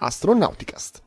[0.00, 1.02] Astronauticast.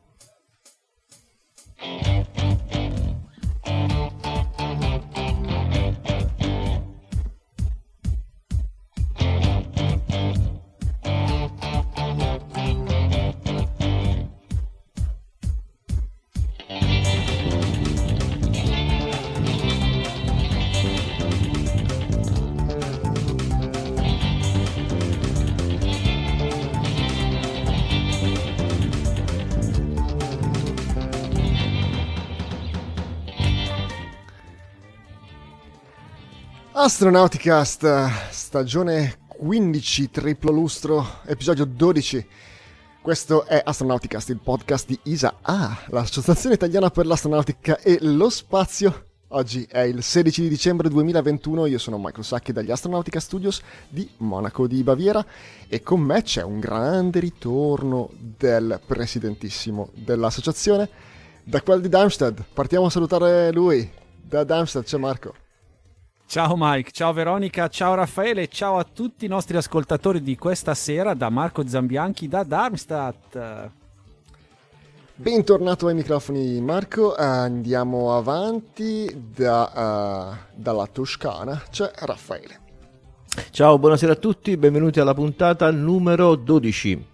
[36.82, 42.26] Astronauticast, stagione 15, triplo lustro, episodio 12.
[43.00, 49.04] Questo è Astronauticast, il podcast di ISA, ah, l'Associazione Italiana per l'Astronautica e lo Spazio.
[49.28, 54.10] Oggi è il 16 di dicembre 2021, io sono Michael Sacchi dagli Astronautica Studios di
[54.16, 55.24] Monaco di Baviera
[55.68, 60.88] e con me c'è un grande ritorno del presidentissimo dell'associazione,
[61.44, 62.42] da quel di Darmstadt.
[62.52, 63.88] Partiamo a salutare lui.
[64.20, 65.41] Da Darmstadt c'è Marco.
[66.32, 71.12] Ciao Mike, ciao Veronica, ciao Raffaele, ciao a tutti i nostri ascoltatori di questa sera
[71.12, 73.70] da Marco Zambianchi da Darmstadt.
[75.14, 82.60] Bentornato ai microfoni Marco, andiamo avanti da, uh, dalla Toscana, c'è Raffaele.
[83.50, 87.06] Ciao, buonasera a tutti, benvenuti alla puntata numero 12.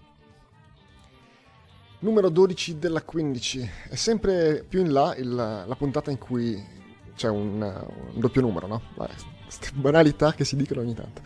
[1.99, 6.77] Numero 12 della 15, è sempre più in là il, la puntata in cui
[7.19, 8.81] c'è un, un doppio numero, no?
[9.43, 11.21] Queste banalità che si dicono ogni tanto.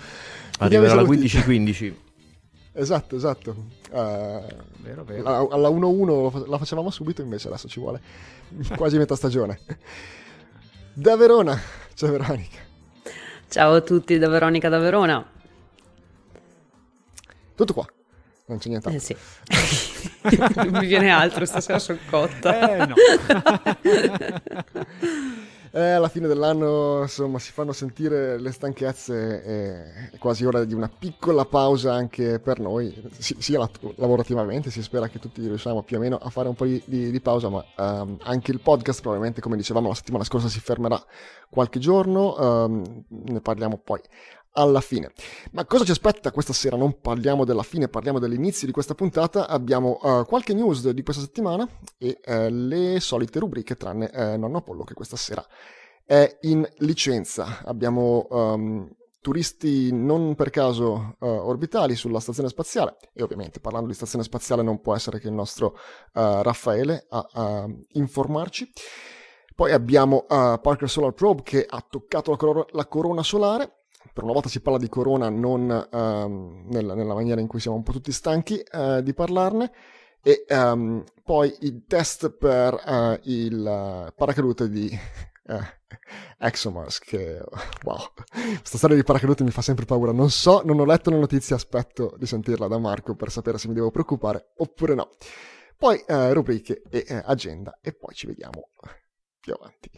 [0.58, 1.94] Arriverà alla 15-15.
[2.74, 3.52] esatto, esatto.
[3.92, 4.42] Uh,
[4.78, 5.22] vero, vero.
[5.22, 8.02] La, alla 1-1 la facevamo subito, invece adesso ci vuole
[8.76, 9.60] quasi metà stagione.
[10.94, 11.62] Da Verona,
[11.94, 12.58] c'è Veronica.
[13.48, 15.24] Ciao a tutti da Veronica da Verona.
[17.54, 17.86] Tutto qua,
[18.48, 18.90] non c'è niente.
[18.90, 19.16] Eh sì.
[20.58, 22.78] non mi viene altro, stasera sono cotta.
[22.78, 22.96] Eh no.
[25.76, 30.76] Eh, alla fine dell'anno insomma si fanno sentire le stanchezze e è quasi ora di
[30.76, 36.00] una piccola pausa anche per noi, sia lavorativamente, si spera che tutti riusciamo più o
[36.00, 39.42] meno a fare un po' di, di, di pausa, ma um, anche il podcast probabilmente
[39.42, 41.04] come dicevamo la settimana scorsa si fermerà
[41.50, 44.00] qualche giorno, um, ne parliamo poi
[44.54, 45.12] alla fine.
[45.52, 46.78] Ma cosa ci aspetta questa sera?
[46.78, 49.48] Non parliamo della fine, parliamo dell'inizio di questa puntata.
[49.48, 54.58] Abbiamo uh, qualche news di questa settimana e uh, le solite rubriche, tranne uh, Nonno
[54.58, 55.46] Apollo che questa sera
[56.06, 57.62] è in licenza.
[57.64, 58.90] Abbiamo um,
[59.22, 64.82] turisti non per caso orbitali sulla stazione spaziale e ovviamente parlando di stazione spaziale non
[64.82, 65.78] può essere che il nostro
[66.12, 68.70] Raffaele a, a informarci.
[69.56, 73.83] Poi abbiamo Parker Solar Probe che ha toccato la, cor- la corona solare
[74.14, 77.78] per una volta si parla di corona non um, nella, nella, maniera in cui siamo
[77.78, 79.72] un po' tutti stanchi uh, di parlarne.
[80.22, 84.90] E um, poi i test per uh, il paracadute di
[86.38, 87.44] ExoMars che
[87.84, 88.14] wow
[88.60, 90.14] questa storia di paracadute mi fa sempre paura.
[90.14, 93.68] Non so, non ho letto la notizia aspetto di sentirla da Marco per sapere se
[93.68, 95.10] mi devo preoccupare oppure no.
[95.76, 98.70] Poi rubriche e agenda e poi ci vediamo
[99.42, 99.90] più avanti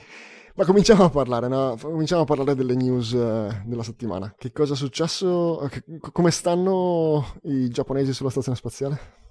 [0.56, 1.78] ma cominciamo a parlare, no?
[1.82, 4.34] Cominciamo a parlare delle news uh, della settimana.
[4.38, 5.68] Che cosa è successo?
[5.70, 9.24] Che, come stanno i giapponesi sulla stazione spaziale?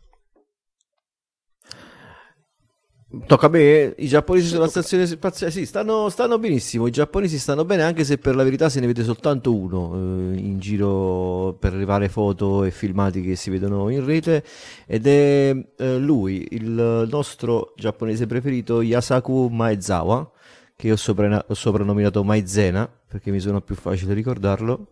[3.26, 7.64] Tocca a me, i giapponesi sulla stazione spaziale, sì, stanno, stanno, benissimo, i giapponesi stanno
[7.64, 11.74] bene anche se per la verità se ne vede soltanto uno eh, in giro per
[11.74, 14.42] arrivare foto e filmati che si vedono in rete
[14.86, 20.32] ed è eh, lui, il nostro giapponese preferito, Yasaku Maezawa,
[20.84, 24.88] che ho, sopra- ho soprannominato Maizena, perché mi sono più facile ricordarlo.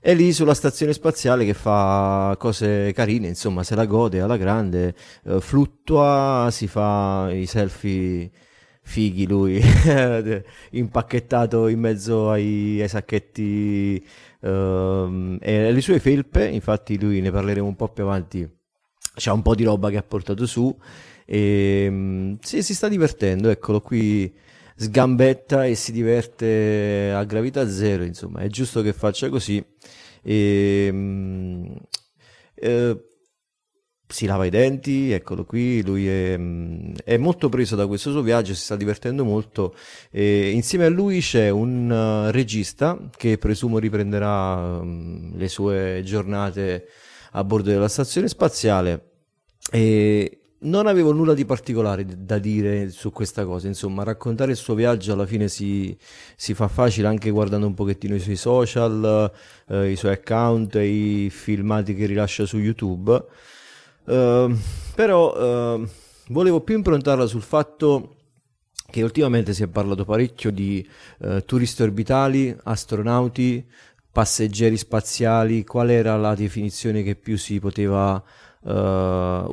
[0.00, 4.94] È lì sulla stazione spaziale che fa cose carine, insomma, se la gode alla grande,
[5.24, 8.30] eh, fluttua, si fa i selfie
[8.82, 9.62] fighi lui,
[10.72, 14.04] impacchettato in mezzo ai, ai sacchetti
[14.40, 18.46] uh, e le sue felpe, infatti lui ne parleremo un po' più avanti,
[19.14, 20.76] c'è un po' di roba che ha portato su
[21.24, 24.30] e um, sì, si sta divertendo, eccolo qui
[24.76, 29.64] sgambetta e si diverte a gravità zero, insomma, è giusto che faccia così.
[30.22, 31.72] E, mm,
[32.54, 33.04] eh,
[34.06, 38.22] si lava i denti, eccolo qui, lui è, mm, è, molto preso da questo suo
[38.22, 39.74] viaggio, si sta divertendo molto.
[40.10, 46.86] E insieme a lui c'è un uh, regista che presumo riprenderà um, le sue giornate
[47.32, 49.10] a bordo della stazione spaziale.
[49.70, 54.74] E non avevo nulla di particolare da dire su questa cosa, insomma, raccontare il suo
[54.74, 55.96] viaggio alla fine si,
[56.36, 59.30] si fa facile anche guardando un pochettino i suoi social,
[59.68, 63.24] eh, i suoi account i filmati che rilascia su YouTube.
[64.04, 64.54] Uh,
[64.94, 65.88] però uh,
[66.28, 68.16] volevo più improntarla sul fatto
[68.90, 70.86] che ultimamente si è parlato parecchio di
[71.20, 73.66] uh, turisti orbitali, astronauti,
[74.12, 78.22] passeggeri spaziali, qual era la definizione che più si poteva
[78.64, 78.70] uh,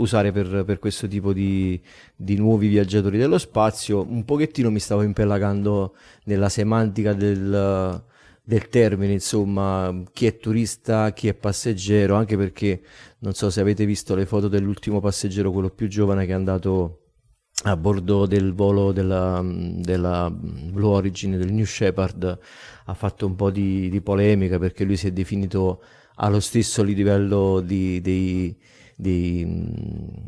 [0.02, 1.80] usare per, per, questo tipo di,
[2.16, 4.06] di, nuovi viaggiatori dello spazio.
[4.08, 8.04] Un pochettino mi stavo impellagando nella semantica del,
[8.44, 12.82] del termine, insomma, chi è turista, chi è passeggero, anche perché
[13.20, 16.98] non so se avete visto le foto dell'ultimo passeggero, quello più giovane che è andato
[17.64, 22.40] a bordo del volo della, della Blue Origin del New Shepard
[22.86, 25.84] ha fatto un po' di, di, polemica perché lui si è definito
[26.16, 28.58] allo stesso livello di, dei,
[29.02, 29.46] dei,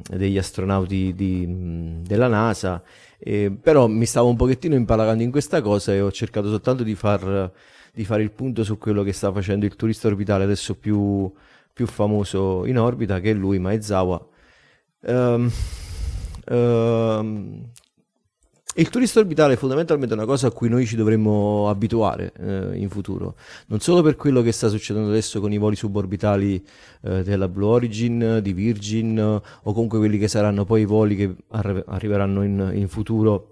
[0.09, 2.81] degli astronauti di, della NASA.
[3.19, 6.95] Eh, però mi stavo un pochettino impalagando in questa cosa e ho cercato soltanto di,
[6.95, 7.51] far,
[7.93, 11.31] di fare il punto su quello che sta facendo il turista orbitale adesso più,
[11.71, 14.27] più famoso in orbita che è lui, Maezawa.
[15.05, 15.51] Um,
[16.45, 17.63] Uh,
[18.75, 22.89] il turista orbitale è fondamentalmente una cosa a cui noi ci dovremmo abituare eh, in
[22.89, 23.35] futuro,
[23.67, 26.65] non solo per quello che sta succedendo adesso con i voli suborbitali
[27.01, 31.35] eh, della Blue Origin, di Virgin o comunque quelli che saranno poi i voli che
[31.49, 33.49] arri- arriveranno in, in futuro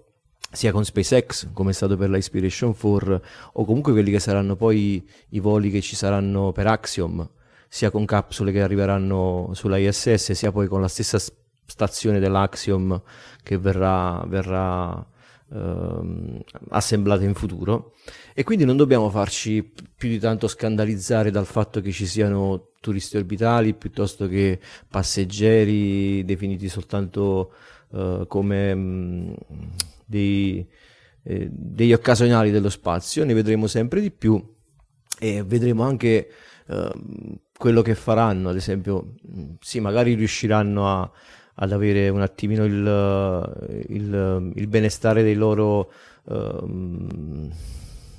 [0.50, 3.22] sia con SpaceX come è stato per la Inspiration 4
[3.52, 7.26] o comunque quelli che saranno poi i voli che ci saranno per Axiom
[7.68, 11.18] sia con capsule che arriveranno sulla ISS sia poi con la stessa
[11.64, 13.00] stazione dell'Axiom
[13.42, 15.06] che verrà, verrà
[15.52, 16.40] ehm,
[16.70, 17.94] assemblata in futuro.
[18.34, 23.16] E quindi non dobbiamo farci più di tanto scandalizzare dal fatto che ci siano turisti
[23.16, 24.58] orbitali piuttosto che
[24.88, 27.52] passeggeri definiti soltanto
[27.92, 29.34] eh, come mh,
[30.06, 30.66] dei,
[31.22, 34.42] eh, degli occasionali dello spazio, ne vedremo sempre di più
[35.18, 36.28] e vedremo anche
[36.66, 36.92] eh,
[37.56, 39.14] quello che faranno, ad esempio,
[39.60, 41.10] sì, magari riusciranno a,
[41.54, 45.92] ad avere un attimino il, il, il benestare dei loro,
[46.24, 47.50] um,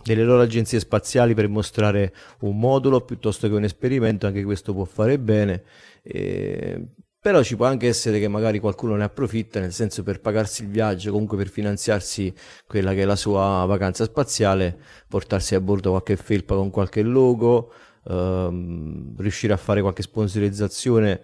[0.03, 4.85] delle loro agenzie spaziali per mostrare un modulo piuttosto che un esperimento, anche questo può
[4.85, 5.63] fare bene.
[6.03, 6.87] E,
[7.23, 10.67] però ci può anche essere che magari qualcuno ne approfitta, nel senso per pagarsi il
[10.67, 12.33] viaggio, comunque per finanziarsi
[12.67, 14.77] quella che è la sua vacanza spaziale,
[15.07, 17.71] portarsi a bordo qualche felpa con qualche logo,
[18.09, 21.21] ehm, riuscire a fare qualche sponsorizzazione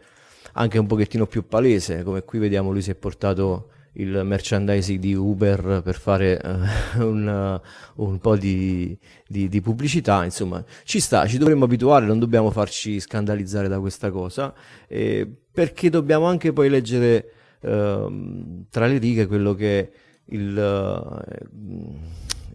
[0.60, 5.14] anche un pochettino più palese, come qui vediamo lui si è portato il merchandising di
[5.14, 7.62] Uber per fare uh, un,
[7.96, 8.98] uh, un, po' di,
[9.28, 14.12] di, di, pubblicità, insomma ci sta, ci dovremmo abituare, non dobbiamo farci scandalizzare da questa
[14.12, 14.54] cosa,
[14.88, 19.90] eh, perché dobbiamo anche poi leggere uh, tra le righe quello che è
[20.32, 21.26] il,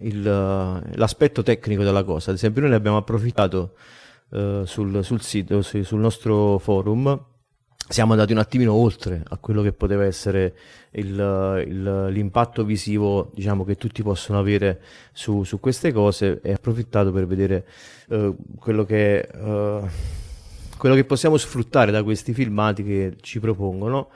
[0.00, 3.74] il, l'aspetto tecnico della cosa, ad esempio noi ne abbiamo approfittato
[4.64, 7.33] sul, sul sito, sul nostro forum,
[7.86, 10.54] siamo andati un attimino oltre a quello che poteva essere
[10.92, 14.80] il, il, l'impatto visivo diciamo, che tutti possono avere
[15.12, 17.66] su, su queste cose e approfittato per vedere
[18.08, 19.86] uh, quello, che, uh,
[20.78, 24.08] quello che possiamo sfruttare da questi filmati che ci propongono.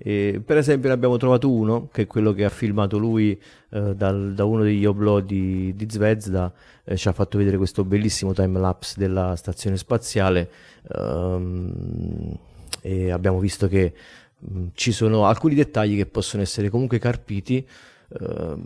[0.00, 3.36] E, per esempio ne abbiamo trovato uno che è quello che ha filmato lui
[3.70, 6.52] eh, dal, da uno degli oblò di, di Zvezda
[6.84, 10.48] eh, ci ha fatto vedere questo bellissimo time lapse della stazione spaziale
[10.94, 12.38] um,
[12.88, 13.92] e abbiamo visto che
[14.38, 17.66] mh, ci sono alcuni dettagli che possono essere comunque carpiti
[18.20, 18.56] eh,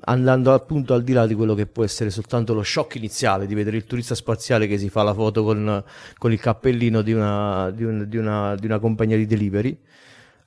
[0.00, 3.54] andando appunto al di là di quello che può essere soltanto lo shock iniziale di
[3.54, 5.84] vedere il turista spaziale che si fa la foto con,
[6.18, 9.78] con il cappellino di una, di, un, di, una, di una, compagnia di delivery.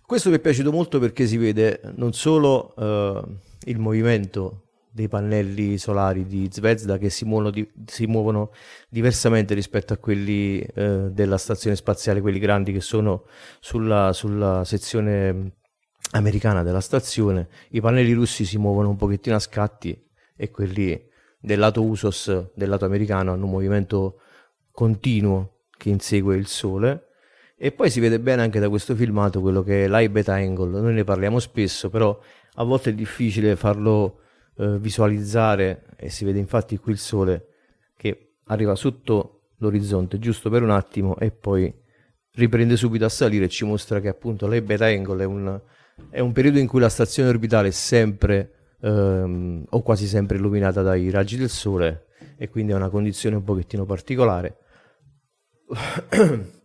[0.06, 3.22] Questo mi è piaciuto molto perché si vede non solo eh,
[3.66, 4.67] il movimento
[4.98, 8.50] dei pannelli solari di Zvezda che si muovono, di, si muovono
[8.90, 13.26] diversamente rispetto a quelli eh, della stazione spaziale, quelli grandi che sono
[13.60, 15.52] sulla, sulla sezione
[16.14, 17.48] americana della stazione.
[17.70, 20.04] I pannelli russi si muovono un pochettino a scatti
[20.36, 21.00] e quelli
[21.40, 24.22] del lato USOS, del lato americano, hanno un movimento
[24.72, 27.04] continuo che insegue il Sole.
[27.56, 30.82] E poi si vede bene anche da questo filmato quello che è l'high beta angle.
[30.82, 32.20] Noi ne parliamo spesso, però
[32.56, 34.22] a volte è difficile farlo
[34.58, 37.48] eh, visualizzare e si vede infatti qui il sole
[37.96, 41.74] che arriva sotto l'orizzonte giusto per un attimo e poi
[42.34, 45.60] riprende subito a salire e ci mostra che appunto l'E beta angle è un,
[46.10, 50.82] è un periodo in cui la stazione orbitale è sempre ehm, o quasi sempre illuminata
[50.82, 54.58] dai raggi del sole e quindi è una condizione un pochettino particolare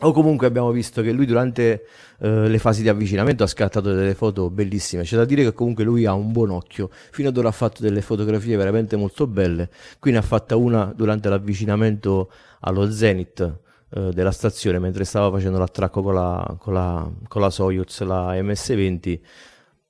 [0.00, 1.86] O comunque abbiamo visto che lui durante
[2.18, 5.04] eh, le fasi di avvicinamento ha scattato delle foto bellissime.
[5.04, 6.90] C'è da dire che comunque lui ha un buon occhio.
[6.90, 9.70] Fino ad ora ha fatto delle fotografie veramente molto belle.
[9.98, 15.58] Qui ne ha fatta una durante l'avvicinamento allo Zenith, eh, della stazione mentre stava facendo
[15.58, 19.20] l'attracco con la, con la, con la Soyuz, la MS-20,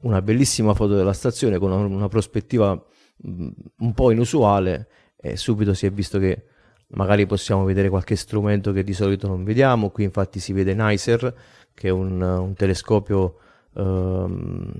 [0.02, 3.48] una bellissima foto della stazione con una, una prospettiva mh,
[3.78, 6.44] un po' inusuale e subito si è visto che
[6.88, 11.34] magari possiamo vedere qualche strumento che di solito non vediamo, qui infatti si vede NICER
[11.74, 13.36] che è un, un telescopio
[13.74, 14.72] ehm,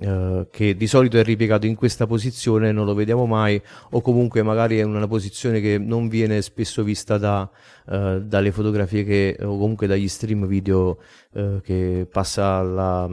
[0.00, 3.60] eh, che di solito è ripiegato in questa posizione, non lo vediamo mai,
[3.90, 7.48] o comunque magari è una posizione che non viene spesso vista da,
[7.86, 10.98] uh, dalle fotografie che, o comunque dagli stream video
[11.32, 13.06] uh, che passa la,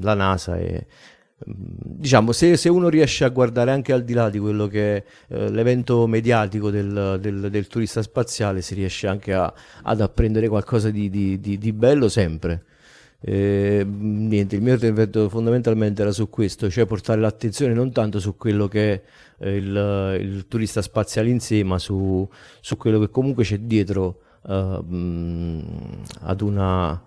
[0.00, 0.86] la NASA e,
[1.44, 5.04] diciamo se, se, uno riesce a guardare anche al di là di quello che è
[5.28, 9.52] eh, l'evento mediatico del, del, del, turista spaziale si riesce anche a,
[9.82, 12.64] ad apprendere qualcosa di, di, di, di bello sempre.
[13.20, 18.36] Eh, niente, il mio intervento fondamentalmente era su questo, cioè portare l'attenzione non tanto su
[18.36, 19.02] quello che è
[19.38, 22.28] eh, il, il, turista spaziale in sé, ma su,
[22.60, 24.84] su quello che comunque c'è dietro uh,
[26.20, 27.02] ad una...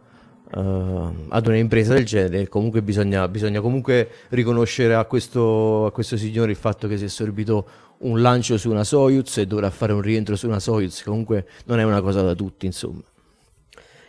[0.52, 6.50] Uh, ad un'impresa del genere comunque bisogna, bisogna comunque riconoscere a questo, a questo signore
[6.50, 7.68] il fatto che si è sorbito
[8.00, 11.80] un lancio su una Soyuz e dovrà fare un rientro su una Soyuz comunque non
[11.80, 13.04] è una cosa da tutti insomma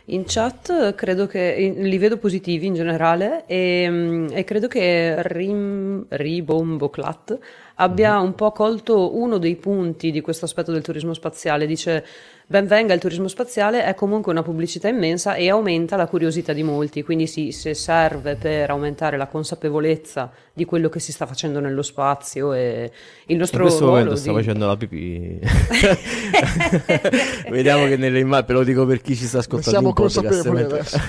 [0.05, 6.05] in chat credo che li vedo positivi in generale e, mm, e credo che Rim,
[6.09, 7.39] Ribomboclat
[7.75, 8.25] abbia mhm.
[8.25, 11.65] un po' colto uno dei punti di questo aspetto del turismo spaziale.
[11.65, 12.05] Dice
[12.51, 16.63] ben venga il turismo spaziale, è comunque una pubblicità immensa e aumenta la curiosità di
[16.63, 21.61] molti, quindi sì, se serve per aumentare la consapevolezza di quello che si sta facendo
[21.61, 22.91] nello spazio e
[23.27, 24.19] il nostro In questo momento di...
[24.19, 25.39] sta facendo la pipì.
[27.49, 30.99] Vediamo che nelle immagini, ve lo dico per chi ci sta ascoltando siamo consapevoli adesso.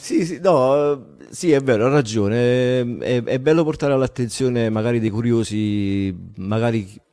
[0.00, 2.96] sì, sì, no, sì, è vero, ha ragione.
[3.00, 7.10] È, è bello portare all'attenzione magari dei curiosi, magari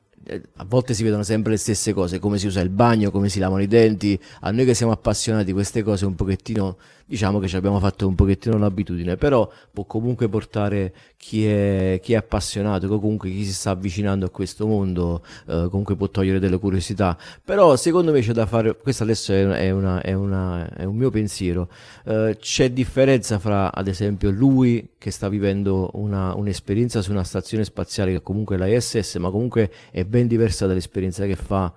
[0.57, 3.39] a volte si vedono sempre le stesse cose, come si usa il bagno, come si
[3.39, 4.19] lavano i denti.
[4.41, 6.77] A noi che siamo appassionati di queste cose un pochettino
[7.09, 12.13] diciamo che ci abbiamo fatto un pochettino l'abitudine, però può comunque portare chi è, chi
[12.13, 16.59] è appassionato, comunque chi si sta avvicinando a questo mondo, eh, comunque può togliere delle
[16.59, 17.17] curiosità.
[17.43, 21.09] Però secondo me c'è da fare, questo adesso è, una, è, una, è un mio
[21.09, 21.67] pensiero,
[22.05, 27.63] eh, c'è differenza fra ad esempio lui che sta vivendo una, un'esperienza su una stazione
[27.63, 31.73] spaziale che comunque è la ISS, ma comunque è ben diversa dall'esperienza che fa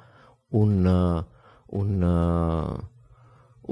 [0.51, 1.25] un...
[1.69, 2.91] un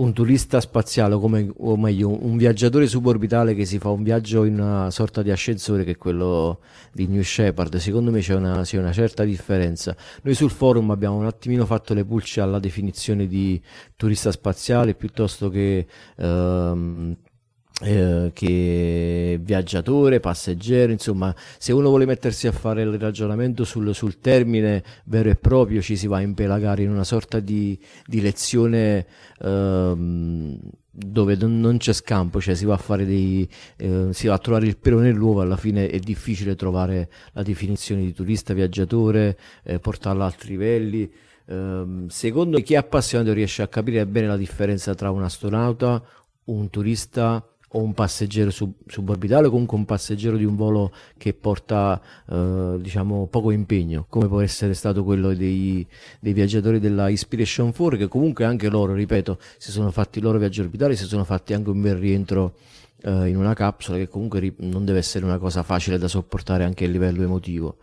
[0.00, 4.58] un turista spaziale, come, o meglio, un viaggiatore suborbitale che si fa un viaggio in
[4.58, 6.60] una sorta di ascensore che è quello
[6.92, 9.94] di New Shepard, secondo me c'è una, c'è una certa differenza.
[10.22, 13.60] Noi sul forum abbiamo un attimino fatto le pulce alla definizione di
[13.94, 17.16] turista spaziale piuttosto che ehm,
[17.82, 24.18] eh, che viaggiatore, passeggero, insomma, se uno vuole mettersi a fare il ragionamento sul, sul
[24.18, 29.06] termine vero e proprio, ci si va a impelagare in una sorta di, di lezione
[29.40, 30.58] ehm,
[30.90, 34.66] dove non c'è scampo, cioè si va a fare dei eh, si va a trovare
[34.66, 40.22] il pelo nell'uovo, alla fine è difficile trovare la definizione di turista, viaggiatore, eh, portarlo
[40.22, 41.10] a altri livelli.
[41.46, 46.00] Um, secondo chi è appassionato riesce a capire bene la differenza tra un astronauta,
[46.44, 51.34] un turista o un passeggero sub, suborbitale o comunque un passeggero di un volo che
[51.34, 55.86] porta eh, diciamo poco impegno come può essere stato quello dei,
[56.18, 60.38] dei, viaggiatori della Inspiration 4 che comunque anche loro ripeto si sono fatti i loro
[60.38, 62.54] viaggi orbitali si sono fatti anche un bel rientro
[63.02, 66.64] eh, in una capsula che comunque ri- non deve essere una cosa facile da sopportare
[66.64, 67.76] anche a livello emotivo.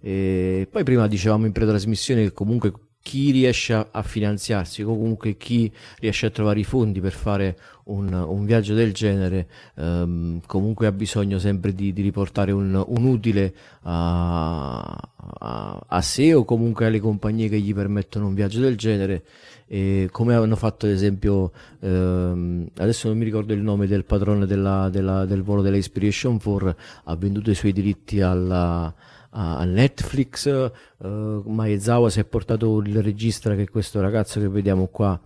[0.00, 2.72] E poi prima dicevamo in pretrasmissione che comunque
[3.02, 8.44] chi riesce a, finanziarsi, comunque chi riesce a trovare i fondi per fare un, un
[8.44, 14.80] viaggio del genere, ehm, comunque ha bisogno sempre di, di riportare un, un utile a,
[14.80, 19.24] a, a, sé o comunque alle compagnie che gli permettono un viaggio del genere.
[19.66, 24.46] E come hanno fatto ad esempio, ehm, adesso non mi ricordo il nome del padrone
[24.46, 28.94] della, della, del volo della Inspiration 4, ha venduto i suoi diritti alla
[29.32, 30.70] a Netflix.
[30.98, 35.20] Uh, Maezawa si è portato il regista che è questo ragazzo che vediamo qua.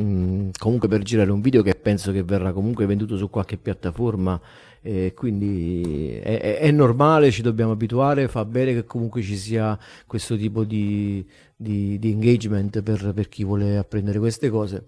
[0.00, 4.40] Mm, comunque per girare un video che penso che verrà comunque venduto su qualche piattaforma
[4.80, 9.78] e quindi è, è, è, normale, ci dobbiamo abituare, fa bene che comunque ci sia
[10.06, 11.26] questo tipo di,
[11.56, 14.84] di, di engagement per, per chi vuole apprendere queste cose.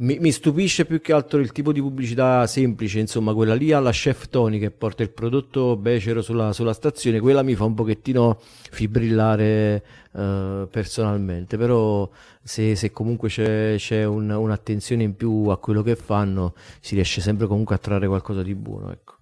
[0.00, 3.90] Mi, mi, stupisce più che altro il tipo di pubblicità semplice, insomma, quella lì alla
[3.90, 8.38] Chef Tony che porta il prodotto becero sulla, sulla stazione, quella mi fa un pochettino
[8.70, 12.08] fibrillare uh, personalmente, però
[12.40, 17.20] se, se comunque c'è, c'è un, un'attenzione in più a quello che fanno, si riesce
[17.20, 19.16] sempre comunque a trarre qualcosa di buono, ecco.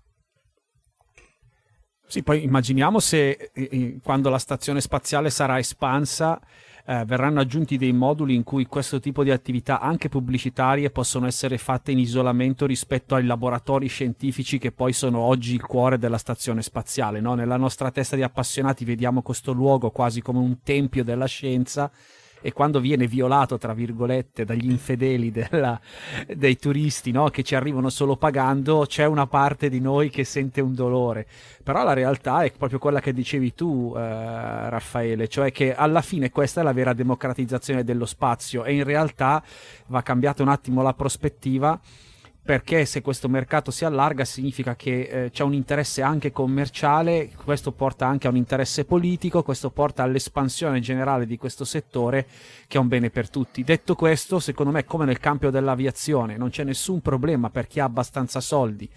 [2.06, 6.38] Sì, poi immaginiamo se eh, quando la stazione spaziale sarà espansa
[6.86, 11.58] eh, verranno aggiunti dei moduli in cui questo tipo di attività, anche pubblicitarie, possono essere
[11.58, 16.62] fatte in isolamento rispetto ai laboratori scientifici che poi sono oggi il cuore della stazione
[16.62, 17.20] spaziale.
[17.20, 17.34] No?
[17.34, 21.90] Nella nostra testa di appassionati vediamo questo luogo quasi come un tempio della scienza
[22.46, 25.80] e quando viene violato, tra virgolette, dagli infedeli della,
[26.32, 27.28] dei turisti no?
[27.28, 31.26] che ci arrivano solo pagando, c'è una parte di noi che sente un dolore.
[31.64, 34.00] Però la realtà è proprio quella che dicevi tu, eh,
[34.70, 39.42] Raffaele, cioè che alla fine questa è la vera democratizzazione dello spazio e in realtà
[39.88, 41.80] va cambiata un attimo la prospettiva
[42.46, 47.72] perché se questo mercato si allarga significa che eh, c'è un interesse anche commerciale, questo
[47.72, 52.24] porta anche a un interesse politico, questo porta all'espansione generale di questo settore
[52.68, 53.64] che è un bene per tutti.
[53.64, 57.84] Detto questo, secondo me come nel campo dell'aviazione non c'è nessun problema per chi ha
[57.84, 58.88] abbastanza soldi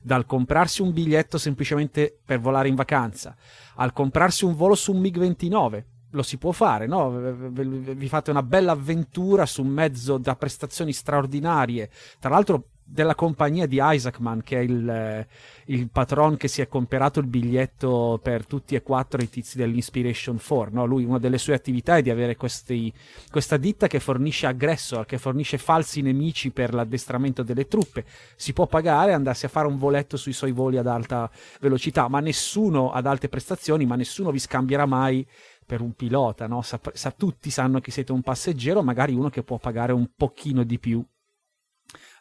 [0.00, 3.36] dal comprarsi un biglietto semplicemente per volare in vacanza
[3.76, 7.10] al comprarsi un volo su un MiG-29 lo si può fare, no?
[7.10, 11.90] Vi fate una bella avventura su un mezzo da prestazioni straordinarie.
[12.18, 15.26] Tra l'altro, della compagnia di Isaacman, che è il, eh,
[15.66, 20.40] il, patron che si è comperato il biglietto per tutti e quattro i tizi dell'Inspiration
[20.42, 20.74] 4.
[20.74, 20.86] No?
[20.86, 22.90] Lui, una delle sue attività è di avere questi,
[23.30, 28.06] questa ditta che fornisce aggressor, che fornisce falsi nemici per l'addestramento delle truppe.
[28.36, 31.30] Si può pagare, andarsi a fare un voletto sui suoi voli ad alta
[31.60, 35.26] velocità, ma nessuno ad alte prestazioni, ma nessuno vi scambierà mai
[35.66, 36.62] per un pilota, no?
[36.62, 40.64] sa, sa, tutti sanno che siete un passeggero, magari uno che può pagare un pochino
[40.64, 41.04] di più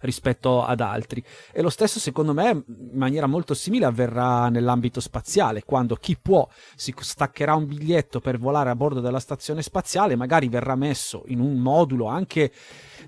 [0.01, 1.24] rispetto ad altri.
[1.51, 6.48] E lo stesso, secondo me, in maniera molto simile avverrà nell'ambito spaziale, quando chi può
[6.75, 11.39] si staccherà un biglietto per volare a bordo della stazione spaziale, magari verrà messo in
[11.39, 12.51] un modulo anche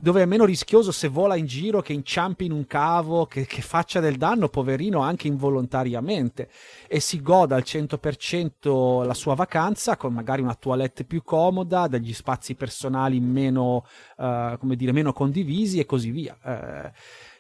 [0.02, 3.62] dove è meno rischioso se vola in giro che inciampi in un cavo, che, che
[3.62, 6.50] faccia del danno, poverino, anche involontariamente,
[6.88, 12.14] e si goda al 100% la sua vacanza con magari una toilette più comoda, degli
[12.14, 13.86] spazi personali meno,
[14.18, 16.38] uh, come dire, meno condivisi e così via.
[16.42, 16.90] Uh,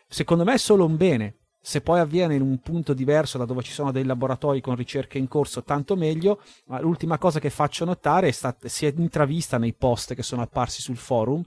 [0.08, 1.36] secondo me è solo un bene.
[1.62, 5.17] Se poi avviene in un punto diverso da dove ci sono dei laboratori con ricerche
[5.17, 6.41] in corso, tanto meglio.
[6.65, 10.41] Ma l'ultima cosa che faccio notare è stata, si è intravista nei post che sono
[10.41, 11.43] apparsi sul forum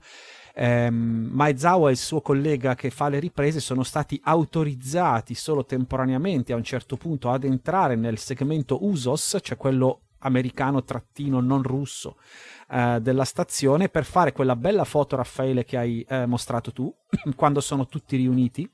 [0.55, 6.53] ehm, Maezawa e il suo collega che fa le riprese sono stati autorizzati solo temporaneamente
[6.53, 12.17] a un certo punto ad entrare nel segmento USOS, cioè quello americano trattino non russo
[12.71, 16.93] eh, della stazione per fare quella bella foto Raffaele che hai eh, mostrato tu
[17.35, 18.71] quando sono tutti riuniti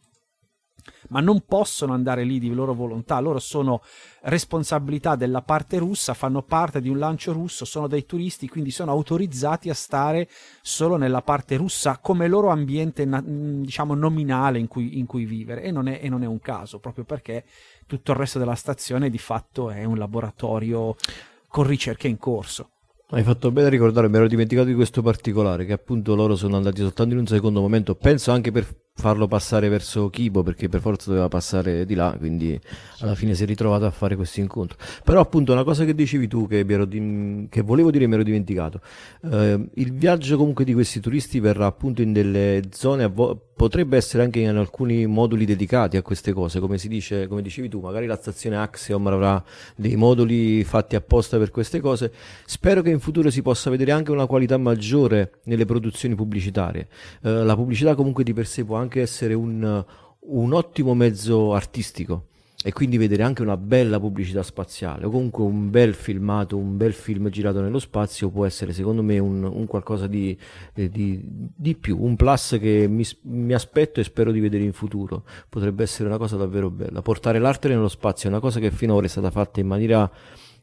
[1.08, 3.82] ma non possono andare lì di loro volontà, loro sono
[4.22, 8.90] responsabilità della parte russa, fanno parte di un lancio russo, sono dei turisti, quindi sono
[8.90, 10.28] autorizzati a stare
[10.62, 15.70] solo nella parte russa come loro ambiente diciamo nominale in cui, in cui vivere e
[15.70, 17.44] non, è, e non è un caso, proprio perché
[17.86, 20.96] tutto il resto della stazione di fatto è un laboratorio
[21.48, 22.70] con ricerche in corso.
[23.10, 26.56] Hai fatto bene a ricordare, mi ero dimenticato di questo particolare, che appunto loro sono
[26.56, 28.66] andati soltanto in un secondo momento, penso anche per
[28.98, 32.58] farlo passare verso Kibo perché per forza doveva passare di là, quindi
[32.98, 34.76] alla fine si è ritrovato a fare questo incontro.
[35.04, 38.24] Però appunto una cosa che dicevi tu che, di, che volevo dire e mi ero
[38.24, 38.80] dimenticato,
[39.30, 44.22] eh, il viaggio comunque di questi turisti verrà appunto in delle zone, vo- potrebbe essere
[44.22, 48.06] anche in alcuni moduli dedicati a queste cose, come si dice, come dicevi tu, magari
[48.06, 49.42] la stazione Axiom avrà
[49.74, 52.12] dei moduli fatti apposta per queste cose.
[52.46, 56.86] Spero che in futuro si possa vedere anche una qualità maggiore nelle produzioni pubblicitarie.
[57.22, 59.84] Eh, la pubblicità comunque di per sé può anche anche essere un,
[60.18, 62.24] un ottimo mezzo artistico
[62.64, 66.92] e quindi vedere anche una bella pubblicità spaziale o comunque un bel filmato, un bel
[66.92, 70.36] film girato nello spazio può essere secondo me un, un qualcosa di,
[70.74, 74.72] eh, di, di, più, un plus che mi, mi, aspetto e spero di vedere in
[74.72, 75.22] futuro.
[75.48, 77.00] Potrebbe essere una cosa davvero bella.
[77.00, 80.10] Portare l'arte nello spazio è una cosa che finora è stata fatta in maniera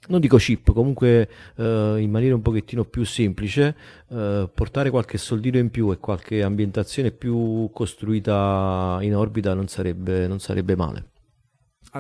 [0.08, 3.76] non dico cheap, comunque eh, in maniera un pochettino più semplice,
[4.10, 10.28] eh, portare qualche soldino in più e qualche ambientazione più costruita in orbita non sarebbe,
[10.28, 11.10] non sarebbe male.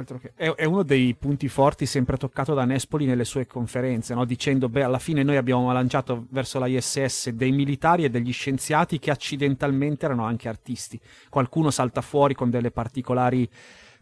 [0.03, 4.25] Che, è, è, uno dei punti forti sempre toccato da Nespoli nelle sue conferenze, no?
[4.25, 8.99] dicendo, beh, alla fine noi abbiamo lanciato verso la ISS dei militari e degli scienziati
[8.99, 10.99] che accidentalmente erano anche artisti.
[11.29, 13.49] Qualcuno salta fuori con delle particolari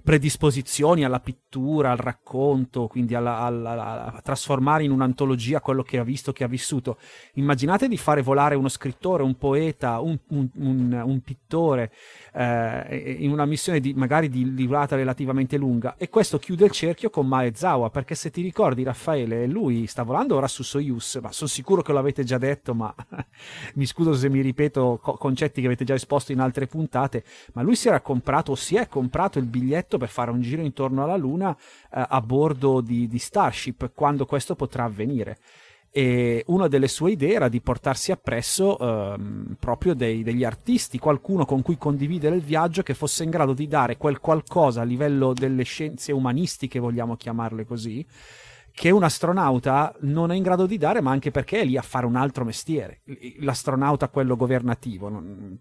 [0.03, 5.97] predisposizioni alla pittura, al racconto, quindi alla, alla, alla, a trasformare in un'antologia quello che
[5.97, 6.97] ha visto, che ha vissuto.
[7.35, 11.91] Immaginate di fare volare uno scrittore, un poeta, un, un, un, un pittore
[12.33, 17.09] eh, in una missione di, magari di durata relativamente lunga e questo chiude il cerchio
[17.09, 21.49] con Maezawa perché se ti ricordi Raffaele, lui sta volando ora su Soyuz, ma sono
[21.49, 22.93] sicuro che l'avete già detto, ma
[23.75, 27.61] mi scuso se mi ripeto co- concetti che avete già esposto in altre puntate, ma
[27.61, 31.03] lui si era comprato o si è comprato il biglietto per fare un giro intorno
[31.03, 35.37] alla Luna eh, a bordo di, di Starship quando questo potrà avvenire.
[35.95, 41.45] E una delle sue idee era di portarsi appresso ehm, proprio dei, degli artisti, qualcuno
[41.45, 45.33] con cui condividere il viaggio che fosse in grado di dare quel qualcosa a livello
[45.33, 48.03] delle scienze umanistiche, vogliamo chiamarle così,
[48.71, 51.83] che un astronauta non è in grado di dare, ma anche perché è lì a
[51.83, 53.03] fare un altro mestiere,
[53.41, 55.11] l'astronauta quello governativo.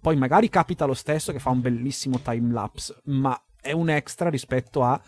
[0.00, 4.30] Poi magari capita lo stesso che fa un bellissimo time lapse, ma è un extra
[4.30, 4.98] rispetto a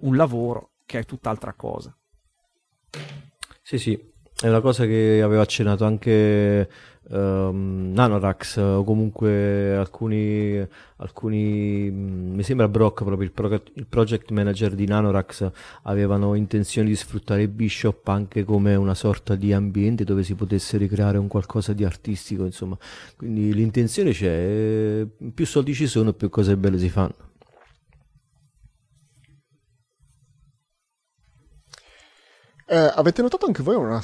[0.00, 1.96] un lavoro che è tutt'altra cosa.
[3.62, 3.98] Sì, sì,
[4.40, 6.68] è una cosa che aveva accennato anche
[7.10, 14.30] um, Nanorax o comunque alcuni, alcuni mm, mi sembra Brock proprio il, pro, il, project
[14.30, 15.50] manager di Nanorax
[15.82, 21.18] avevano intenzione di sfruttare Bishop anche come una sorta di ambiente dove si potesse ricreare
[21.18, 22.78] un qualcosa di artistico insomma.
[23.16, 27.28] Quindi l'intenzione c'è più soldi ci sono più cose belle si fanno.
[32.66, 34.00] Eh, avete notato anche voi una,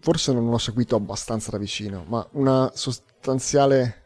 [0.00, 4.00] forse non l'ho seguito abbastanza da vicino, ma una sostanziale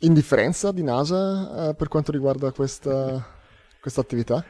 [0.00, 3.24] indifferenza di NASA eh, per quanto riguarda questa,
[3.80, 4.44] attività?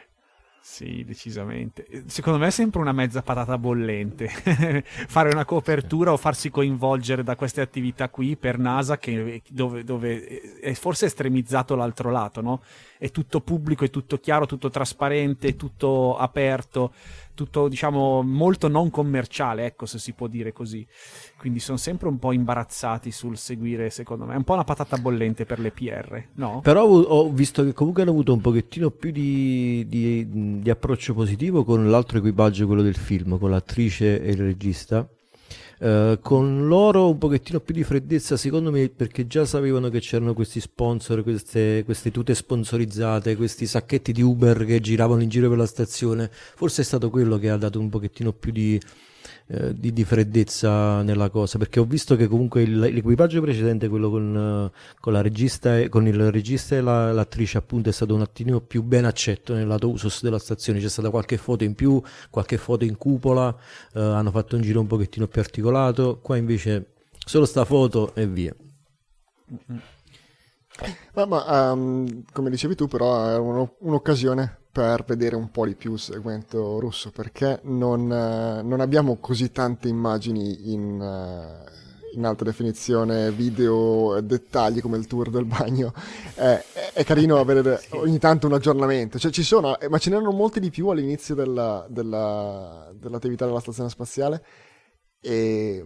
[0.68, 1.86] Sì, decisamente.
[2.06, 4.26] Secondo me è sempre una mezza patata bollente
[5.06, 10.58] fare una copertura o farsi coinvolgere da queste attività qui per NASA che, dove, dove
[10.60, 12.62] è forse estremizzato l'altro lato, no?
[12.98, 16.92] È tutto pubblico, è tutto chiaro, tutto trasparente, tutto aperto
[17.36, 20.84] tutto diciamo molto non commerciale, ecco se si può dire così.
[21.38, 24.32] Quindi sono sempre un po' imbarazzati sul seguire, secondo me.
[24.32, 26.60] È un po' una patata bollente per le PR, no?
[26.62, 31.62] Però ho visto che comunque hanno avuto un pochettino più di, di, di approccio positivo
[31.62, 35.06] con l'altro equipaggio, quello del film, con l'attrice e il regista
[35.78, 40.32] Uh, con loro un pochettino più di freddezza secondo me perché già sapevano che c'erano
[40.32, 45.58] questi sponsor, queste, queste, tute sponsorizzate, questi sacchetti di Uber che giravano in giro per
[45.58, 48.80] la stazione, forse è stato quello che ha dato un pochettino più di,
[49.48, 54.10] eh, di, di, freddezza nella cosa perché ho visto che comunque il, l'equipaggio precedente quello
[54.10, 58.22] con, con, la regista e, con il regista e la, l'attrice appunto è stato un
[58.22, 60.80] attimino più ben accetto nel lato usos della stazione.
[60.80, 63.56] C'è stata qualche foto in più qualche foto in cupola
[63.92, 66.18] eh, hanno fatto un giro un pochettino più articolato.
[66.20, 68.54] Qua invece solo sta foto e via.
[71.14, 73.38] Ma, ma um, come dicevi tu però è
[73.78, 79.16] un'occasione per vedere un po' di più il segmento russo, perché non, uh, non abbiamo
[79.16, 85.94] così tante immagini in, uh, in, alta definizione, video, dettagli come il tour del bagno.
[86.38, 86.62] Eh,
[86.92, 87.96] è carino avere sì.
[87.96, 91.34] ogni tanto un aggiornamento, cioè ci sono, eh, ma ce n'erano molti di più all'inizio
[91.34, 94.44] della, della, dell'attività della stazione spaziale
[95.22, 95.82] e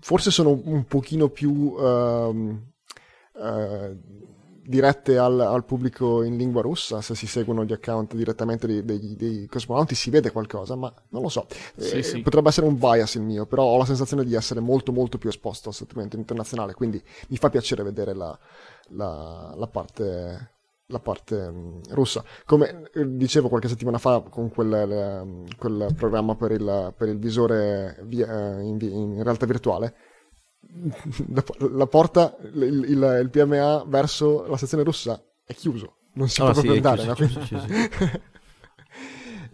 [0.00, 1.74] forse sono un pochino più...
[1.74, 2.70] Uh,
[4.64, 9.16] dirette al, al, pubblico in lingua russa, se si seguono gli account direttamente dei, dei,
[9.16, 11.46] dei cosmonauti si vede qualcosa, ma non lo so.
[11.76, 12.20] Sì, eh, sì.
[12.20, 15.28] Potrebbe essere un bias il mio, però ho la sensazione di essere molto molto più
[15.28, 18.38] esposto al segmento internazionale, quindi mi fa piacere vedere la,
[18.90, 20.50] la, la parte
[20.92, 22.22] la parte um, russa.
[22.44, 27.18] Come eh, dicevo qualche settimana fa con quel, le, quel programma per il, per il
[27.18, 29.94] visore via, in, in realtà virtuale,
[31.70, 36.44] la porta, il, il, il, PMA verso la stazione russa è chiuso, non si oh,
[36.44, 37.14] può sì, proprio andare.
[37.14, 37.44] Chiuso, no?
[37.44, 38.20] chiuso, chiuso,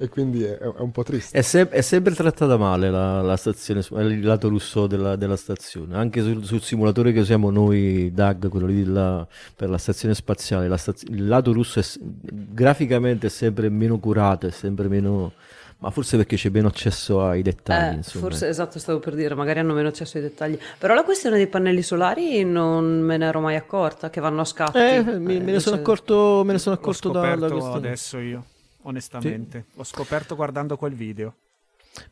[0.01, 1.37] e quindi è, è, un po' triste.
[1.37, 5.97] È, se- è sempre trattata male la, la, stazione, il lato russo della, della stazione,
[5.97, 9.27] anche sul, sul, simulatore che usiamo noi, DAG, quello lì della,
[9.57, 14.47] per la stazione spaziale, la staz- il lato russo è, graficamente è sempre meno curato,
[14.47, 15.33] è sempre meno
[15.81, 17.99] ma forse perché c'è meno accesso ai dettagli.
[17.99, 20.59] Eh, forse esatto, stavo per dire, magari hanno meno accesso ai dettagli.
[20.77, 24.45] Però la questione dei pannelli solari non me ne ero mai accorta, che vanno a
[24.45, 24.79] scatti.
[24.79, 28.45] Eh, me, eh, me, ne sono accorto, me ne sono accorto da, da adesso io,
[28.83, 29.67] onestamente.
[29.71, 29.77] Sì.
[29.77, 31.35] L'ho scoperto guardando quel video.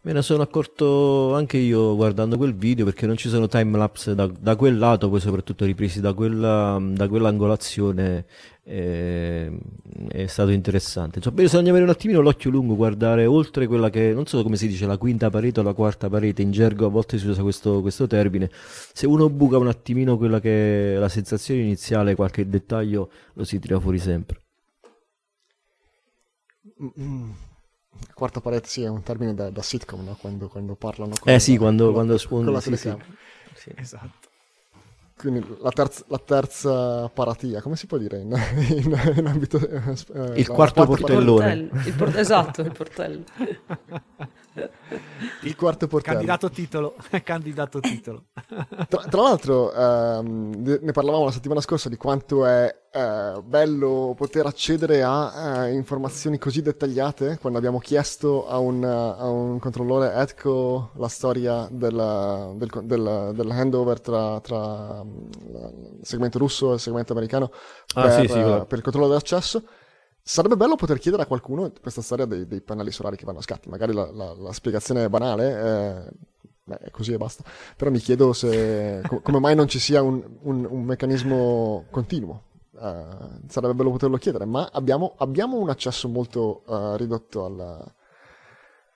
[0.02, 4.14] Me ne sono accorto anche io guardando quel video perché non ci sono time lapse
[4.14, 8.24] da, da quel lato, poi soprattutto ripresi da, quella, da quell'angolazione.
[8.68, 9.56] Eh,
[10.08, 11.20] è stato interessante.
[11.20, 14.66] Cioè, bisogna avere un attimino l'occhio lungo, guardare oltre quella che non so come si
[14.66, 16.42] dice, la quinta parete o la quarta parete.
[16.42, 18.50] In gergo a volte si usa questo, questo termine.
[18.50, 23.60] Se uno buca un attimino quella che è la sensazione iniziale, qualche dettaglio lo si
[23.60, 24.42] tira fuori sempre.
[26.82, 27.30] Mm-hmm.
[28.14, 30.16] Quarta parete sì, è un termine da, da sitcom, no?
[30.20, 32.92] quando, quando, parlano con Eh sì, quando, con quando con la sì, sì.
[33.54, 34.28] sì, esatto.
[35.16, 38.32] Quindi la terza, la terza, paratia, come si può dire in,
[38.68, 39.58] in, in ambito...
[39.58, 41.70] Eh, il quarto portellone.
[41.86, 43.24] Il port- esatto, il portello.
[45.42, 46.16] il quarto portello.
[46.16, 48.24] Candidato titolo, candidato titolo.
[48.88, 54.46] Tra, tra l'altro, ehm, ne parlavamo la settimana scorsa di quanto è eh, bello poter
[54.46, 60.92] accedere a eh, informazioni così dettagliate quando abbiamo chiesto a un, a un controllore ETCO
[60.94, 67.12] la storia del, del, del, del handover tra, tra, il segmento russo e il segmento
[67.12, 67.50] americano
[67.94, 69.62] ah, per, sì, sì, per il controllo dell'accesso.
[70.28, 73.42] Sarebbe bello poter chiedere a qualcuno questa storia dei, dei pannelli solari che vanno a
[73.42, 73.68] scatti.
[73.68, 76.10] Magari la, la, la spiegazione è banale, eh,
[76.64, 77.44] beh, così e basta.
[77.76, 82.42] Però mi chiedo se, co- come mai non ci sia un, un, un meccanismo continuo.
[82.72, 87.94] Uh, sarebbe bello poterlo chiedere, ma abbiamo, abbiamo un accesso molto uh, ridotto alla,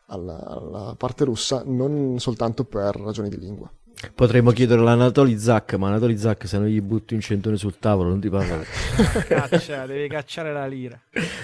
[0.07, 3.71] alla, alla, parte russa, non soltanto per ragioni di lingua.
[4.15, 8.09] Potremmo chiederlo all'Anatoli Zac, ma Anatoli Zac se non gli butti un centone sul tavolo
[8.09, 8.63] non ti parla.
[9.29, 11.01] Caccia, devi cacciare la lira.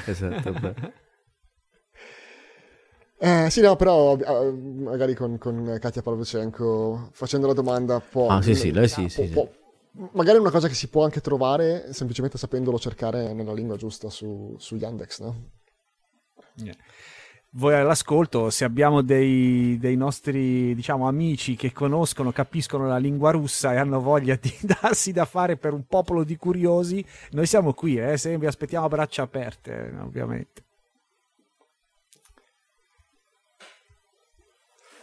[0.06, 0.74] esatto, beh.
[3.18, 8.28] Eh, sì, no, però eh, magari con, con Katia Pavlichenko facendo la domanda può...
[8.28, 10.08] Ah, sì, sì, lei sì, può, sì, può, sì.
[10.12, 14.10] Magari è una cosa che si può anche trovare semplicemente sapendolo cercare nella lingua giusta
[14.10, 15.50] su, su Yandex, no?
[16.56, 16.74] Yeah
[17.50, 23.72] voi all'ascolto, se abbiamo dei, dei, nostri diciamo, amici che conoscono, capiscono la lingua russa
[23.72, 27.96] e hanno voglia di darsi da fare per un popolo di curiosi, noi siamo qui,
[27.96, 30.64] eh, se vi aspettiamo a braccia aperte, ovviamente.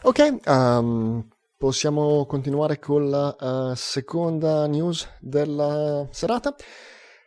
[0.05, 1.25] Ok, um,
[1.57, 6.53] possiamo continuare con la uh, seconda news della serata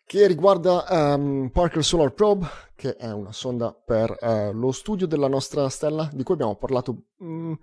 [0.04, 2.46] che riguarda um, Parker Solar Probe,
[2.76, 7.06] che è una sonda per uh, lo studio della nostra stella, di cui abbiamo parlato
[7.18, 7.58] um,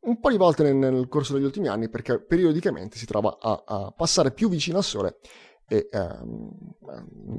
[0.00, 3.62] un po' di volte nel, nel, corso degli ultimi anni, perché periodicamente si trova a,
[3.64, 5.18] a passare più vicino al Sole
[5.68, 6.50] e, um,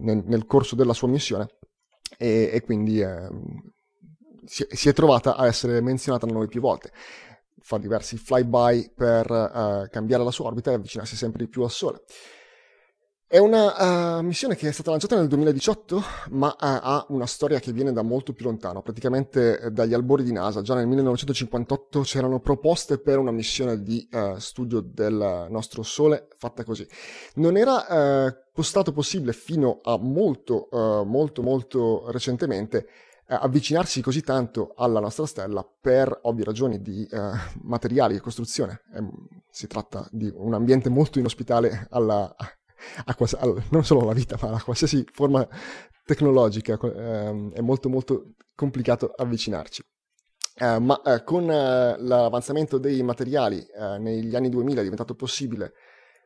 [0.02, 1.48] nel, nel, corso della sua missione,
[2.18, 3.04] e, e quindi
[4.46, 6.92] si, si, è trovata a essere menzionata da noi più volte.
[7.60, 11.72] Fa diversi flyby per uh, cambiare la sua orbita e avvicinarsi sempre di più al
[11.72, 12.04] Sole.
[13.30, 17.60] È una uh, missione che è stata lanciata nel 2018, ma uh, ha una storia
[17.60, 20.62] che viene da molto più lontano, praticamente uh, dagli albori di NASA.
[20.62, 26.88] Già nel 1958 c'erano proposte per una missione di studio del nostro Sole fatta così.
[27.34, 32.88] Non era stato possibile fino a molto, molto, molto recentemente
[33.26, 37.06] avvicinarsi così tanto alla nostra stella per ovvie ragioni di
[37.64, 38.84] materiali e costruzione.
[39.50, 42.34] si tratta di un ambiente molto inospitale alla
[43.16, 43.38] quals-
[43.70, 45.48] non solo alla vita, ma a qualsiasi forma
[46.04, 49.84] tecnologica ehm, è molto molto complicato avvicinarci.
[50.60, 55.74] Eh, ma eh, con eh, l'avanzamento dei materiali eh, negli anni 2000 è diventato possibile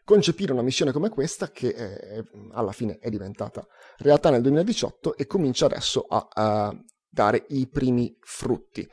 [0.06, 3.66] concepire una missione come questa che eh, alla fine è diventata
[3.98, 6.74] realtà nel 2018 e comincia adesso a, a
[7.10, 8.90] dare i primi frutti.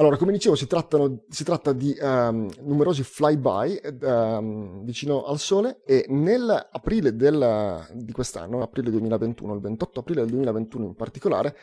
[0.00, 5.82] Allora, come dicevo, si, trattano, si tratta di um, numerosi flyby um, vicino al Sole
[5.84, 11.54] e nell'aprile del, di quest'anno, aprile 2021, il 28 aprile del 2021 in particolare,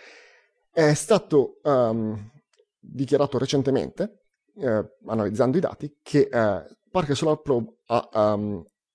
[0.72, 2.32] è stato um,
[2.78, 8.38] dichiarato recentemente, eh, analizzando i dati, che eh, Parker Solar Probe ha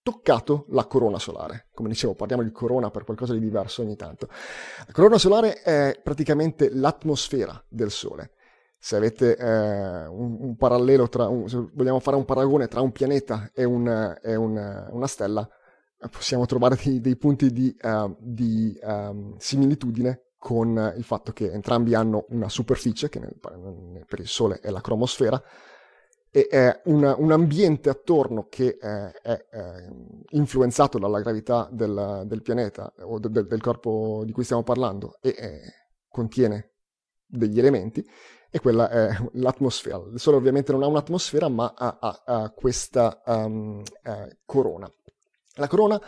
[0.02, 1.66] toccato la corona solare.
[1.74, 4.28] Come dicevo, parliamo di corona per qualcosa di diverso ogni tanto.
[4.87, 8.35] La corona solare è praticamente l'atmosfera del Sole
[8.85, 12.90] se avete eh, un, un, parallelo tra, un, se vogliamo fare un paragone tra un
[12.90, 13.87] pianeta e, un,
[14.21, 15.49] e una stella,
[16.01, 21.53] eh, possiamo trovare dei, dei punti di, uh, di um, similitudine con il fatto che
[21.53, 23.37] entrambi hanno una superficie, che nel,
[24.05, 25.40] per il Sole è la cromosfera,
[26.29, 29.88] e è una, un ambiente attorno che eh, è eh,
[30.31, 35.37] influenzato dalla gravità del, del pianeta o de, del corpo di cui stiamo parlando e
[35.38, 35.61] eh,
[36.09, 36.73] contiene
[37.25, 38.05] degli elementi
[38.54, 39.96] e quella è l'atmosfera.
[40.12, 44.92] Il Sole ovviamente non ha un'atmosfera, ma ha, ha, ha questa um, eh, corona.
[45.54, 46.00] La corona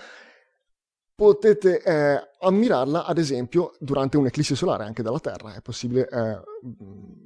[1.16, 6.40] potete eh, ammirarla ad esempio durante un'eclissi solare anche dalla Terra, è possibile eh,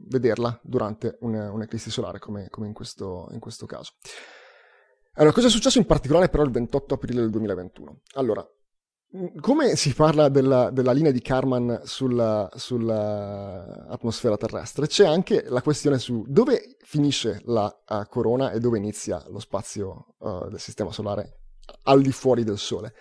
[0.09, 3.93] vederla durante un, un'eclissi solare come, come in, questo, in, questo, caso.
[5.15, 8.01] Allora, cosa è successo in particolare però il 28 aprile del 2021?
[8.15, 8.47] Allora,
[9.41, 15.99] come si parla della, della linea di Karman sulla, sull'atmosfera terrestre, c'è anche la questione
[15.99, 21.39] su dove finisce la uh, corona e dove inizia lo spazio uh, del sistema solare
[21.85, 22.93] al di fuori del Sole.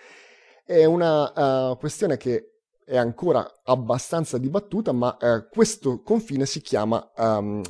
[0.64, 5.18] È una uh, questione che è ancora abbastanza dibattuta, ma
[5.50, 7.62] questo confine si chiama um,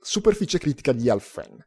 [0.00, 1.66] superficie critica di Alphen.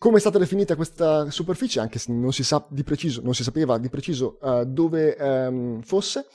[0.00, 3.42] Come è stata definita questa superficie, anche se non si, sa di preciso, non si
[3.42, 6.26] sapeva di preciso uh, dove um, fosse,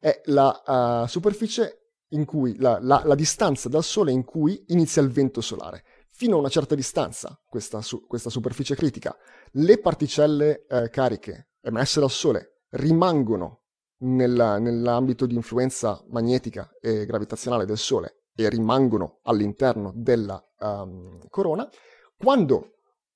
[0.00, 5.02] è la uh, superficie in cui la, la, la, distanza dal Sole in cui inizia
[5.02, 5.84] il vento solare.
[6.10, 9.16] fino a una certa distanza, questa, su, questa superficie critica,
[9.52, 13.66] le particelle eh, cariche emesse dal Sole rimangono
[13.98, 21.70] nella, nell'ambito di influenza magnetica e gravitazionale del Sole e rimangono all'interno della um, corona,
[22.16, 22.72] quando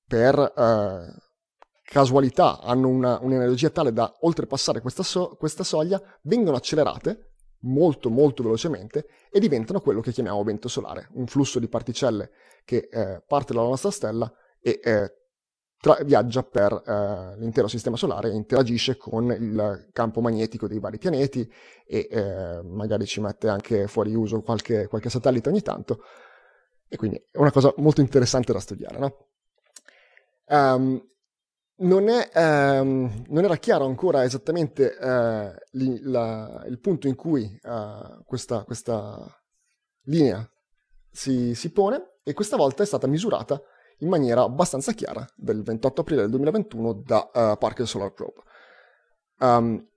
[0.07, 1.13] per uh,
[1.83, 8.43] casualità hanno una, un'energia tale da oltrepassare questa, so- questa soglia, vengono accelerate molto molto
[8.43, 12.31] velocemente e diventano quello che chiamiamo vento solare, un flusso di particelle
[12.63, 15.13] che eh, parte dalla nostra stella e eh,
[15.79, 20.97] tra- viaggia per eh, l'intero sistema solare e interagisce con il campo magnetico dei vari
[20.97, 21.49] pianeti
[21.85, 26.01] e eh, magari ci mette anche fuori uso qualche, qualche, satellite ogni tanto.
[26.89, 28.97] E quindi è una cosa molto interessante da studiare.
[28.97, 29.26] No?
[30.47, 31.05] Um,
[31.79, 32.31] non, è,
[32.79, 38.63] um, non, era chiaro ancora esattamente uh, li, la, il punto in cui uh, questa,
[38.63, 39.23] questa,
[40.03, 40.49] linea
[41.11, 43.61] si, si pone e questa volta è stata misurata
[43.99, 48.41] in maniera abbastanza chiara del 28 aprile del 2021 da uh, Parker Solar Probe.
[49.39, 49.87] Um,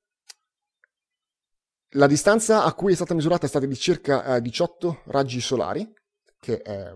[1.94, 5.40] la distanza a cui è stata misurata è stata di circa uh, eh, 18 raggi
[5.40, 5.92] solari,
[6.38, 6.92] che è,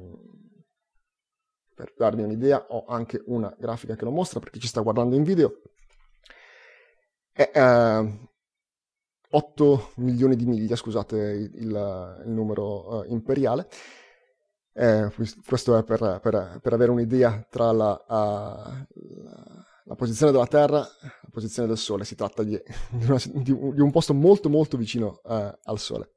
[1.75, 5.17] per darvi un'idea ho anche una grafica che lo mostra per chi ci sta guardando
[5.17, 5.61] in video.
[7.33, 8.29] È uh,
[9.31, 13.69] 8 milioni di miglia, scusate il, il, numero uh, imperiale.
[14.73, 15.09] Eh,
[15.47, 18.13] questo è per, per, per, avere un'idea tra la, uh,
[19.23, 22.05] la, la, posizione della Terra e la posizione del Sole.
[22.05, 22.61] Si tratta di,
[22.91, 26.14] di, una, un, di un, posto molto molto vicino uh, al Sole.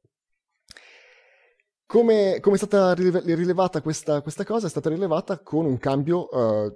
[1.88, 4.67] Come, come, è stata rilevata questa, questa, cosa?
[4.67, 6.76] È stata rilevata con un cambio uh,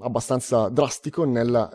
[0.00, 1.68] abbastanza drastico nel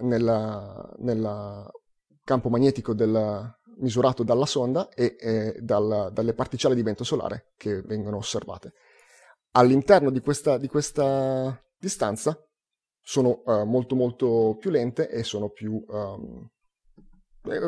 [2.24, 7.82] campo magnetico del, misurato dalla sonda e eh, dal, dalle particelle di vento solare che
[7.82, 8.74] vengono osservate.
[9.52, 12.38] All'interno di questa, di questa distanza
[13.02, 15.84] sono uh, molto molto più lente e sono più...
[15.88, 16.50] Um,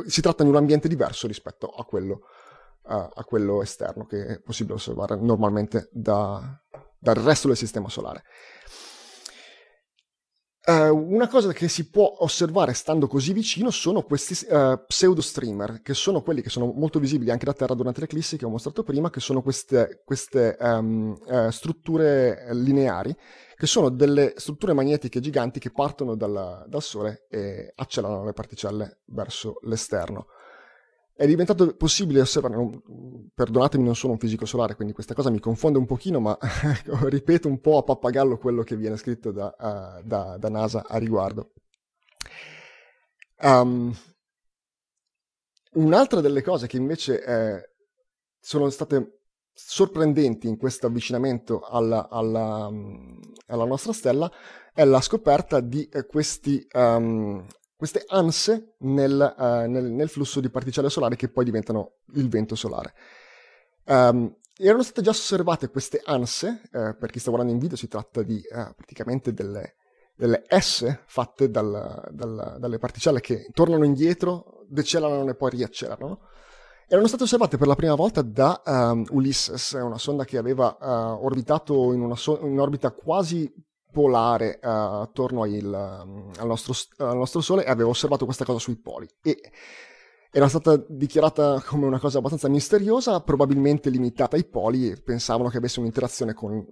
[0.07, 2.21] si tratta di un ambiente diverso rispetto a quello,
[2.87, 6.59] uh, a quello esterno che è possibile osservare normalmente da,
[6.97, 8.23] dal resto del sistema solare.
[10.67, 15.81] Uh, una cosa che si può osservare stando così vicino sono questi uh, pseudo streamer,
[15.81, 18.49] che sono quelli che sono molto visibili anche da terra durante le eclissi che ho
[18.49, 23.15] mostrato prima, che sono queste, queste um, uh, strutture lineari,
[23.55, 29.03] che sono delle strutture magnetiche giganti che partono dal, dal Sole e accelerano le particelle
[29.05, 30.25] verso l'esterno
[31.17, 35.39] è diventato possibile osservare, non, perdonatemi non sono un fisico solare, quindi questa cosa mi
[35.39, 36.37] confonde un pochino, ma
[36.85, 40.97] ripeto un po' a pappagallo quello che viene scritto da, uh, da, da NASA a
[40.97, 41.53] riguardo.
[43.41, 43.91] Um,
[45.73, 47.69] un'altra delle cose che invece eh,
[48.39, 49.21] sono state
[49.53, 52.71] sorprendenti in questo avvicinamento alla, alla,
[53.47, 54.31] alla, nostra stella
[54.71, 57.43] è la scoperta di eh, questi um,
[57.77, 62.55] queste anse nel, uh, nel, nel, flusso di particelle solari che poi diventano il vento
[62.55, 62.93] solare.
[63.85, 67.87] Um, erano state già osservate queste anse, uh, per chi sta guardando in video si
[67.87, 69.75] tratta di uh, praticamente delle,
[70.15, 76.19] delle, S fatte dal, dal, dalle particelle che tornano indietro, decelerano e poi riaccelerano.
[76.89, 80.77] Erano state osservate per la prima volta da um, Ulysses, una sonda che aveva
[81.21, 83.53] orbitato in so- in orbita quasi
[83.91, 88.77] polare uh, attorno il, al, nostro, al, nostro, Sole e aveva osservato questa cosa sui
[88.77, 89.07] poli.
[89.21, 89.39] E
[90.29, 95.57] era stata dichiarata come una cosa abbastanza misteriosa, probabilmente limitata ai poli, e pensavano che
[95.57, 96.65] avesse un'interazione con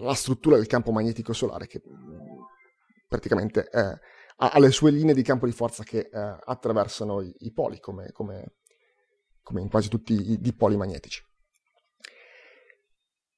[0.00, 1.82] la struttura del campo magnetico solare, che
[3.06, 4.00] praticamente eh,
[4.40, 8.12] ha le sue linee di campo di forza che eh, attraversano i, i poli, come,
[8.12, 8.54] come,
[9.42, 11.22] come, in quasi tutti i dipoli magnetici.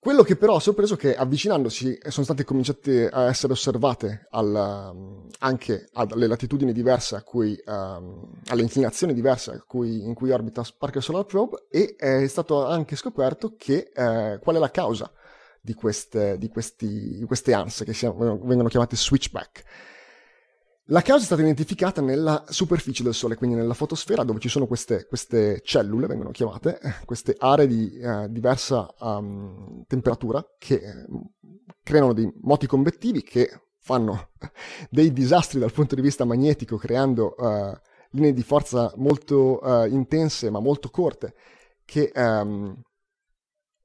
[0.03, 4.93] Quello che però ho sorpreso è che avvicinandosi sono state cominciate a essere osservate al,
[4.95, 10.65] um, anche alle latitudini diverse, a cui, um, alle inclinazioni diverse cui, in cui orbita
[10.79, 15.13] Parker Solar Probe e è stato anche scoperto che, eh, qual è la causa
[15.61, 19.65] di queste, di questi, di queste anse che si, vengono chiamate switchback.
[20.93, 24.67] La causa è stata identificata nella superficie del Sole, quindi nella fotosfera dove ci sono
[24.67, 31.31] queste, queste cellule, vengono chiamate, queste aree di uh, diversa um, temperatura che uh,
[31.85, 33.49] creano dei moti convettivi che
[33.79, 34.31] fanno
[34.91, 37.73] dei disastri dal punto di vista magnetico, creando uh,
[38.11, 41.35] linee di forza molto intense ma molto corte
[41.85, 42.77] che um,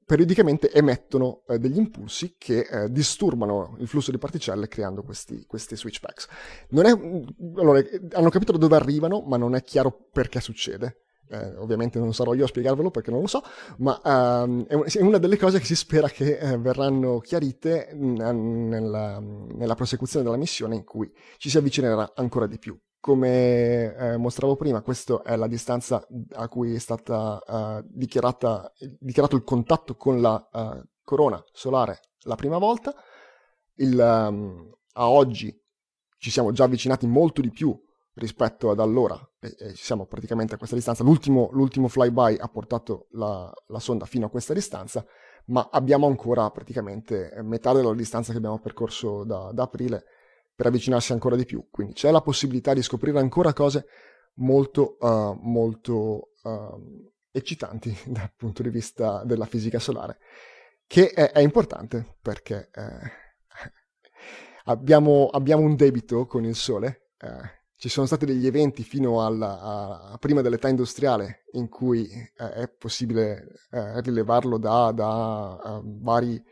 [0.06, 5.76] periodicamente emettono eh, degli impulsi che eh, disturbano il flusso di particelle creando questi, questi
[5.76, 6.28] switchbacks.
[6.70, 6.76] È,
[7.56, 7.82] allora,
[8.12, 11.00] hanno capito da dove arrivano, ma non è chiaro perché succede.
[11.28, 13.42] eh, ovviamente non sarò io a spiegarvelo perché non lo so,
[13.78, 14.00] ma
[14.44, 20.24] um, è, una delle cose che si spera che eh, verranno chiarite nella, nella, prosecuzione
[20.24, 22.78] della missione in cui ci si avvicinerà ancora di più.
[23.06, 28.72] Come eh, mostravo prima, questa è la distanza a cui è stato uh, dichiarato
[29.36, 32.92] il contatto con la uh, corona solare la prima volta.
[33.74, 35.56] Il, um, a oggi
[36.18, 37.80] ci siamo già avvicinati molto di più
[38.14, 41.04] rispetto ad allora, e, e siamo praticamente a questa distanza.
[41.04, 45.06] L'ultimo, l'ultimo flyby ha portato la, la, sonda fino a questa distanza,
[45.46, 50.06] ma abbiamo ancora praticamente metà della distanza che abbiamo percorso da, da aprile
[50.56, 51.68] per avvicinarsi ancora di più.
[51.70, 53.86] Quindi c'è la possibilità di scoprire ancora cose
[54.36, 60.18] molto, uh, molto uh, eccitanti dal punto di vista della fisica solare,
[60.86, 63.10] che è, è importante perché eh,
[64.64, 67.10] abbiamo, abbiamo, un debito con il Sole.
[67.18, 72.52] Eh, ci sono stati degli eventi fino alla, a, prima dell'età industriale in cui eh,
[72.52, 76.42] è possibile eh, rilevarlo da, da uh, vari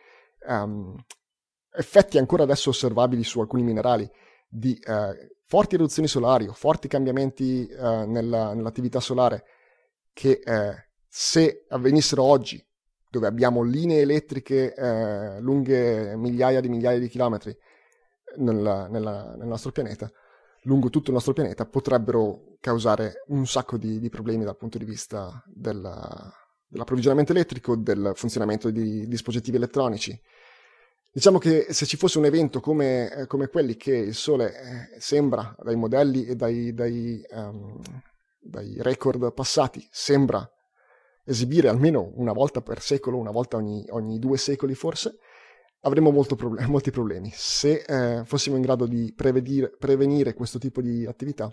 [0.46, 0.94] um,
[1.74, 4.08] effetti ancora adesso osservabili su alcuni minerali
[4.48, 5.14] di uh,
[5.44, 9.44] forti eruzioni solari o forti cambiamenti uh, nella, nell'attività solare
[10.12, 10.40] che
[11.08, 12.64] se avvenissero oggi,
[13.10, 14.72] dove abbiamo linee elettriche
[15.40, 17.56] lunghe migliaia di migliaia di chilometri
[18.36, 20.08] nella, nella, nel nostro pianeta,
[20.62, 24.84] lungo tutto il nostro pianeta potrebbero causare un sacco di, di problemi dal punto di
[24.84, 26.32] vista della,
[26.66, 30.18] dell'approvvigionamento elettrico, del funzionamento di dispositivi elettronici.
[31.14, 35.00] Diciamo che se ci fosse un evento come, eh, come quelli che il Sole eh,
[35.00, 37.80] sembra, dai modelli e dai, dai, um,
[38.40, 40.44] dai record passati, sembra
[41.24, 45.18] esibire almeno una volta per secolo, una volta ogni, ogni due secoli forse,
[45.82, 47.30] avremmo problem- molti problemi.
[47.32, 51.48] Se eh, fossimo in grado di prevenire questo tipo di attività,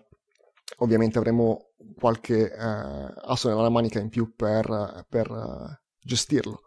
[0.78, 5.68] ovviamente avremmo qualche eh, asso nella manica in più per, per uh,
[6.00, 6.62] gestirlo.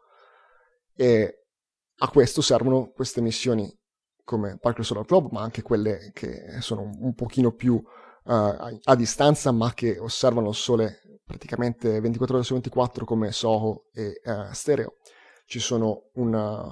[0.95, 1.44] E
[1.99, 3.73] a questo servono queste missioni
[4.25, 8.95] come Parker Solar Probe, ma anche quelle che sono un pochino più uh, a, a,
[8.97, 14.53] distanza, ma che osservano il Sole praticamente 24 ore su 24 come SOHO e uh,
[14.53, 14.97] Stereo.
[15.47, 16.67] Ci sono una,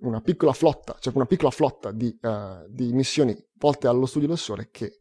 [0.00, 4.38] una piccola flotta, cioè una piccola flotta di, uh, di missioni volte allo studio del
[4.38, 4.98] Sole che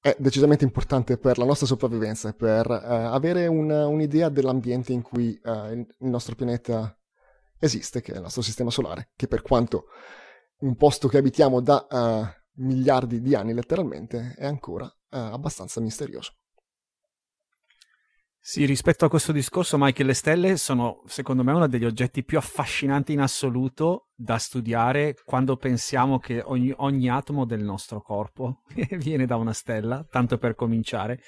[0.00, 5.38] è decisamente importante per la nostra sopravvivenza e per avere una, un'idea dell'ambiente in cui
[5.42, 6.97] il, nostro pianeta
[7.58, 9.86] esiste, che è il nostro sistema solare, che per quanto
[10.60, 16.32] un posto che abitiamo da uh, miliardi di anni letteralmente è ancora abbastanza misterioso.
[18.40, 22.38] Sì, rispetto a questo discorso, Mike, le stelle sono secondo me uno degli oggetti più
[22.38, 28.62] affascinanti in assoluto da studiare quando pensiamo che ogni, ogni atomo del nostro corpo
[28.96, 31.20] viene da una stella, tanto per cominciare.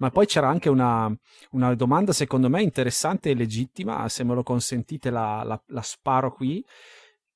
[0.00, 1.10] Ma poi c'era anche una,
[1.52, 6.32] una domanda, secondo me, interessante e legittima, se me lo consentite la, la, la sparo
[6.32, 6.64] qui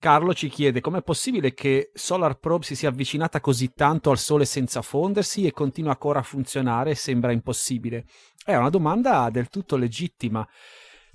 [0.04, 4.44] Carlo ci chiede com'è possibile che Solar Probe si sia avvicinata così tanto al Sole
[4.44, 6.94] senza fondersi e continua ancora a funzionare?
[6.94, 8.04] Sembra impossibile.
[8.44, 10.46] È una domanda del tutto legittima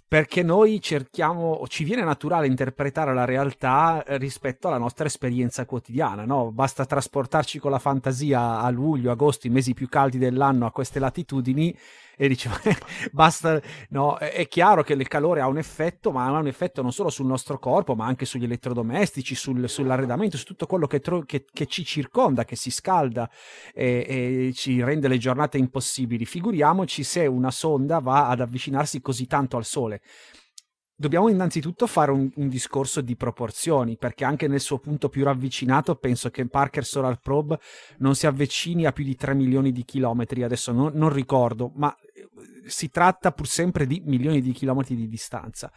[0.10, 6.26] perché noi cerchiamo, ci viene naturale interpretare la realtà eh, rispetto alla nostra esperienza quotidiana,
[6.26, 6.52] no?
[6.52, 10.98] Basta trasportarci con la fantasia a luglio, agosto, i mesi più caldi dell'anno a queste
[10.98, 11.78] latitudini
[12.22, 12.60] e diceva
[13.14, 16.92] basta no è, chiaro che il calore ha un effetto ma ha un effetto non
[16.92, 21.22] solo sul nostro corpo ma anche sugli elettrodomestici sul, sull'arredamento su tutto quello che, tro-
[21.22, 23.30] che, che, ci circonda che si scalda
[23.74, 26.26] e, e ci rende le giornate impossibili.
[26.26, 30.02] Figuriamoci se una sonda va ad avvicinarsi così tanto al sole.
[31.00, 35.96] Dobbiamo innanzitutto fare un, un, discorso di proporzioni, perché anche nel suo punto più ravvicinato
[35.96, 37.58] penso che Parker Solar Probe
[38.00, 41.96] non si avvicini a più di 3 milioni di chilometri, adesso non, non ricordo, ma
[42.70, 45.72] si tratta pur sempre di milioni di chilometri di distanza.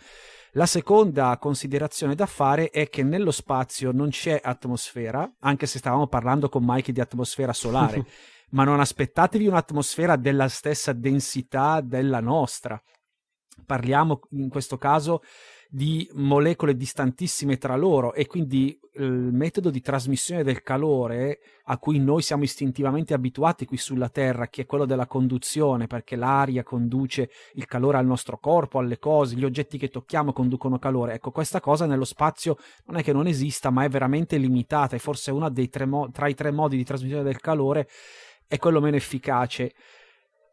[0.52, 6.06] La seconda considerazione da fare è che nello spazio non c'è atmosfera, anche se stavamo
[6.06, 8.04] parlando con Mike di atmosfera solare,
[8.52, 12.80] ma non aspettatevi un'atmosfera della stessa densità della nostra
[13.64, 15.22] parliamo in questo caso
[15.74, 21.98] di molecole distantissime tra loro e quindi il metodo di trasmissione del calore a cui
[21.98, 27.30] noi siamo istintivamente abituati qui sulla Terra, che è quello della conduzione, perché l'aria conduce
[27.54, 31.14] il calore al nostro corpo, alle cose, gli oggetti che tocchiamo conducono calore.
[31.14, 34.98] Ecco, questa cosa nello spazio non è che non esista, ma è veramente limitata e
[34.98, 37.88] forse uno dei tre mo- tra i tre modi di trasmissione del calore
[38.46, 39.72] è quello meno efficace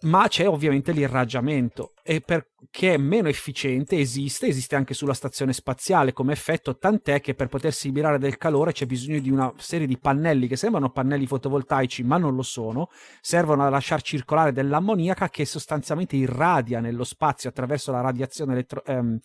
[0.01, 1.93] ma c'è ovviamente l'irraggiamento.
[2.03, 7.33] E perché è meno efficiente esiste, esiste anche sulla stazione spaziale come effetto, tant'è che
[7.33, 11.27] per potersi liberare del calore c'è bisogno di una serie di pannelli che sembrano pannelli
[11.27, 12.89] fotovoltaici ma non lo sono,
[13.21, 19.19] servono a lasciare circolare dell'ammoniaca che sostanzialmente irradia nello spazio attraverso la radiazione elettro- ehm,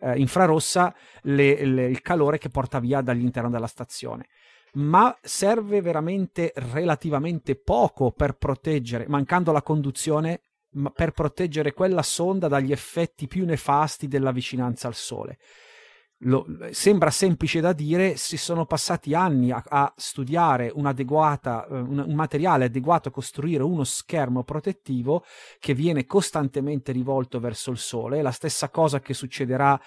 [0.00, 4.26] eh, infrarossa le, le, il calore che porta via dall'interno della stazione
[4.74, 10.42] ma serve veramente relativamente poco per proteggere, mancando la conduzione,
[10.94, 15.38] per proteggere quella sonda dagli effetti più nefasti della vicinanza al Sole.
[16.24, 22.04] Lo, sembra semplice da dire, si sono passati anni a, a studiare un, uh, un,
[22.06, 25.24] un, materiale adeguato a costruire uno schermo protettivo
[25.58, 28.22] che viene costantemente rivolto verso il Sole.
[28.22, 29.78] La stessa cosa che succederà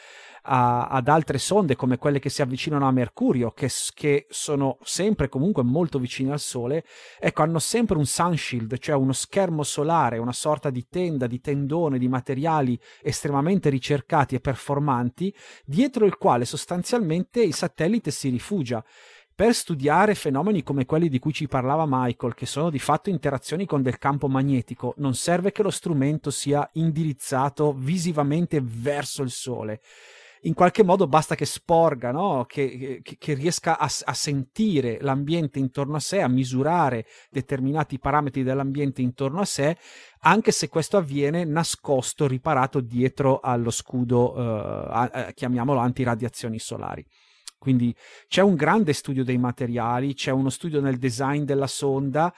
[0.46, 5.28] a, ad altre sonde come quelle che si avvicinano a Mercurio, che, che sono sempre
[5.28, 6.86] comunque molto vicine al Sole,
[7.20, 11.98] ecco, hanno sempre un sunshield, cioè uno schermo solare, una sorta di tenda, di tendone,
[11.98, 15.34] di materiali estremamente ricercati e performanti,
[15.66, 18.84] dietro il quale sostanzialmente il satellite si rifugia
[19.36, 23.66] per studiare fenomeni come quelli di cui ci parlava Michael, che sono di fatto interazioni
[23.66, 29.82] con del campo magnetico, non serve che lo strumento sia indirizzato visivamente verso il Sole
[30.46, 32.46] in qualche modo basta che sporga, no?
[32.48, 38.44] che, che, che, riesca a, a, sentire l'ambiente intorno a sé, a misurare determinati parametri
[38.44, 39.78] dell'ambiente intorno a sé,
[40.22, 47.06] anche se questo avviene nascosto, riparato dietro allo scudo, eh, a, a, chiamiamolo antiradiazioni solari.
[47.58, 47.96] Quindi
[48.28, 52.32] c'è un grande studio dei materiali, c'è uno studio nel design della sonda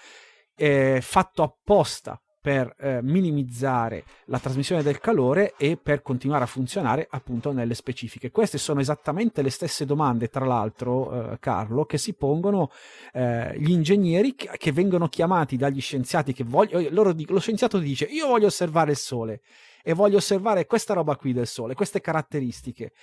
[0.56, 7.06] eh, fatto apposta per eh, minimizzare la trasmissione del calore e per continuare a funzionare
[7.10, 8.32] appunto nelle specifiche.
[8.32, 12.72] Queste sono esattamente le stesse domande, tra l'altro, eh, Carlo, che si pongono
[13.12, 18.06] eh, gli ingegneri che, che, vengono chiamati dagli scienziati che vogliono, loro, lo scienziato dice
[18.06, 19.42] io voglio osservare il sole
[19.84, 22.94] e voglio osservare questa roba qui del sole, queste caratteristiche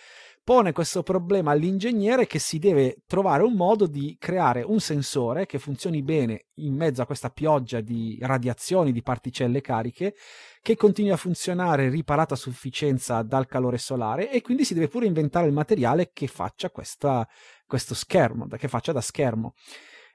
[0.45, 5.59] pone questo problema all'ingegnere che si deve trovare un modo di creare un sensore che
[5.59, 10.15] funzioni bene in mezzo a questa pioggia di radiazioni, di particelle cariche,
[10.61, 15.07] che continui a funzionare riparato a sufficienza dal calore solare e quindi si deve pure
[15.07, 17.27] inventare il materiale che faccia questa,
[17.67, 19.55] questo schermo, che faccia da schermo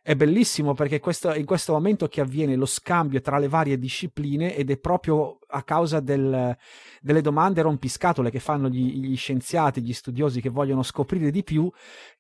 [0.10, 4.56] è bellissimo perché questo, in questo momento che avviene lo scambio tra le varie discipline
[4.56, 6.58] ed è proprio a causa del,
[7.00, 11.72] delle domande rompiscatole che fanno gli, gli scienziati, gli studiosi che vogliono scoprire di più,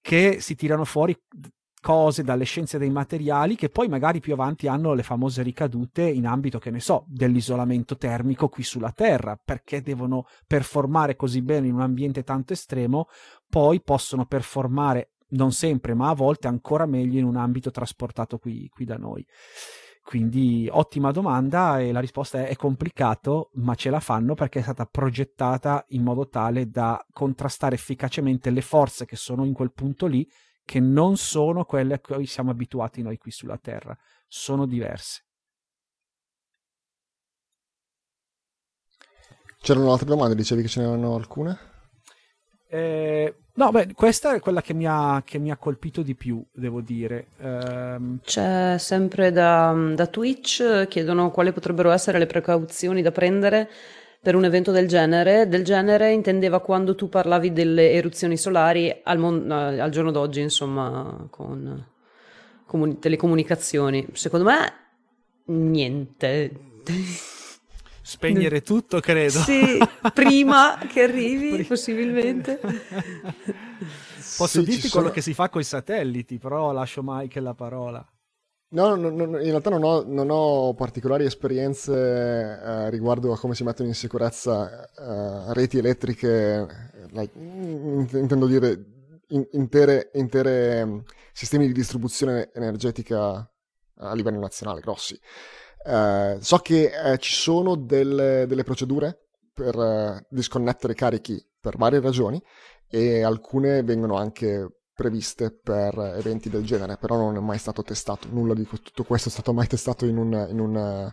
[0.02, 1.20] che si tirano fuori
[1.82, 6.28] cose dalle scienze dei materiali che poi magari più avanti hanno le famose ricadute in
[6.28, 11.74] ambito, che ne so, dell'isolamento termico qui sulla Terra, perché devono performare così bene in
[11.74, 13.08] un ambiente tanto estremo,
[13.50, 18.68] poi possono performare non sempre, ma a volte ancora meglio in un ambito trasportato qui,
[18.70, 19.26] qui da noi.
[20.02, 24.64] Quindi ottima domanda e la risposta è, è complicato, ma ce la fanno perché è
[24.64, 30.08] stata progettata in modo tale da contrastare efficacemente le forze che sono in quel punto
[30.08, 30.28] lì,
[30.66, 33.96] che non sono quelle a cui siamo abituati noi qui sulla Terra,
[34.28, 35.26] sono diverse.
[39.62, 41.60] C'erano altre domande, dicevi che ce n'erano alcune?
[42.68, 46.42] Eh, No, beh, questa è quella che mi ha, che mi ha colpito di più,
[46.50, 47.28] devo dire.
[47.42, 48.20] Um...
[48.24, 53.70] C'è sempre da, da, Twitch, chiedono quali potrebbero essere le precauzioni da prendere
[54.22, 55.50] per un evento del genere.
[55.50, 61.28] Del genere intendeva quando tu parlavi delle eruzioni solari al, mon- al giorno d'oggi, insomma,
[61.30, 61.86] con
[62.66, 64.08] comuni- telecomunicazioni.
[64.14, 64.74] Secondo me,
[65.48, 66.52] niente.
[68.10, 69.38] Spegnere tutto, credo.
[69.40, 69.78] Sì,
[70.16, 72.60] prima che arrivi, possibilmente.
[74.36, 75.10] Posso sì, dirti quello sono...
[75.12, 78.12] che si fa con i satelliti, però lascio Michael la parola.
[78.72, 83.54] No, no, no, in realtà non ho, non ho particolari esperienze eh, riguardo a come
[83.54, 88.86] si mettono in sicurezza eh, reti elettriche, like, intendo dire
[89.28, 93.48] in, intere, intere um, sistemi di distribuzione energetica
[93.98, 95.20] a livello nazionale, grossi.
[95.90, 102.00] Eh, so che eh, ci sono delle, delle procedure per uh, disconnettere carichi per varie
[102.00, 102.40] ragioni
[102.88, 108.28] e alcune vengono anche previste per eventi del genere, però non è mai stato testato,
[108.30, 111.12] nulla di tutto questo è stato mai testato in un, in un,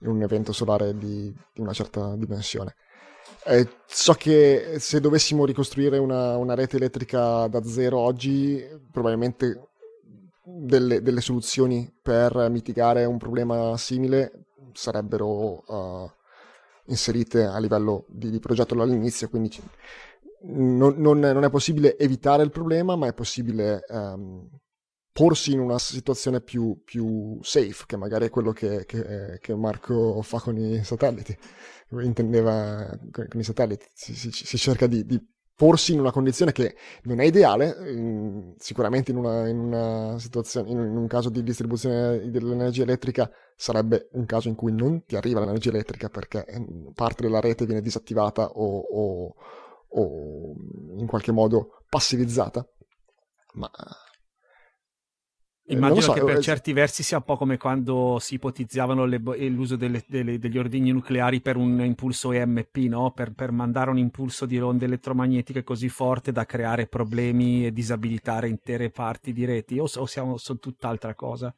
[0.00, 2.74] in un evento solare di, di, una certa dimensione.
[3.44, 9.71] Eh, so che se dovessimo ricostruire una, una rete elettrica da zero oggi, probabilmente
[10.60, 16.10] delle, delle, soluzioni per mitigare un problema simile sarebbero uh,
[16.86, 19.50] inserite a livello di, di progetto all'inizio, quindi
[20.44, 24.48] non, non, non, è possibile evitare il problema, ma è possibile um,
[25.12, 30.22] porsi in una situazione più, più safe, che magari è quello che, che, che, Marco
[30.22, 31.36] fa con i satelliti,
[32.00, 35.20] intendeva con, i satelliti, si, si, si cerca di, di,
[35.54, 36.74] porsi in una condizione che
[37.04, 40.16] non è ideale, sicuramente in una, in una
[40.66, 45.40] in, un caso di distribuzione dell'energia elettrica sarebbe un caso in cui non ti arriva
[45.40, 46.44] l'energia elettrica perché
[46.94, 49.34] parte della rete viene disattivata o, o,
[49.88, 50.54] o
[50.96, 52.66] in qualche modo passivizzata,
[53.54, 53.70] ma
[55.66, 59.18] Immagino so, che per eh, certi versi sia un po' come quando si ipotizzavano le,
[59.48, 63.12] l'uso delle, delle, degli ordigni nucleari per un impulso EMP, no?
[63.12, 68.48] per, per, mandare un impulso di onde elettromagnetiche così forte da creare problemi e disabilitare
[68.48, 71.54] intere parti di reti, o, o siamo, sono tutt'altra cosa?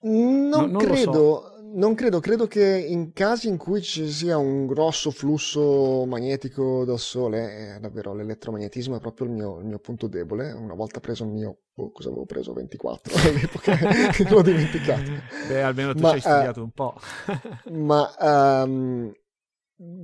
[0.00, 1.52] Non, no, non credo, so.
[1.74, 6.98] non credo, credo che in casi in cui ci sia un grosso flusso magnetico dal
[6.98, 10.52] Sole, eh, davvero l'elettromagnetismo è proprio il mio, il mio, punto debole.
[10.52, 12.52] Una volta preso il mio, oh, cosa avevo preso?
[12.52, 13.78] 24 all'epoca,
[14.30, 15.10] l'ho dimenticato.
[15.48, 16.94] Beh, almeno tu ma, ci hai studiato uh, un po'.
[17.72, 19.12] ma um,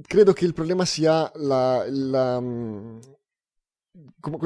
[0.02, 3.00] credo che il problema sia la, la um,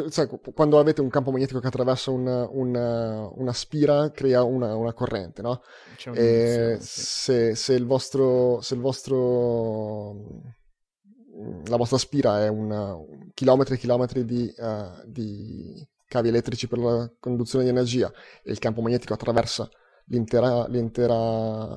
[0.09, 4.93] sai, quando avete un campo magnetico che attraversa una, una, una spira, crea una, una
[4.93, 5.62] corrente, no?
[6.14, 10.53] E se, se, il vostro, se il vostro
[11.66, 12.97] la vostra spira è una,
[13.35, 18.12] chilometri e chilometri di, uh, di, cavi elettrici per la conduzione di energia
[18.45, 19.69] e il campo magnetico attraversa
[20.07, 21.77] l'intera, l'intera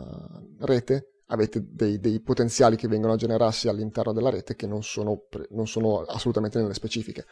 [0.60, 5.24] rete, avete dei, dei, potenziali che vengono a generarsi all'interno della rete che non sono,
[5.50, 7.26] non sono assolutamente nelle specifiche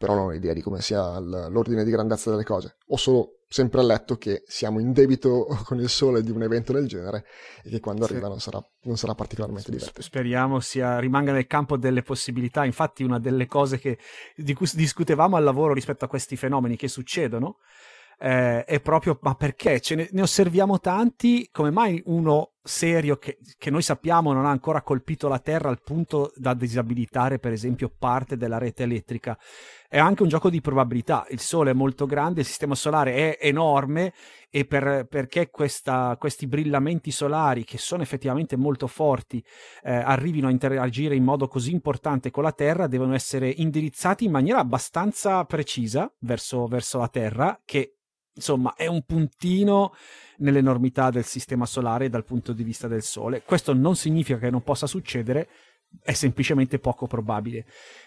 [0.00, 2.76] però non ho idea di come sia l'ordine di grandezza delle cose.
[2.86, 6.88] Ho solo sempre letto che siamo in debito con il sole di un evento del
[6.88, 7.26] genere
[7.62, 8.12] e che quando sì.
[8.12, 10.00] arriva non sarà, non sarà particolarmente divertente.
[10.00, 12.64] Speriamo sia, rimanga nel campo delle possibilità.
[12.64, 13.98] Infatti una delle cose che,
[14.34, 17.58] di cui discutevamo al lavoro rispetto a questi fenomeni che succedono
[18.18, 23.70] eh, è proprio ma perché ne, ne, osserviamo tanti, come mai uno serio che, che,
[23.70, 28.36] noi sappiamo non ha ancora colpito la Terra al punto da disabilitare per esempio parte
[28.36, 29.38] della rete elettrica?
[29.88, 33.46] È anche un gioco di probabilità, il Sole è molto grande, il sistema solare è
[33.46, 34.12] enorme
[34.48, 39.42] e per, perché questa, questi brillamenti solari che sono effettivamente molto forti
[39.82, 44.32] eh, arrivino a interagire in modo così importante con la Terra devono essere indirizzati in
[44.32, 47.94] maniera abbastanza precisa verso, verso la Terra che
[48.34, 49.94] insomma è un puntino
[50.38, 53.42] nell'enormità del sistema solare dal punto di vista del Sole.
[53.42, 55.48] Questo non significa che non possa succedere,
[56.02, 57.66] è semplicemente poco probabile.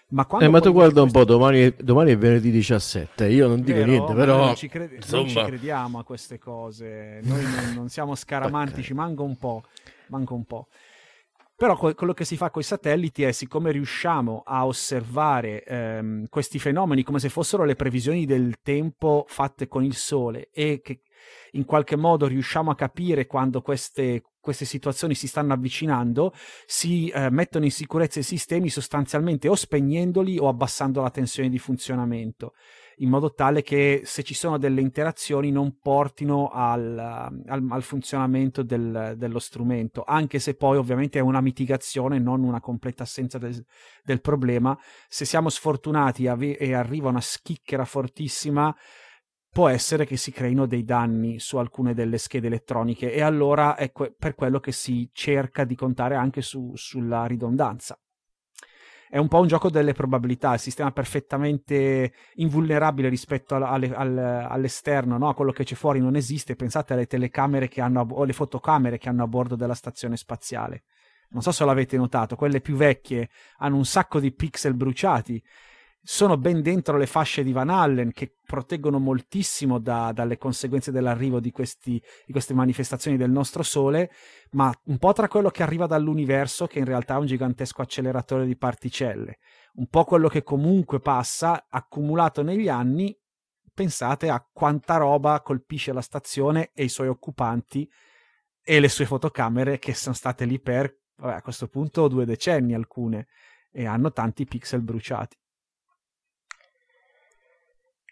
[0.09, 3.61] Ma, eh, ma tu guarda un po', domani è, domani è, venerdì 17, io non
[3.61, 4.45] dico Vero, niente, però...
[4.45, 9.23] Non ci, credi- non ci, crediamo a queste cose, noi non, non siamo scaramantici, manca
[9.23, 9.63] un po',
[10.07, 10.67] manca un po'.
[11.63, 16.59] Però quello che si fa con i satelliti è, siccome riusciamo a osservare ehm, questi
[16.59, 21.03] fenomeni come se fossero le previsioni del tempo fatte con il Sole e che
[21.53, 26.33] in qualche modo riusciamo a capire quando queste, queste situazioni si stanno avvicinando,
[26.65, 31.59] si eh, mettono in sicurezza i sistemi sostanzialmente o spegnendoli o abbassando la tensione di
[31.59, 32.55] funzionamento
[32.97, 38.63] in modo tale che se ci sono delle interazioni non portino al, al, al funzionamento
[38.63, 43.63] del, dello strumento, anche se poi ovviamente è una mitigazione, non una completa assenza del,
[44.03, 44.77] del problema.
[45.07, 48.75] Se siamo sfortunati e arriva una schicchera fortissima,
[49.49, 53.91] può essere che si creino dei danni su alcune delle schede elettroniche e allora è
[53.91, 57.97] que- per quello che si cerca di contare anche su, sulla ridondanza
[59.09, 65.17] è un po' un gioco delle probabilità, il sistema perfettamente invulnerabile rispetto alle, alle, all'esterno,
[65.17, 65.29] no?
[65.29, 68.97] a quello che c'è fuori non esiste, pensate alle telecamere che hanno, o alle fotocamere
[68.97, 70.83] che hanno a bordo della stazione spaziale.
[71.29, 75.41] Non so se l'avete notato, quelle più vecchie hanno un sacco di pixel bruciati
[76.05, 81.39] sono ben dentro le fasce di Van Allen che proteggono moltissimo da, dalle conseguenze dell'arrivo
[81.39, 84.11] di, questi, di, queste manifestazioni del nostro Sole,
[84.51, 88.45] ma un po' tra quello che arriva dall'universo, che in realtà è un gigantesco acceleratore
[88.45, 89.37] di particelle,
[89.75, 93.17] un po' quello che comunque passa, accumulato negli anni,
[93.73, 97.89] pensate a quanta roba colpisce la stazione e i suoi occupanti
[98.61, 102.73] e le sue fotocamere che sono state lì per, vabbè, a questo punto, due decenni
[102.73, 103.27] alcune,
[103.71, 105.37] e hanno tanti pixel bruciati.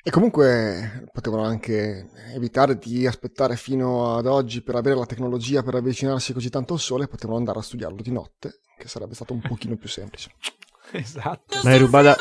[0.03, 5.75] E comunque potevano anche evitare di aspettare fino ad oggi per avere la tecnologia per
[5.75, 9.41] avvicinarsi così tanto al sole, potevano andare a studiarlo di notte, che sarebbe stato un
[9.41, 10.31] pochino più semplice.
[10.93, 11.59] esatto.
[11.63, 12.15] Ma è rubata...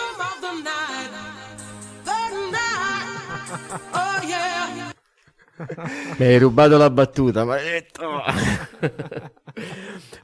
[6.19, 8.05] Mi hai rubato la battuta, maledetto!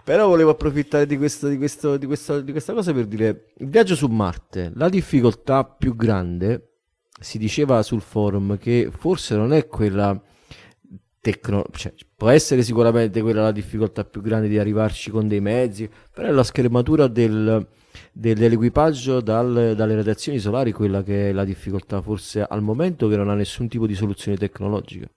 [0.05, 3.69] Però volevo approfittare di, questo, di, questo, di, questo, di questa cosa per dire: il
[3.69, 6.76] viaggio su Marte, la difficoltà più grande
[7.19, 10.21] si diceva sul forum che forse non è quella
[11.21, 15.91] tecno- cioè, può essere sicuramente quella la difficoltà più grande di arrivarci con dei mezzi,
[16.13, 17.67] però è la schermatura del,
[18.13, 23.17] del, dell'equipaggio dal, dalle radiazioni solari quella che è la difficoltà forse al momento che
[23.17, 25.09] non ha nessun tipo di soluzione tecnologica.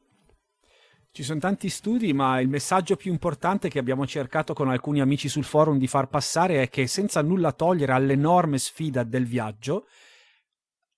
[1.11, 5.27] Ci sono tanti studi, ma il messaggio più importante che abbiamo cercato con alcuni amici
[5.27, 9.87] sul forum di far passare è che senza nulla togliere all'enorme sfida del viaggio,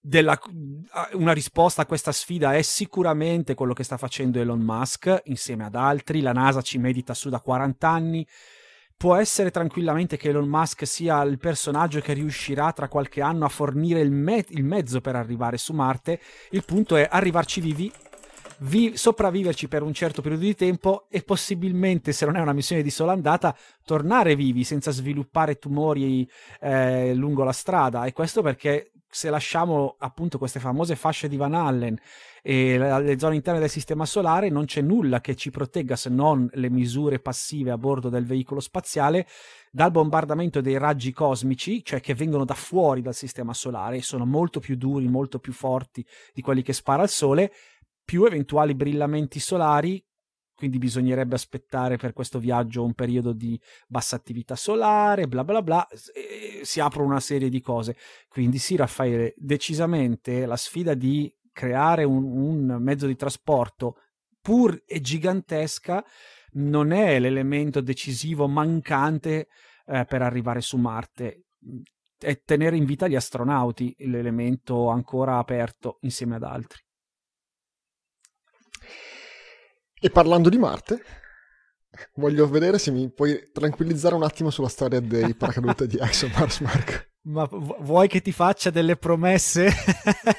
[0.02, 0.38] della,
[1.14, 5.76] una risposta a questa sfida è sicuramente quello che sta facendo Elon Musk insieme ad
[5.76, 6.22] altri.
[6.22, 8.28] La NASA ci medita su da 40 anni.
[8.98, 13.50] Può essere tranquillamente che Elon Musk sia il personaggio che riuscirà tra qualche anno a
[13.50, 16.20] fornire il, me- il mezzo per arrivare su Marte.
[16.50, 17.92] Il punto è arrivarci vivi
[18.62, 22.84] vi- sopravviverci per un certo periodo di tempo e possibilmente, se non è una missione
[22.84, 26.30] di sola andata, tornare vivi senza sviluppare tumori
[26.60, 28.06] eh, lungo la strada.
[28.06, 32.00] E questo perché se lasciamo appunto queste famose fasce di Van Allen
[32.42, 36.50] e le zone interne del sistema solare non c'è nulla che ci protegga se non
[36.54, 39.28] le misure passive a bordo del veicolo spaziale
[39.70, 44.26] dal bombardamento dei raggi cosmici, cioè che vengono da fuori dal sistema solare e sono
[44.26, 47.52] molto più duri, molto più forti di quelli che spara il Sole,
[48.04, 50.04] più eventuali brillamenti solari
[50.62, 55.88] quindi bisognerebbe aspettare per questo viaggio un periodo di bassa attività solare, bla bla bla,
[56.62, 57.98] si aprono una serie di cose.
[58.28, 63.96] Quindi sì, Raffaele, decisamente la sfida di creare un, un mezzo di trasporto
[64.40, 66.06] pur e gigantesca
[66.52, 69.48] non è l'elemento decisivo mancante
[69.88, 71.46] eh, per arrivare su Marte.
[72.20, 76.84] È tenere in vita gli astronauti l'elemento ancora aperto insieme ad altri.
[80.04, 81.04] E parlando di Marte,
[82.16, 86.94] voglio vedere se mi puoi tranquillizzare un attimo sulla storia dei paracadute di ExoMars, Marco.
[87.24, 89.72] Ma vuoi che ti faccia delle promesse?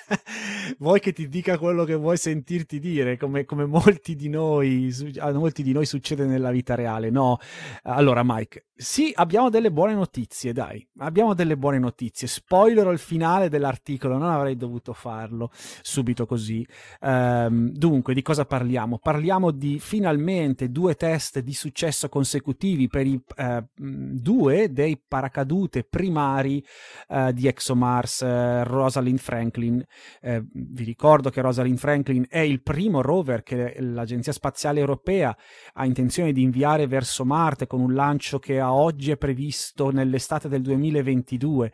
[0.78, 5.30] vuoi che ti dica quello che vuoi sentirti dire, come, come molti, di noi, a
[5.30, 7.10] molti di noi succede nella vita reale?
[7.10, 7.38] No.
[7.84, 10.85] Allora, Mike, sì, abbiamo delle buone notizie, dai.
[10.99, 12.26] Abbiamo delle buone notizie.
[12.26, 16.66] Spoilerò il finale dell'articolo, non avrei dovuto farlo subito così.
[17.01, 18.99] Um, dunque, di cosa parliamo?
[18.99, 26.64] Parliamo di finalmente due test di successo consecutivi per i uh, due dei paracadute primari
[27.09, 29.85] uh, di ExoMars, uh, Rosalind Franklin.
[30.20, 35.37] vi ricordo che Rosalind Franklin è il primo rover che l'Agenzia Spaziale Europea
[35.74, 40.48] ha intenzione di inviare verso Marte con un lancio che ha oggi è previsto nell'estate
[40.48, 41.72] del 2022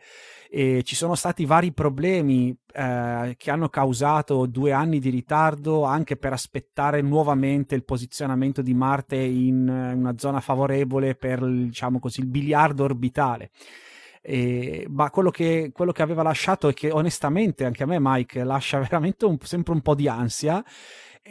[0.51, 6.17] e ci sono stati vari problemi eh, che hanno causato due anni di ritardo anche
[6.17, 12.27] per aspettare nuovamente il posizionamento di Marte in una zona favorevole per diciamo così il
[12.27, 13.51] biliardo orbitale.
[14.21, 18.43] E, ma quello che, quello che aveva lasciato e che onestamente anche a me Mike
[18.43, 20.63] lascia veramente un, sempre un po' di ansia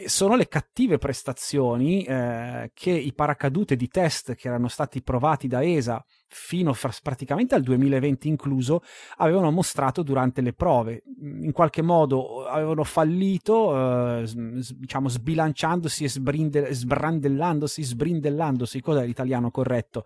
[0.05, 5.63] sono le cattive prestazioni eh, che i paracadute di test che erano stati provati da
[5.63, 8.83] ESA fino a, praticamente al 2020 incluso
[9.17, 11.03] avevano mostrato durante le prove.
[11.41, 14.29] In qualche modo avevano fallito eh,
[14.75, 20.05] diciamo sbilanciandosi e sbrinde, sbrandellandosi sbrindellandosi cos'è l'italiano corretto?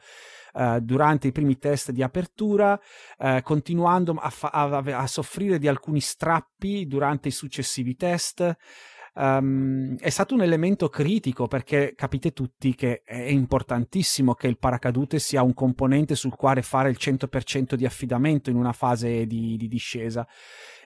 [0.54, 2.80] Uh, durante i primi test di apertura,
[3.18, 8.56] uh, continuando a, fa- a, a, soffrire di alcuni strappi durante i successivi test
[9.16, 15.20] um, è stato un elemento critico perché capite tutti che è importantissimo che il paracadute
[15.20, 19.68] sia un componente sul quale fare il 100% di affidamento in una fase di, di
[19.68, 20.28] discesa.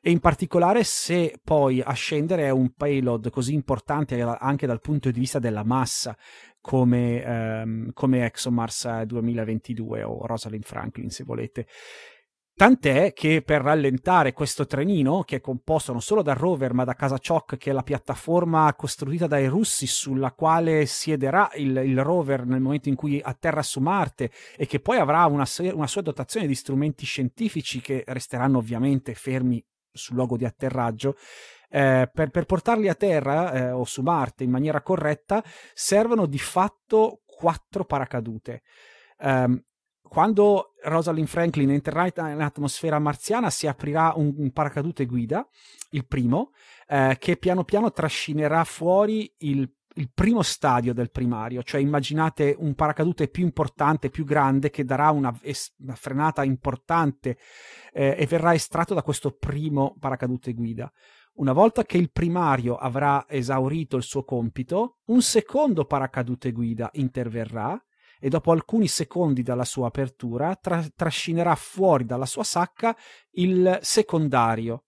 [0.01, 5.09] E in particolare se poi a scendere è un payload così importante anche dal punto
[5.09, 6.15] di vista della massa
[6.61, 11.65] come, um, come ExoMars 2022 o Rosalind Franklin se volete
[12.57, 16.95] Tant'è che per rallentare questo trenino, che è composto non solo dal rover ma da
[16.95, 22.59] Kazachok, che è la piattaforma costruita dai russi sulla quale siederà il, il rover nel
[22.59, 26.55] momento in cui atterra su Marte e che poi avrà una, una sua dotazione di
[26.55, 31.15] strumenti scientifici che resteranno ovviamente fermi sul luogo di atterraggio,
[31.69, 35.43] eh, per, per, portarli a terra eh, o su Marte in maniera corretta
[35.75, 38.63] servono di fatto quattro paracadute.
[39.19, 39.63] Um,
[40.07, 45.47] quando Rosalind Franklin entrerà in atmosfera marziana si aprirà un, un paracadute guida,
[45.91, 46.51] il primo,
[46.87, 52.75] eh, che piano piano trascinerà fuori il, il, primo stadio del primario, cioè immaginate un
[52.75, 55.37] paracadute più importante, più grande, che darà una,
[55.79, 57.37] una frenata importante
[57.93, 60.91] eh, e verrà estratto da questo primo paracadute guida.
[61.33, 67.79] Una volta che il primario avrà esaurito il suo compito, un secondo paracadute guida interverrà
[68.19, 72.95] e dopo alcuni secondi dalla sua apertura tra- trascinerà fuori dalla sua sacca
[73.31, 74.83] il secondario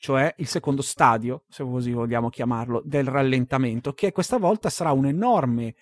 [0.00, 5.06] cioè il secondo stadio, se così vogliamo chiamarlo, del rallentamento, che questa volta sarà un
[5.06, 5.74] enorme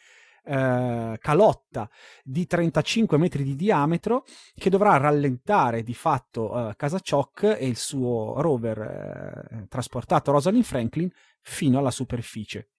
[0.43, 1.91] eh, calotta
[2.25, 4.25] di 35 metri di diametro
[4.55, 11.11] che dovrà rallentare di fatto eh, Kasachok e il suo rover eh, trasportato Rosalind Franklin
[11.43, 12.71] fino alla superficie.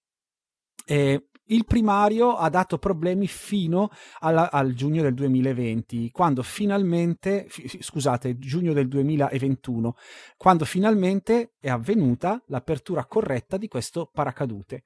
[0.86, 3.89] E il primario ha dato problemi fino
[4.20, 9.95] alla, al giugno del 2020, quando finalmente, f- scusate, giugno del 2021,
[10.38, 14.84] quando finalmente è avvenuta l'apertura corretta di questo paracadute.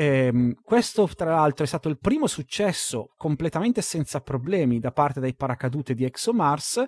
[0.00, 5.34] Ehm, questo, tra l'altro, è stato il primo successo completamente senza problemi da parte dei
[5.34, 6.84] paracadute di ExoMars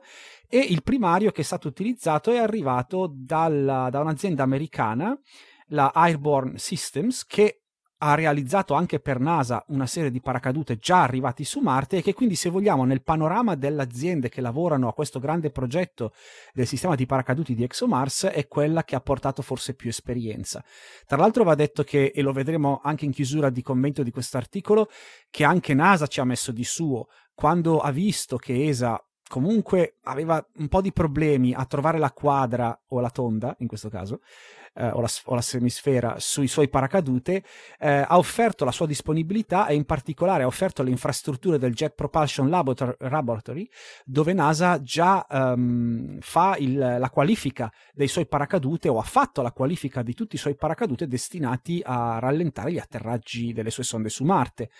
[0.48, 5.18] e il primario che è stato utilizzato è arrivato dalla, da un'azienda americana,
[5.70, 7.62] la Airborne Systems, che
[8.02, 12.14] ha realizzato anche per NASA una serie di paracadute già arrivati su Marte e che
[12.14, 16.12] quindi se vogliamo nel panorama delle aziende che lavorano a questo grande progetto
[16.54, 20.64] del sistema di paracaduti di ExoMars è quella che ha portato forse più esperienza.
[21.06, 24.38] Tra l'altro va detto che, e lo vedremo anche in chiusura di commento di questo
[24.38, 24.88] articolo,
[25.28, 30.44] che anche NASA ci ha messo di suo quando ha visto che ESA comunque aveva
[30.56, 34.22] un po' di problemi a trovare la quadra o la tonda, in questo caso,
[34.74, 37.42] eh, o, la, o, la, semisfera sui suoi paracadute,
[37.78, 41.94] eh, ha offerto la sua disponibilità e in particolare ha offerto le infrastrutture del Jet
[41.94, 43.68] Propulsion Laboratory,
[44.04, 49.52] dove NASA già um, fa il, la qualifica dei suoi paracadute o ha fatto la
[49.52, 54.24] qualifica di tutti i suoi paracadute destinati a rallentare gli atterraggi delle sue sonde su
[54.24, 54.70] Marte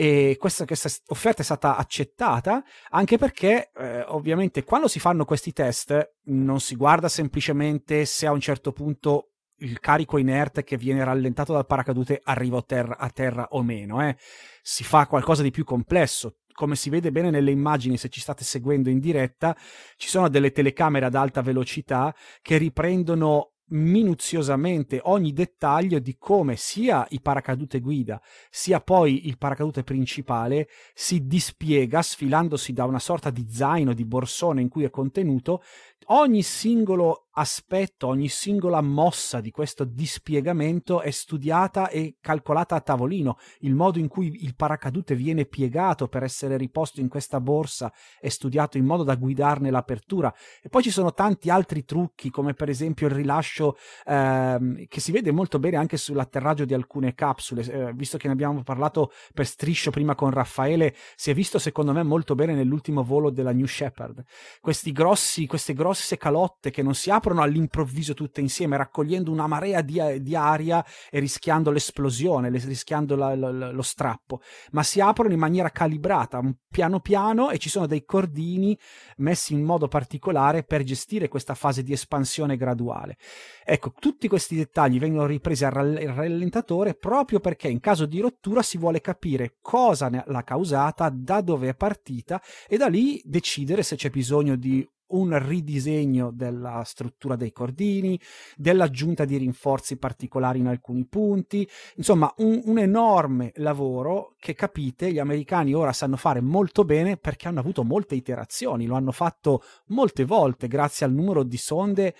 [0.00, 5.52] e questa, questa, offerta è stata accettata anche perché eh, ovviamente quando si fanno questi
[5.52, 11.02] test non si guarda semplicemente se a un certo punto il carico inerte che viene
[11.02, 14.16] rallentato dal paracadute arriva a terra, a terra o meno, eh.
[14.62, 16.36] si fa qualcosa di più complesso.
[16.52, 19.56] Come si vede bene nelle immagini, se ci state seguendo in diretta,
[19.96, 27.06] ci sono delle telecamere ad alta velocità che riprendono minuziosamente ogni dettaglio di come sia
[27.10, 33.46] i paracadute guida sia poi il paracadute principale si dispiega sfilandosi da una sorta di
[33.48, 35.62] zaino di borsone in cui è contenuto
[36.10, 43.38] ogni singolo aspetto, ogni singola mossa di questo dispiegamento è studiata e calcolata a tavolino.
[43.60, 48.28] Il modo in cui il paracadute viene piegato per essere riposto in questa borsa è
[48.28, 50.34] studiato in modo da guidarne l'apertura.
[50.60, 55.12] E poi ci sono tanti altri trucchi, come per esempio il rilascio ehm, che si
[55.12, 57.62] vede molto bene anche sull'atterraggio di alcune capsule.
[57.62, 61.92] Eh, visto che ne abbiamo parlato per striscio prima con Raffaele, si è visto secondo
[61.92, 64.24] me molto bene nell'ultimo volo della New Shepard.
[64.60, 69.46] Questi grossi, queste grosse calotte che non si aprono aprono all'improvviso tutte insieme, raccogliendo una
[69.46, 74.40] marea di, di aria e rischiando l'esplosione, rischiando la, la, lo strappo,
[74.72, 78.76] ma si aprono in maniera calibrata, piano piano, e ci sono dei cordini
[79.18, 83.16] messi in modo particolare per gestire questa fase di espansione graduale.
[83.64, 88.78] Ecco, tutti questi dettagli vengono ripresi al rallentatore proprio perché in caso di rottura si
[88.78, 94.10] vuole capire cosa l'ha causata, da dove è partita e da lì decidere se c'è
[94.10, 98.18] bisogno di un ridisegno della struttura dei cordini,
[98.56, 105.18] dell'aggiunta di rinforzi particolari in alcuni punti, insomma un, un, enorme lavoro che capite gli
[105.18, 110.24] americani ora sanno fare molto bene perché hanno avuto molte iterazioni, lo hanno fatto molte
[110.24, 112.14] volte grazie al numero di sonde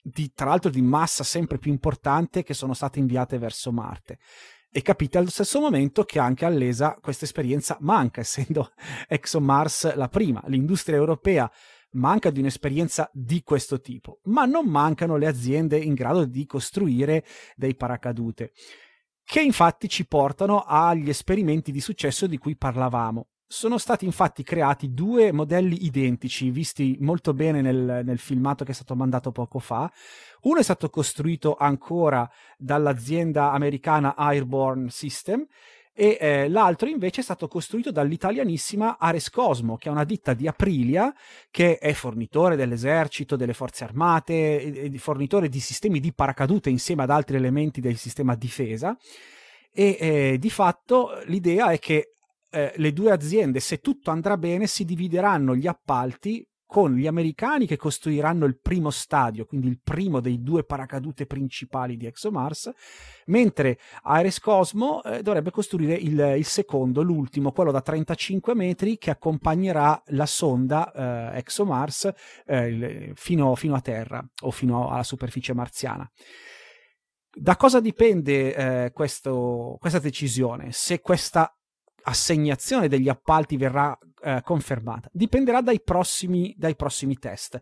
[0.00, 4.18] di, tra l'altro di massa sempre più importante che sono state inviate verso Marte
[4.76, 8.72] e capite allo stesso momento che anche all'ESA questa esperienza manca, essendo
[9.06, 10.42] ExoMars la prima.
[10.46, 11.48] L'industria europea
[11.94, 17.24] manca di un'esperienza di questo tipo, ma non mancano le aziende in grado di costruire
[17.56, 18.52] dei paracadute,
[19.24, 23.28] che infatti ci portano agli esperimenti di successo di cui parlavamo.
[23.46, 28.74] Sono stati infatti creati due modelli identici, visti molto bene nel, nel, filmato che è
[28.74, 29.90] stato mandato poco fa.
[30.42, 35.46] Uno è stato costruito ancora dall'azienda americana Airborne System
[35.96, 40.48] e eh, l'altro invece è stato costruito dall'italianissima Ares Cosmo, che è una ditta di
[40.48, 41.14] Aprilia
[41.50, 47.04] che è fornitore dell'esercito, delle forze armate, e, e fornitore di sistemi di paracadute insieme
[47.04, 48.96] ad altri elementi del sistema difesa.
[49.72, 52.14] E eh, di fatto l'idea è che
[52.50, 57.66] eh, le due aziende, se tutto andrà bene, si divideranno gli appalti con gli americani
[57.66, 62.70] che costruiranno il primo stadio, quindi il primo dei due paracadute principali di ExoMars,
[63.26, 69.10] mentre Ares Cosmo eh, dovrebbe costruire il, il, secondo, l'ultimo, quello da 35 metri che
[69.10, 70.90] accompagnerà la sonda
[71.32, 72.10] eh, ExoMars
[72.46, 76.10] eh, fino, fino, a terra o fino alla superficie marziana.
[77.36, 80.70] Da cosa dipende eh, questo, questa decisione?
[80.70, 81.52] Se questa
[82.04, 85.10] assegnazione degli appalti verrà eh, confermata.
[85.12, 87.60] Dipenderà dai prossimi, dai prossimi test.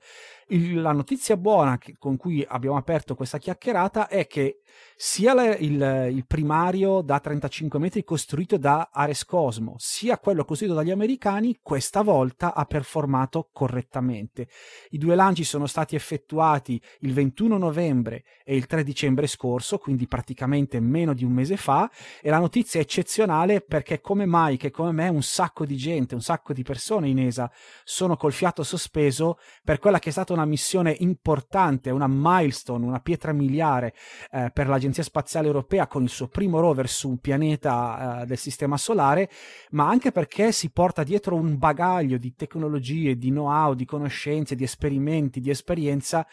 [0.49, 4.61] il, la notizia buona che, con cui abbiamo aperto questa chiacchierata è che
[4.97, 10.75] sia le, il, il, primario da 35 metri costruito da Ares Cosmo, sia quello costruito
[10.75, 14.47] dagli americani, questa volta ha performato correttamente.
[14.91, 20.07] I due lanci sono stati effettuati il 21 novembre e il 3 dicembre scorso, quindi
[20.07, 21.91] praticamente meno di un mese fa,
[22.21, 26.15] e la notizia è eccezionale perché come mai che come me un sacco di gente,
[26.15, 27.50] un sacco di persone in ESA
[27.84, 33.00] sono col fiato sospeso per quella che è stata una missione importante, una milestone, una
[33.00, 33.94] pietra miliare
[34.30, 38.38] eh, per l'Agenzia Spaziale Europea con il suo primo rover su un pianeta eh, del
[38.38, 39.30] Sistema Solare,
[39.70, 44.64] ma anche perché si porta dietro un bagaglio di tecnologie, di know-how, di conoscenze, di
[44.64, 46.26] esperimenti, di esperienza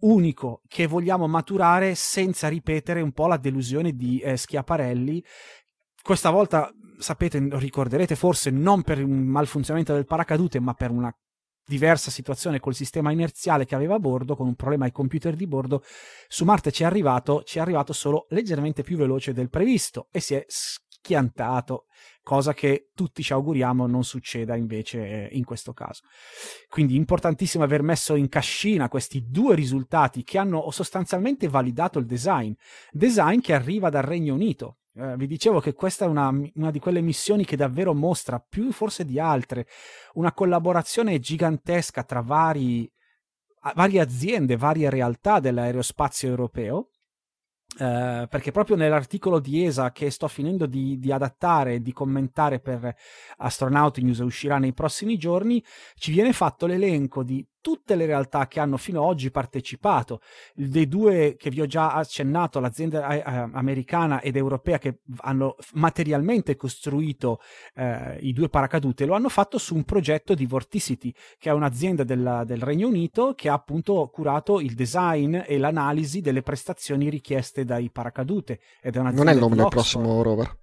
[0.00, 5.24] unico che vogliamo maturare senza ripetere un po' la delusione di eh, Schiaparelli.
[6.02, 11.14] Questa volta sapete, ricorderete forse non per un malfunzionamento del paracadute, ma per una
[11.68, 15.46] diversa situazione col sistema inerziale che aveva a bordo, con un problema ai computer di
[15.46, 15.82] bordo,
[16.26, 20.20] su Marte ci è arrivato, ci è arrivato solo leggermente più veloce del previsto e
[20.20, 21.84] si è schiantato,
[22.22, 26.02] cosa che tutti ci auguriamo non succeda invece in questo caso.
[26.68, 32.52] Quindi importantissimo aver messo in cascina questi due risultati che hanno sostanzialmente validato il design,
[32.90, 36.80] design che arriva dal Regno Unito, eh, vi dicevo che questa è una, una, di
[36.80, 39.66] quelle missioni che davvero mostra, più forse di altre,
[40.14, 42.90] una collaborazione gigantesca tra vari,
[43.74, 46.90] varie aziende, varie realtà dell'aerospazio europeo.
[47.78, 52.58] Eh, perché proprio nell'articolo di ESA che sto finendo di, di adattare e di commentare
[52.58, 52.92] per
[53.36, 55.62] Astronaut News uscirà nei prossimi giorni,
[55.94, 60.20] ci viene fatto l'elenco di tutte le realtà che hanno fino ad oggi partecipato,
[60.54, 65.56] dei due che vi ho già accennato, l'azienda eh, eh, americana ed europea che hanno
[65.74, 67.40] materialmente costruito
[67.74, 72.04] eh, i due paracadute, lo hanno fatto su un progetto di Vorticity, che è un'azienda
[72.04, 77.64] della, del Regno Unito che ha appunto curato il design e l'analisi delle prestazioni richieste
[77.64, 78.60] dai paracadute.
[78.80, 80.56] Ed è non è il nome del prossimo rover.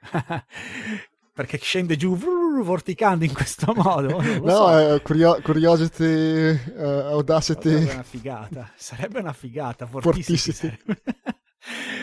[1.38, 4.20] perché scende giù vrr, vorticando in questo modo.
[4.20, 4.94] no, so.
[4.94, 7.70] eh, curio- Curiosity, uh, Audacity.
[7.70, 10.76] Sarebbe una figata, sarebbe una figata, fortissima.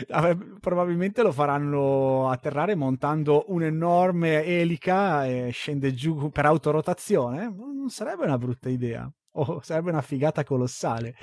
[0.61, 7.53] Probabilmente lo faranno atterrare montando un'enorme elica e scende giù per autorotazione.
[7.53, 9.11] Non sarebbe una brutta idea.
[9.33, 11.13] O oh, sarebbe una figata colossale.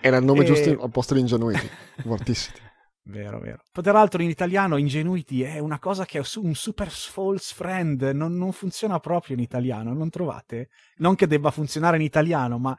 [0.00, 0.46] Era il nome e...
[0.46, 1.68] giusto al posto di Ingenuity,
[2.02, 2.60] Vorticity.
[3.08, 3.62] Vero, vero.
[3.70, 8.50] Peraltro in italiano Ingenuity è una cosa che è un super false friend, non, non,
[8.50, 10.70] funziona proprio in italiano, non trovate?
[10.96, 12.76] Non che debba funzionare in italiano, ma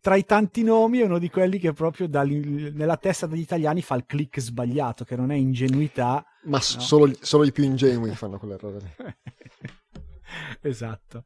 [0.00, 3.94] tra i tanti nomi è uno di quelli che proprio nella testa degli italiani fa
[3.94, 6.26] il click sbagliato, che non è ingenuità.
[6.42, 6.60] Ma no?
[6.60, 9.14] solo, solo, i più ingenui fanno quell'errore lì.
[10.62, 11.22] esatto.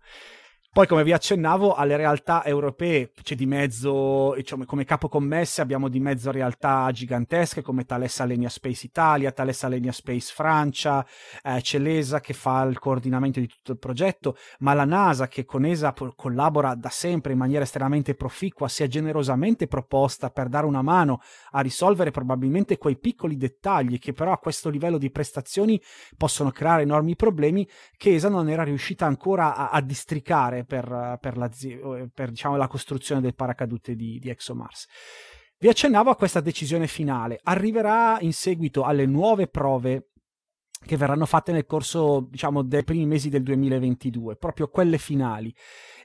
[0.74, 5.90] Poi, come vi accennavo, alle realtà europee c'è di mezzo, diciamo, come capo commesse abbiamo
[5.90, 11.06] di mezzo realtà gigantesche come Thales Alenia Space Italia, Thales Alenia Space Francia,
[11.42, 15.44] eh, c'è l'ESA che fa il coordinamento di tutto il progetto, ma la NASA che
[15.44, 20.48] con ESA po- collabora da sempre in maniera estremamente proficua, si è generosamente proposta per
[20.48, 21.20] dare una mano
[21.50, 25.78] a risolvere probabilmente quei piccoli dettagli che però a questo livello di prestazioni
[26.16, 27.68] possono creare enormi problemi
[27.98, 31.50] che ESA non era riuscita ancora a, a districare per, per, la,
[32.12, 34.86] per diciamo, la, costruzione del paracadute di, di ExoMars.
[35.58, 37.38] Vi accennavo a questa decisione finale.
[37.42, 40.08] Arriverà in seguito alle nuove prove
[40.84, 45.54] che verranno fatte nel corso, diciamo, dei primi mesi del 2022, proprio quelle finali.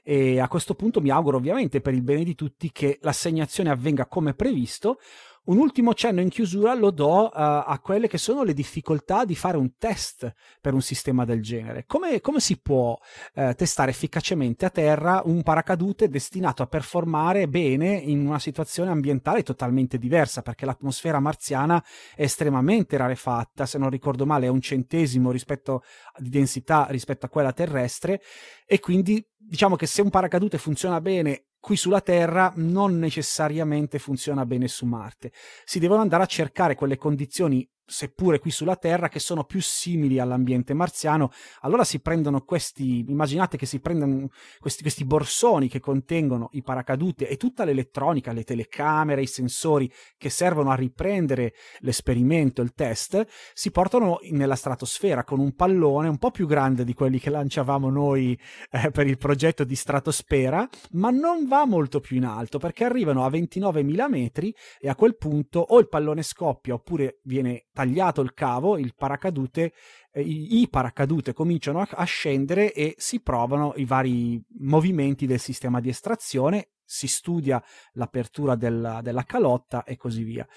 [0.02, 4.06] E a questo punto mi auguro ovviamente per il bene di tutti che l'assegnazione avvenga
[4.06, 4.98] come previsto,
[5.44, 9.34] un ultimo cenno in chiusura lo do uh, a quelle che sono le difficoltà di
[9.34, 11.84] fare un test per un sistema del genere.
[11.86, 12.98] Come, come si può
[13.34, 19.42] uh, testare efficacemente a terra un paracadute destinato a performare bene in una situazione ambientale
[19.42, 20.42] totalmente diversa?
[20.42, 21.82] Perché l'atmosfera marziana
[22.14, 25.82] è estremamente rarefatta, se non ricordo male è un centesimo rispetto,
[26.18, 28.20] di densità rispetto a quella terrestre
[28.66, 34.46] e quindi diciamo che se un paracadute funziona bene qui sulla Terra non necessariamente funziona
[34.46, 35.32] bene su Marte.
[35.66, 40.18] Si devono andare a cercare quelle condizioni seppure qui sulla Terra, che sono più simili
[40.18, 41.30] all'ambiente marziano,
[41.62, 44.28] allora si prendono questi, immaginate che si prendono
[44.60, 50.28] questi, questi borsoni che contengono i paracadute e tutta l'elettronica, le telecamere, i sensori che
[50.28, 56.30] servono a riprendere l'esperimento, il test, si portano nella stratosfera con un pallone un po'
[56.30, 58.38] più grande di quelli che lanciavamo noi
[58.70, 63.24] eh, per il progetto di stratosfera, ma non va molto più in alto perché arrivano
[63.24, 68.34] a 29.000 metri e a quel punto o il pallone scoppia oppure viene tagliato il
[68.34, 69.72] cavo, il paracadute,
[70.10, 75.80] eh, i, paracadute cominciano a, a, scendere e si provano i vari movimenti del sistema
[75.80, 77.62] di estrazione si studia
[77.92, 80.48] l'apertura della, della calotta e così via.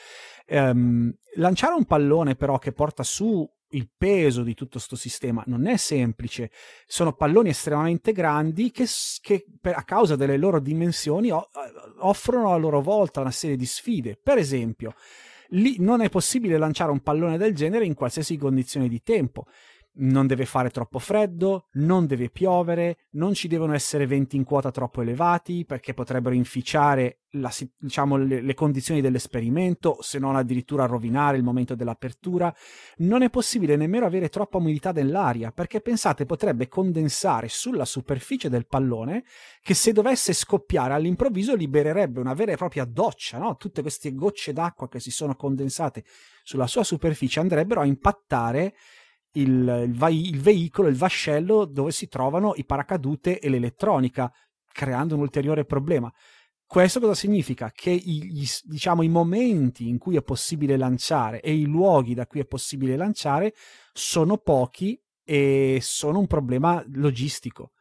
[0.47, 5.67] Um, lanciare un pallone però che porta su il peso di tutto questo sistema non
[5.67, 6.49] è semplice.
[6.87, 8.87] Sono palloni estremamente grandi che,
[9.19, 11.49] che per, a causa delle loro dimensioni o,
[11.99, 14.17] offrono a loro volta una serie di sfide.
[14.21, 14.93] Per esempio,
[15.51, 19.45] lì non è possibile lanciare un pallone del genere in qualsiasi condizione di tempo
[19.93, 24.71] non deve fare troppo freddo, non deve piovere, non ci devono essere venti in quota
[24.71, 31.37] troppo elevati perché potrebbero inficiare la, diciamo, le, le, condizioni dell'esperimento, se non addirittura rovinare
[31.37, 32.53] il momento dell'apertura.
[32.97, 38.67] Non è possibile nemmeno avere troppa umidità nell'aria perché pensate potrebbe condensare sulla superficie del
[38.67, 39.23] pallone
[39.61, 43.55] che se dovesse scoppiare all'improvviso libererebbe una vera e propria doccia, no?
[43.57, 46.03] tutte queste gocce d'acqua che si sono condensate
[46.43, 48.73] sulla sua superficie andrebbero a impattare
[49.33, 54.31] il, il, il veicolo, il vascello dove si trovano i paracadute e l'elettronica,
[54.71, 56.11] creando un ulteriore problema.
[56.65, 57.69] Questo cosa significa?
[57.73, 62.39] Che i, diciamo, i momenti in cui è possibile lanciare e i luoghi da cui
[62.39, 63.53] è possibile lanciare
[63.91, 67.71] sono pochi e sono un problema logistico.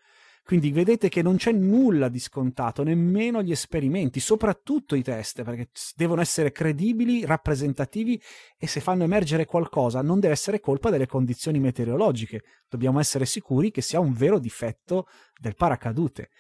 [0.51, 5.69] Quindi vedete che non c'è nulla di scontato, nemmeno gli esperimenti, soprattutto i test, perché
[5.95, 8.21] devono essere credibili, rappresentativi
[8.59, 12.43] e se fanno emergere qualcosa non deve essere colpa delle condizioni meteorologiche.
[12.69, 15.07] Dobbiamo essere sicuri che sia un vero difetto
[15.39, 16.31] del paracadute.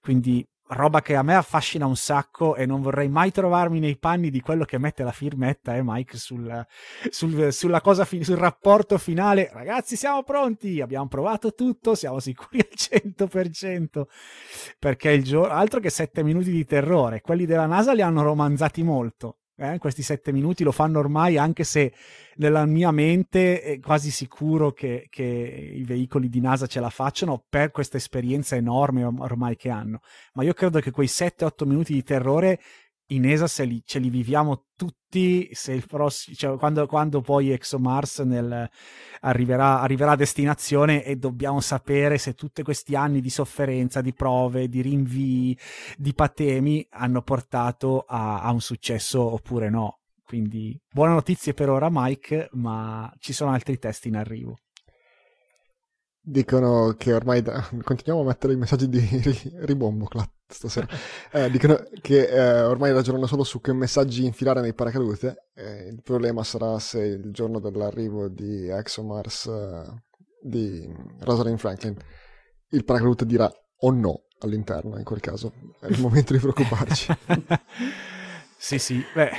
[0.00, 4.30] Quindi roba che a me affascina un sacco e non vorrei mai trovarmi nei panni
[4.30, 6.66] di quello che mette la firmetta, eh, Mike, sul,
[7.08, 9.50] sul, sulla cosa fi- sul rapporto finale.
[9.52, 14.06] Ragazzi, siamo pronti, abbiamo provato tutto, siamo sicuri al 100%.
[14.78, 18.82] Perché il giorno, altro che sette minuti di terrore, quelli della NASA li hanno romanzati
[18.82, 21.92] molto eh, questi sette minuti lo fanno ormai, anche se
[22.36, 27.44] nella mia mente è quasi sicuro che, che i veicoli di NASA ce la facciano
[27.46, 30.00] per questa esperienza enorme ormai che hanno.
[30.32, 32.58] Ma io credo che quei 7-8 minuti di terrore
[33.10, 37.50] in ESA se li, ce li viviamo tutti se il prossimo, cioè, quando, quando, poi
[37.50, 38.20] ExoMars
[39.20, 44.68] arriverà, arriverà, a destinazione e dobbiamo sapere se tutti questi anni di sofferenza, di prove,
[44.68, 45.58] di rinvii,
[45.96, 49.98] di patemi hanno portato a, a un successo oppure no.
[50.24, 54.58] Quindi buone notizie per ora Mike, ma ci sono altri test in arrivo
[56.20, 57.66] dicono che ormai da...
[57.82, 59.00] continuiamo a mettere i messaggi di
[59.60, 60.08] ribombo
[60.46, 60.86] stasera.
[61.32, 66.02] Eh, dicono che eh, ormai ragionano solo su che messaggi infilare nei paracadute eh, il
[66.02, 70.02] problema sarà se il giorno dell'arrivo di ExoMars eh,
[70.42, 71.96] di Rosalind Franklin
[72.70, 73.48] il paracadute dirà
[73.82, 75.52] o no all'interno in quel caso.
[75.78, 77.16] È il momento di preoccuparci.
[78.62, 79.02] Sì sì.
[79.14, 79.30] Beh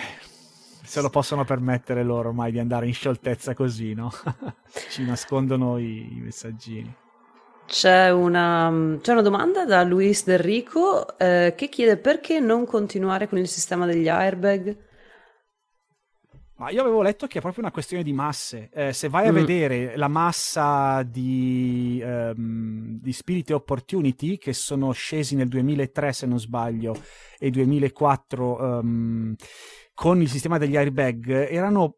[0.91, 4.11] se lo possono permettere loro ormai di andare in scioltezza così, no?
[4.89, 6.93] Ci nascondono i, i messaggini.
[7.65, 13.29] C'è una, c'è una, domanda da Luis Del Rico eh, che chiede perché non continuare
[13.29, 14.77] con il sistema degli airbag?
[16.57, 18.69] Ma io avevo letto che è proprio una questione di masse.
[18.73, 19.35] Eh, se vai a mm.
[19.35, 26.27] vedere la massa di, um, di Spirit e Opportunity, che sono scesi nel 2003, se
[26.27, 27.01] non sbaglio,
[27.39, 29.33] e 2004, um,
[29.93, 31.97] con il sistema degli airbag erano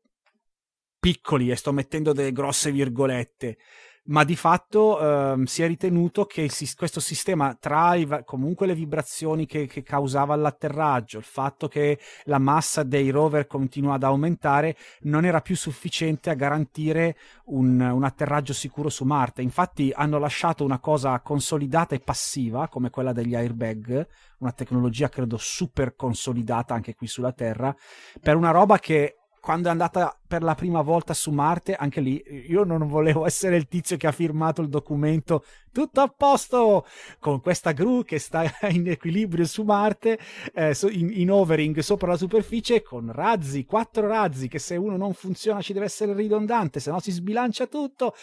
[1.00, 3.58] piccoli e sto mettendo delle grosse virgolette
[4.06, 8.76] ma di fatto ehm, si è ritenuto che il, questo sistema tra i, comunque le
[8.76, 14.76] vibrazioni che, che, causava l'atterraggio, il fatto che la massa dei rover continua ad aumentare,
[15.04, 19.42] non era più sufficiente a garantire un, un atterraggio sicuro su Marte.
[19.42, 24.08] Infatti hanno lasciato una cosa consolidata e passiva come quella degli airbag,
[24.40, 27.74] una tecnologia credo super consolidata anche qui sulla Terra,
[28.20, 32.24] per una roba che quando è andata per la prima volta su Marte, anche lì
[32.48, 36.86] io non volevo essere il tizio che ha firmato il documento tutto a posto
[37.20, 40.18] con questa gru che sta in equilibrio su Marte,
[40.54, 45.14] eh, in, in, overing sopra la superficie con razzi, quattro razzi che se uno non
[45.14, 48.16] funziona ci deve essere ridondante, se no si sbilancia tutto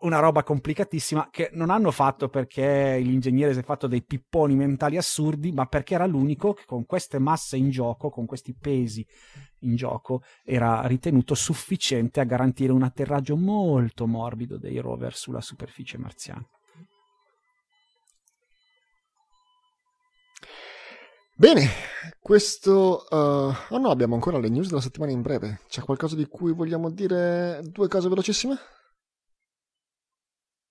[0.00, 4.96] una roba complicatissima che non hanno fatto perché l'ingegnere si è fatto dei pipponi mentali
[4.96, 9.06] assurdi, ma perché era l'unico che con queste masse in gioco, con questi pesi
[9.60, 15.96] in gioco, era ritenuto sufficiente a garantire un atterraggio molto morbido dei rover sulla superficie
[15.96, 16.46] marziana.
[21.38, 21.68] Bene,
[22.18, 23.04] questo...
[23.10, 25.60] Uh, oh no, abbiamo ancora le news della settimana in breve.
[25.68, 28.56] C'è qualcosa di cui vogliamo dire due cose velocissime?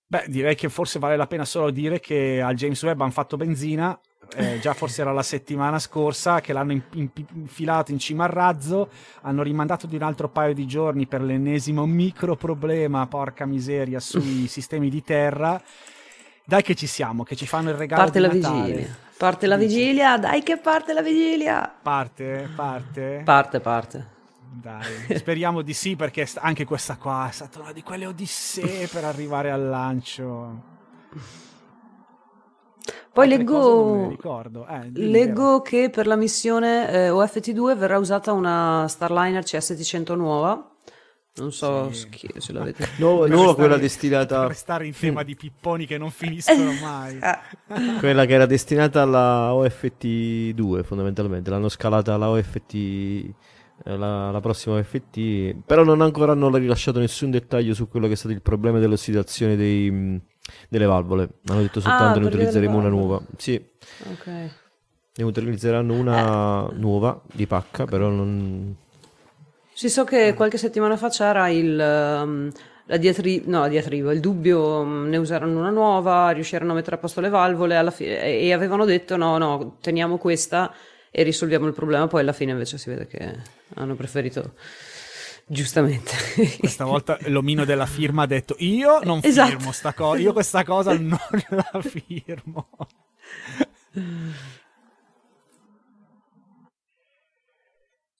[0.08, 3.36] Beh, direi che forse vale la pena solo dire che al James Webb hanno fatto
[3.36, 3.98] benzina,
[4.36, 8.90] eh, già forse era la settimana scorsa che l'hanno infilato in cima al razzo,
[9.22, 14.46] hanno rimandato di un altro paio di giorni per l'ennesimo micro problema, porca miseria, sui
[14.48, 15.60] sistemi di terra
[16.48, 18.66] dai che ci siamo, che ci fanno il regalo parte la Natale.
[18.66, 18.96] vigilia.
[19.16, 21.74] Parte la vigilia, dai che parte la vigilia.
[21.82, 23.22] Parte, parte.
[23.24, 24.15] Parte, parte.
[24.52, 29.04] Dai, speriamo di sì perché anche questa qua è stata una di quelle odissee per
[29.04, 30.74] arrivare al lancio.
[33.12, 34.10] Poi leggo.
[34.68, 40.70] Eh, leggo che per la missione eh, OFT2 verrà usata una Starliner CS100 nuova.
[41.38, 42.08] Non so Sì.
[42.08, 42.88] chi- se l'avete.
[42.96, 47.18] No, Per nuova quella Per destinata restare in tema di pipponi che non finiscono mai.
[47.20, 47.40] Ah,
[47.98, 53.34] quella che era destinata alla OFT2 fondamentalmente l'hanno scalata alla OFT
[53.84, 58.16] la, la prossima OFT però non ancora hanno rilasciato nessun dettaglio su quello che è
[58.16, 60.20] stato il problema dell'ossidazione dei, mh,
[60.68, 61.28] delle valvole.
[61.46, 63.20] Hanno detto soltanto Ah, ne utilizzeremo una nuova.
[63.36, 63.54] Sì.
[64.10, 64.26] Ok.
[65.18, 68.74] ne utilizzeranno una nuova di pacca però non
[69.72, 72.50] Sì, so che qualche settimana fa c'era il, ehm,
[72.86, 76.96] la diatri- no, la diatriba, il dubbio, mm, ne useranno una nuova, riusciranno a mettere
[76.96, 80.72] a posto le valvole alla fi- e avevano detto no, no, teniamo questa
[81.18, 83.34] e risolviamo il problema, poi alla fine invece si vede che
[83.76, 84.52] hanno preferito
[85.46, 86.12] giustamente.
[86.60, 89.48] Questa volta l'omino della firma ha detto io non Esatto.
[89.48, 91.16] firmo sta cosa, io questa cosa non
[91.48, 92.68] la firmo.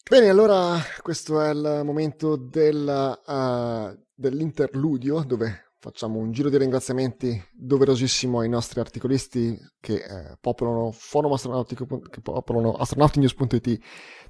[0.08, 7.40] Bene, allora questo è il momento del, eh, dell'interludio dove facciamo un giro di ringraziamenti
[7.52, 13.78] doverosissimo ai nostri articolisti che eh, popolano forum astronautico, che popolano astronautinews.it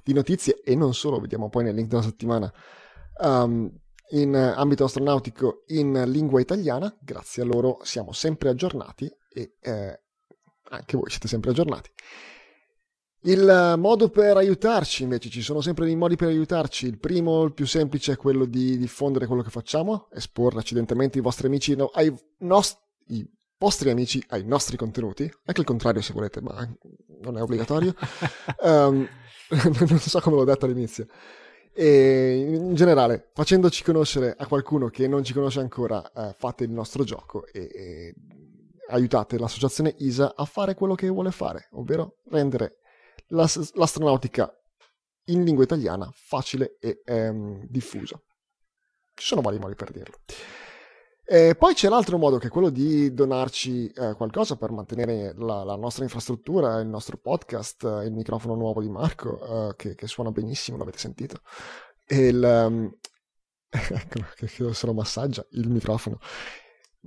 [0.03, 2.53] di notizie e non solo, vediamo poi nel link della settimana,
[3.23, 3.71] um,
[4.11, 6.95] in ambito astronautico in lingua italiana.
[7.01, 10.01] Grazie a loro siamo sempre aggiornati e eh,
[10.69, 11.89] anche voi siete sempre aggiornati.
[13.21, 16.87] Il modo per aiutarci, invece, ci sono sempre dei modi per aiutarci.
[16.87, 21.21] Il primo, il più semplice, è quello di diffondere quello che facciamo, esporre accidentalmente i
[21.21, 22.77] vostri amici no, ai nos-
[23.07, 23.27] i
[23.57, 26.67] vostri amici ai nostri contenuti, anche il contrario se volete, ma
[27.21, 27.93] non è obbligatorio.
[28.61, 29.07] um,
[29.87, 31.07] non so come l'ho detto all'inizio.
[31.73, 36.71] E in generale, facendoci conoscere a qualcuno che non ci conosce ancora, eh, fate il
[36.71, 38.15] nostro gioco e, e
[38.89, 42.79] aiutate l'associazione ISA a fare quello che vuole fare, ovvero rendere
[43.27, 44.51] l'astronautica
[45.25, 48.21] in lingua italiana facile e ehm, diffusa.
[49.13, 50.17] Ci sono vari modi per dirlo.
[51.29, 55.63] E poi c'è l'altro modo che è quello di donarci eh, qualcosa per mantenere la,
[55.65, 60.31] la, nostra infrastruttura, il nostro podcast, il microfono nuovo di Marco, eh, che, che, suona
[60.31, 61.41] benissimo, l'avete sentito.
[62.05, 62.41] E il...
[62.41, 62.89] Um,
[63.69, 66.19] ecco, che, che se massaggia il microfono.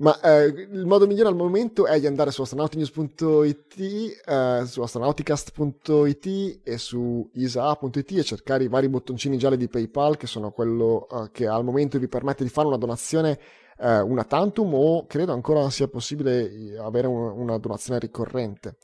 [0.00, 6.60] Ma eh, il modo migliore al momento è di andare su astronautinews.it, eh, su astronauticast.it
[6.64, 11.28] e su isa.it e cercare i vari bottoncini gialli di PayPal che sono quello eh,
[11.32, 13.38] che al momento vi permette di fare una donazione
[13.76, 18.76] eh, una tantum o credo ancora sia possibile avere un, una donazione ricorrente.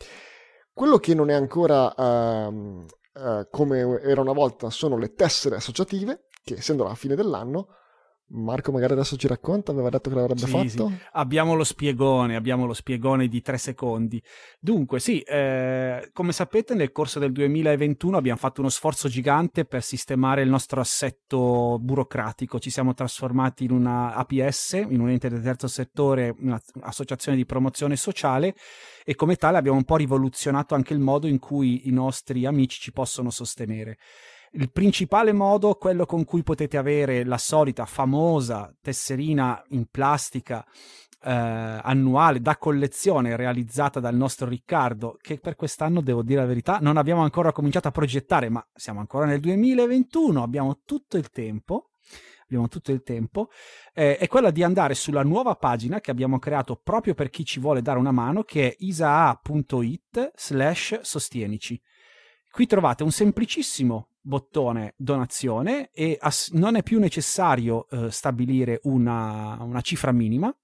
[0.74, 2.84] Quello che non è ancora ehm,
[3.14, 7.68] eh, come era una volta sono le tessere associative che essendo la fine dell'anno
[8.28, 10.88] Marco magari adesso ci racconta, aveva detto che l'avrebbe sì, fatto.
[10.88, 10.98] Sì.
[11.12, 14.20] Abbiamo lo spiegone, abbiamo lo spiegone di tre secondi.
[14.58, 19.82] Dunque, sì, eh, come sapete nel corso del 2021 abbiamo fatto uno sforzo gigante per
[19.82, 22.58] sistemare il nostro assetto burocratico.
[22.58, 27.94] Ci siamo trasformati in una APS, in un ente del terzo settore, un'associazione di promozione
[27.94, 28.56] sociale
[29.04, 32.80] e come tale abbiamo un po' rivoluzionato anche il modo in cui i nostri amici
[32.80, 33.98] ci possono sostenere.
[34.52, 40.64] Il principale modo, quello con cui potete avere la solita famosa tesserina in plastica
[41.22, 46.78] eh, annuale da collezione realizzata dal nostro Riccardo, che per quest'anno, devo dire la verità,
[46.80, 51.90] non abbiamo ancora cominciato a progettare, ma siamo ancora nel 2021, abbiamo tutto il tempo.
[52.48, 53.48] Abbiamo tutto il tempo,
[53.92, 57.58] eh, è quella di andare sulla nuova pagina che abbiamo creato proprio per chi ci
[57.58, 61.82] vuole dare una mano, che è isaa.it slash sostienici.
[62.48, 69.56] Qui trovate un semplicissimo bottone donazione e ass- non è più necessario eh, stabilire una,
[69.60, 70.54] una cifra minima.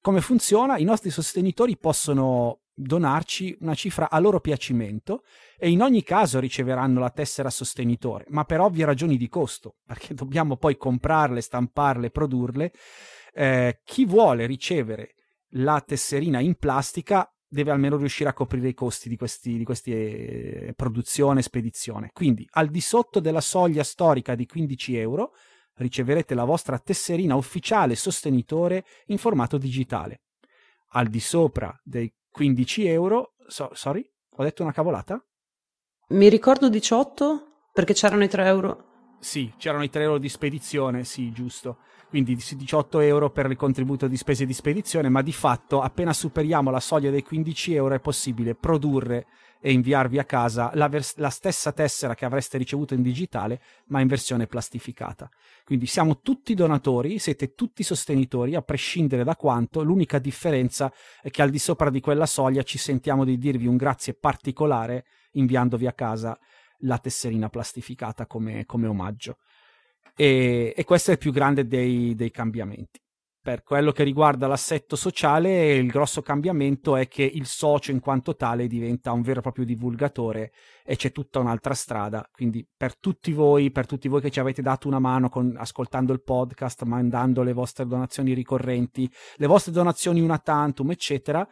[0.00, 0.78] Come funziona?
[0.78, 5.24] I nostri sostenitori possono donarci una cifra a loro piacimento
[5.58, 10.14] e in ogni caso riceveranno la tessera sostenitore, ma per ovvie ragioni di costo, perché
[10.14, 12.72] dobbiamo poi comprarle, stamparle, produrle.
[13.34, 15.14] Eh, chi vuole ricevere
[15.50, 19.92] la tesserina in plastica deve almeno riuscire a coprire i costi di questi, di questi
[19.92, 22.10] eh, produzione e spedizione.
[22.12, 25.32] Quindi al di sotto della soglia storica di 15 euro
[25.74, 30.22] riceverete la vostra tesserina ufficiale sostenitore in formato digitale.
[30.90, 35.22] Al di sopra dei 15 euro, so, sorry, ho detto una cavolata?
[36.08, 38.84] Mi ricordo 18 perché c'erano i 3 euro.
[39.18, 41.78] Sì, c'erano i 3 euro di spedizione, sì, giusto.
[42.08, 46.70] quindi 18 euro per il contributo di spese di spedizione, ma di fatto appena superiamo
[46.70, 49.26] la soglia dei 15 euro è possibile produrre
[49.60, 54.00] e inviarvi a casa la, vers- la, stessa tessera che avreste ricevuto in digitale, ma
[54.00, 55.28] in versione plastificata.
[55.64, 61.42] Quindi siamo tutti donatori, siete tutti sostenitori, a prescindere da quanto, l'unica differenza è che
[61.42, 65.92] al di sopra di quella soglia ci sentiamo di dirvi un grazie particolare inviandovi a
[65.92, 66.38] casa
[66.80, 69.38] la tesserina plastificata come, come omaggio.
[70.14, 73.00] E, e, questo è il più grande dei, dei cambiamenti
[73.46, 78.34] per quello che riguarda l'assetto sociale, il grosso cambiamento è che il socio in quanto
[78.34, 80.50] tale diventa un vero e proprio divulgatore
[80.84, 82.28] e c'è tutta un'altra strada.
[82.32, 86.12] Quindi per tutti voi, per tutti voi che ci avete dato una mano con, ascoltando
[86.12, 91.48] il podcast, mandando le vostre donazioni ricorrenti, le vostre donazioni una tantum, eccetera,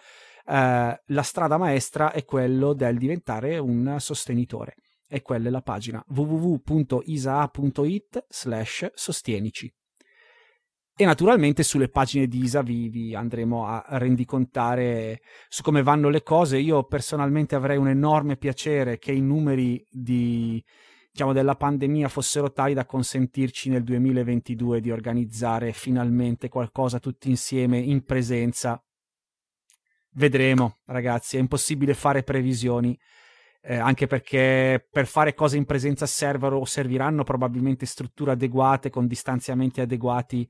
[0.47, 4.75] eh, la strada maestra è quello del diventare un sostenitore.
[5.07, 7.07] E quella è la pagina www.isa.it
[8.29, 9.73] slash sostienici.
[10.97, 16.23] E naturalmente sulle pagine di Isa vi, vi, andremo a rendicontare su come vanno le
[16.23, 16.59] cose.
[16.59, 20.63] Io personalmente avrei un enorme piacere che i numeri di,
[21.11, 27.79] diciamo, della pandemia fossero tali da consentirci nel 2022 di organizzare finalmente qualcosa tutti insieme
[27.79, 28.81] in presenza.
[30.13, 32.97] Vedremo, ragazzi, è impossibile fare previsioni.
[33.67, 39.07] Eh, anche perché per fare cose in presenza servono o serviranno probabilmente strutture adeguate con
[39.07, 40.47] distanziamenti adeguati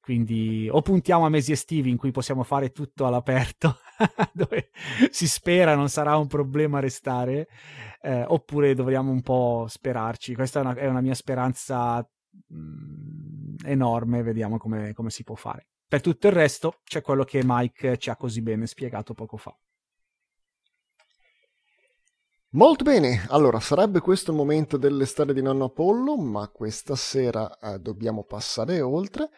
[0.00, 3.76] quindi o puntiamo a mesi estivi in cui possiamo fare tutto all'aperto,
[4.32, 4.70] dove
[5.10, 7.48] si spera non sarà un problema restare,
[8.00, 10.34] eh, oppure dovremmo un po' sperarci.
[10.34, 15.34] Questa è una, è una mia speranza mh, mm, enorme, vediamo come, come si può
[15.34, 15.68] fare.
[15.86, 19.54] Per tutto il resto c'è quello che Mike ci ha così bene spiegato poco fa.
[22.52, 27.56] Molto bene, allora sarebbe questo il momento delle storie di nonno Apollo, ma questa sera
[27.60, 29.30] eh, dobbiamo passare oltre.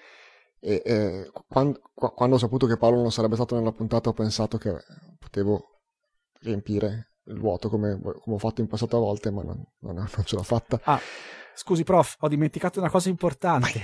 [0.58, 4.56] E eh, quando, quando, ho saputo che Paolo non sarebbe stato nella puntata ho pensato
[4.56, 4.74] che
[5.18, 5.80] potevo
[6.40, 10.24] riempire il vuoto come, come ho fatto in passato a volte, ma non, non, non
[10.24, 10.80] ce l'ho fatta.
[10.84, 11.00] Ah,
[11.54, 13.78] scusi prof, ho dimenticato una cosa importante.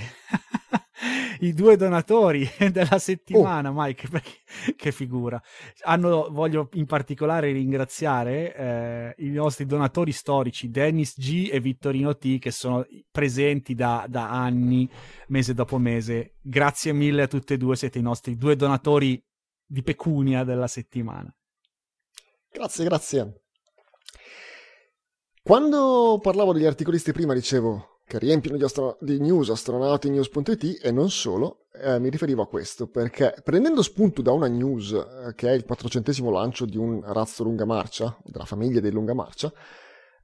[1.39, 3.73] I due donatori della settimana, oh.
[3.75, 4.39] Mike, perché,
[4.75, 5.41] che figura.
[5.81, 12.39] Hanno, voglio in particolare ringraziare eh, i nostri donatori storici, Dennis G e Vittorino T,
[12.39, 14.89] che sono presenti da, da anni,
[15.27, 16.35] mese dopo mese.
[16.41, 19.21] Grazie mille a tutti e due, siete i nostri due donatori
[19.65, 21.33] di pecunia della settimana.
[22.51, 23.41] Grazie, grazie.
[25.41, 31.11] Quando parlavo degli articolisti prima dicevo che riempiono di, astro- di news astronautinews.it e non
[31.11, 35.51] solo, eh, mi riferivo a questo perché prendendo spunto da una news eh, che è
[35.51, 39.53] il 400 lancio di un razzo lunga marcia, della famiglia dei lunga marcia,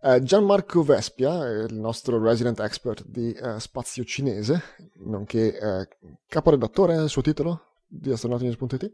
[0.01, 4.59] eh, Gianmarco Vespia, il nostro resident expert di eh, spazio cinese,
[5.03, 5.87] nonché eh,
[6.27, 8.91] caporedattore del suo titolo di astronautinews.it,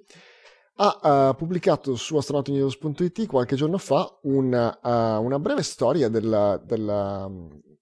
[0.76, 7.30] ha uh, pubblicato su astronautinews.it qualche giorno fa una, uh, una breve storia della, della,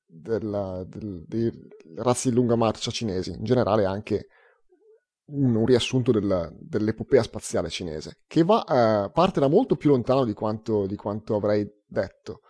[0.10, 1.52] della, del, dei
[1.96, 4.28] razzi di lunga marcia cinesi, in generale anche
[5.26, 8.64] un, un riassunto della, dell'epopea spaziale cinese, che va,
[9.06, 12.42] eh, parte da molto più lontano di quanto, di quanto avrei detto.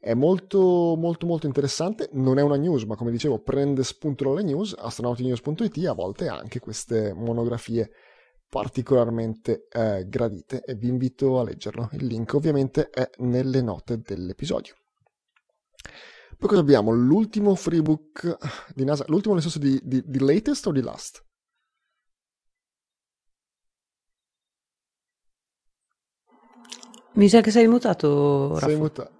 [0.00, 2.08] È molto, molto, molto interessante.
[2.12, 4.74] Non è una news, ma come dicevo, prende spunto dalle news.
[4.78, 7.90] Astronautinews.it a volte anche queste monografie
[8.48, 11.88] particolarmente eh, gradite e vi invito a leggerlo.
[11.92, 14.74] Il link ovviamente è nelle note dell'episodio.
[16.36, 16.92] Poi cosa abbiamo?
[16.92, 18.36] L'ultimo freebook
[18.74, 21.24] di NASA, l'ultimo nel senso di, di, di latest o di last?
[27.14, 28.66] Mi sa che sei mutato, Raffa.
[28.66, 29.16] Sei mutato.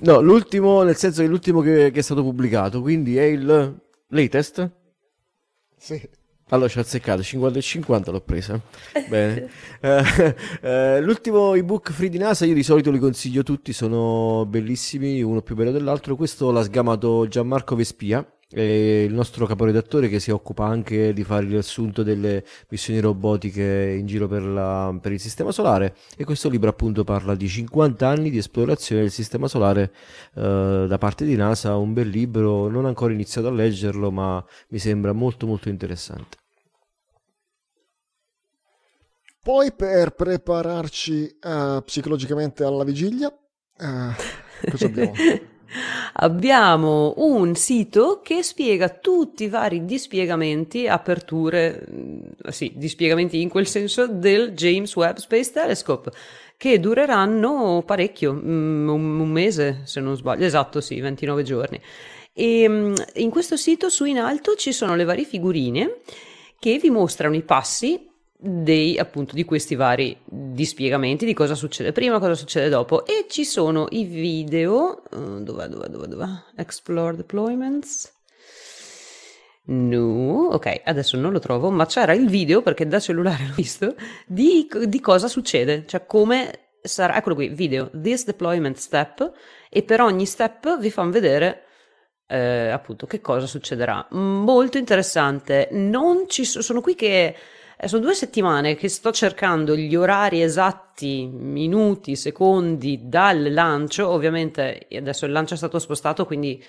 [0.00, 4.70] No, l'ultimo, nel senso che l'ultimo che, che è stato pubblicato, quindi è il latest?
[5.76, 6.16] Sì.
[6.50, 8.60] Allora ci ho azzeccato 50 e 50 l'ho presa.
[9.08, 9.48] Bene.
[9.80, 15.22] Uh, uh, l'ultimo ebook free di NASA io di solito li consiglio tutti, sono bellissimi,
[15.22, 16.16] uno più bello dell'altro.
[16.16, 21.50] Questo l'ha sgamato Gianmarco Vespia, il nostro caporedattore che si occupa anche di fare il
[21.50, 26.70] riassunto delle missioni robotiche in giro per, la, per, il sistema solare e questo libro
[26.70, 29.92] appunto parla di 50 anni di esplorazione del sistema solare
[30.34, 34.42] uh, da parte di NASA, un bel libro, non ho ancora iniziato a leggerlo ma
[34.68, 36.38] mi sembra molto molto interessante.
[39.42, 45.12] Poi per prepararci uh, psicologicamente alla vigilia, uh, cosa abbiamo?
[46.14, 53.66] abbiamo un sito che spiega tutti i vari dispiegamenti, aperture, mm, sì, dispiegamenti in quel
[53.66, 56.10] senso del James Webb Space Telescope
[56.56, 61.80] che dureranno parecchio, mm, un, un mese se non sbaglio, esatto sì, 29 giorni.
[62.32, 66.00] E mm, in questo sito su in alto ci sono le varie figurine
[66.58, 68.07] che vi mostrano i passi
[68.40, 73.44] dei, appunto, di questi vari dispiegamenti di cosa succede prima, cosa succede dopo e ci
[73.44, 76.28] sono i video uh, dov'è, dov'è, dov'è, dov'è?
[76.56, 78.12] Explore deployments
[79.68, 83.94] No, ok, adesso non lo trovo, ma c'era il video, perché da cellulare l'ho visto,
[84.26, 89.30] di, di cosa succede, cioè come sarà, eccolo qui, video, this deployment step,
[89.68, 91.64] e per ogni step vi fanno vedere
[92.28, 94.06] eh, appunto che cosa succederà.
[94.12, 97.34] Molto interessante, non ci so, sono qui che
[97.80, 104.88] eh, sono due settimane che sto cercando gli orari esatti, minuti, secondi dal lancio, ovviamente
[104.92, 106.60] adesso il lancio è stato spostato, quindi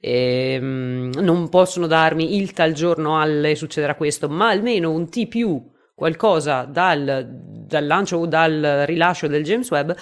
[0.00, 5.62] eh, non possono darmi il tal giorno alle succederà questo, ma almeno un T più
[5.94, 7.28] qualcosa dal,
[7.66, 9.92] dal, lancio o dal rilascio del James Webb,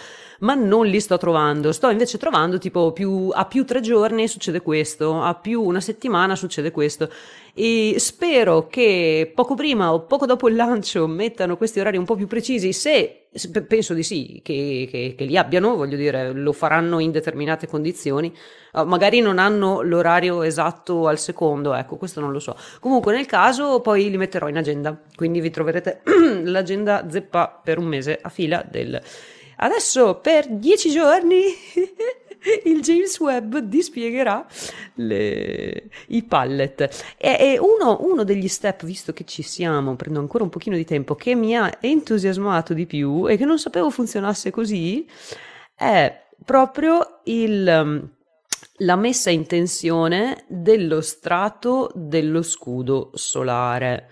[0.41, 1.73] ma non li sto trovando.
[1.73, 6.37] Sto invece trovando tipo più, a più tre giorni succede questo, a più una settimana
[6.37, 7.11] succede questo.
[7.55, 12.17] E spero che poco prima o poco dopo il lancio mettano questi orari un po'
[12.17, 13.22] più precisi, se
[13.67, 18.35] penso di sì, che, che, che li abbiano, voglio dire, lo faranno in determinate condizioni.
[18.73, 22.57] Uh, magari non hanno l'orario esatto al secondo, ecco, questo non lo so.
[22.81, 26.03] Comunque, nel caso, poi li metterò in agenda, quindi vi troverete
[26.45, 29.01] l'agenda zeppa per un mese a fila del.
[29.57, 31.41] Adesso per dieci giorni
[32.65, 34.47] il James Webb dispiegherà
[34.95, 37.15] le, i pallet.
[37.17, 40.85] E, e uno, uno, degli step, visto che ci siamo, prendo ancora un pochino di
[40.85, 45.07] tempo, che mi ha entusiasmato di più e che non sapevo funzionasse così,
[45.75, 48.11] è proprio il
[48.79, 54.09] la messa in tensione dello strato dello scudo solare.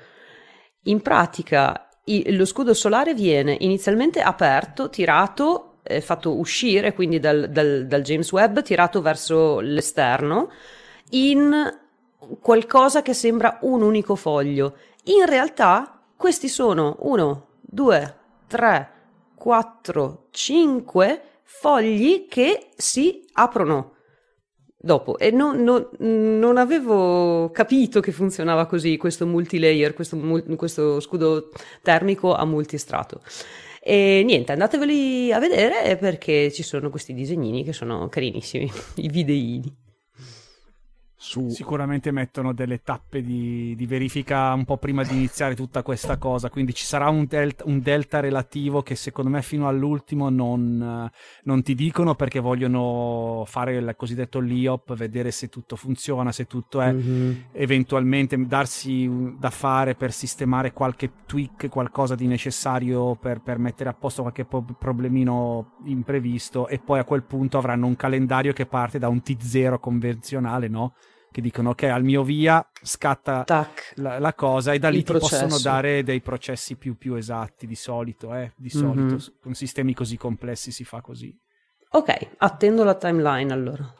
[0.84, 7.86] In pratica lo scudo solare viene inizialmente aperto, tirato, eh, fatto uscire quindi dal, dal,
[7.86, 10.50] dal James Webb, tirato verso l'esterno,
[11.10, 11.78] in
[12.40, 14.76] qualcosa che sembra un unico foglio.
[15.04, 18.16] In realtà questi sono 1, 2,
[18.46, 18.90] 3,
[19.34, 23.94] 4, 5 fogli che si aprono
[24.82, 30.16] dopo e non, non, non, avevo capito che funzionava così questo multilayer, questo,
[30.56, 31.50] questo scudo
[31.82, 33.20] termico a multistrato.
[33.82, 39.89] E niente, andateveli a vedere perché ci sono questi disegnini che sono carinissimi, i videini.
[41.22, 41.50] Su...
[41.50, 46.48] Sicuramente mettono delle tappe di, di, verifica un po' prima di iniziare tutta questa cosa,
[46.48, 51.10] quindi ci sarà un delta, un delta relativo che secondo me fino all'ultimo non,
[51.42, 56.80] non, ti dicono perché vogliono fare il cosiddetto LIOP, vedere se tutto funziona, se tutto
[56.80, 57.32] è mm-hmm.
[57.52, 59.06] eventualmente darsi
[59.38, 64.46] da fare per sistemare qualche tweak, qualcosa di necessario per, per mettere a posto qualche
[64.46, 69.20] po- problemino imprevisto e poi a quel punto avranno un calendario che parte da un
[69.22, 70.94] T0 convenzionale, no?
[71.30, 73.44] Che dicono ok al mio via scatta
[73.94, 75.46] la, la, cosa e da lì ti processo.
[75.46, 78.52] possono dare dei processi più, più esatti di solito, eh?
[78.56, 79.40] di solito mm-hmm.
[79.40, 81.36] con sistemi così complessi si fa così.
[81.92, 83.94] Ok, attendo la timeline allora.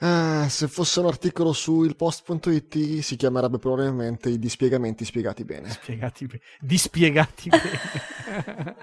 [0.00, 5.70] Ah, se fosse un articolo su ilpost.it si chiamerebbe probabilmente i dispiegamenti spiegati bene.
[5.70, 6.42] Spiegati bene.
[6.60, 8.76] Dispiegati bene.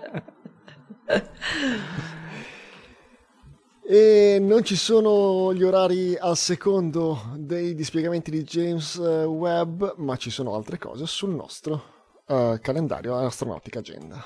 [3.87, 10.15] E non ci sono gli orari al secondo dei dispiegamenti di James eh, Webb, ma
[10.15, 11.83] ci sono altre cose sul nostro
[12.25, 14.25] uh, calendario Astronautica Agenda.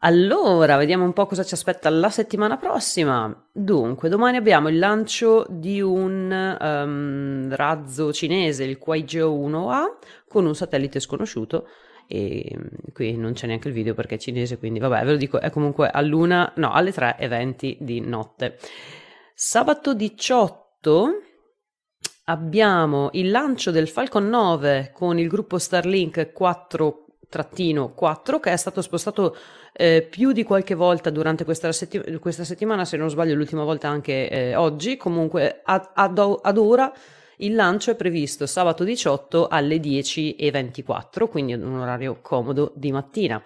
[0.00, 3.34] Allora, vediamo un po' cosa ci aspetta la settimana prossima.
[3.50, 9.82] Dunque, domani abbiamo il lancio di un um, razzo cinese, il Kuaizhou 1A,
[10.28, 11.66] con un satellite sconosciuto
[12.06, 15.16] e mm, qui non c'è neanche il video perché è cinese, quindi vabbè, ve lo
[15.16, 18.58] dico, è comunque all'una, no, alle 3 e 20 di notte.
[19.34, 21.10] Sabato 18
[22.24, 27.06] abbiamo il lancio del Falcon 9 con il gruppo Starlink 4
[27.94, 29.36] 4 che è stato spostato
[29.72, 33.88] eh, più di qualche volta durante questa, setti- questa, settimana, se non sbaglio l'ultima volta
[33.88, 36.92] anche eh, oggi, comunque ad, ad, ad ora
[37.38, 43.42] il lancio è previsto sabato 18 alle 10.24, quindi un orario comodo di mattina.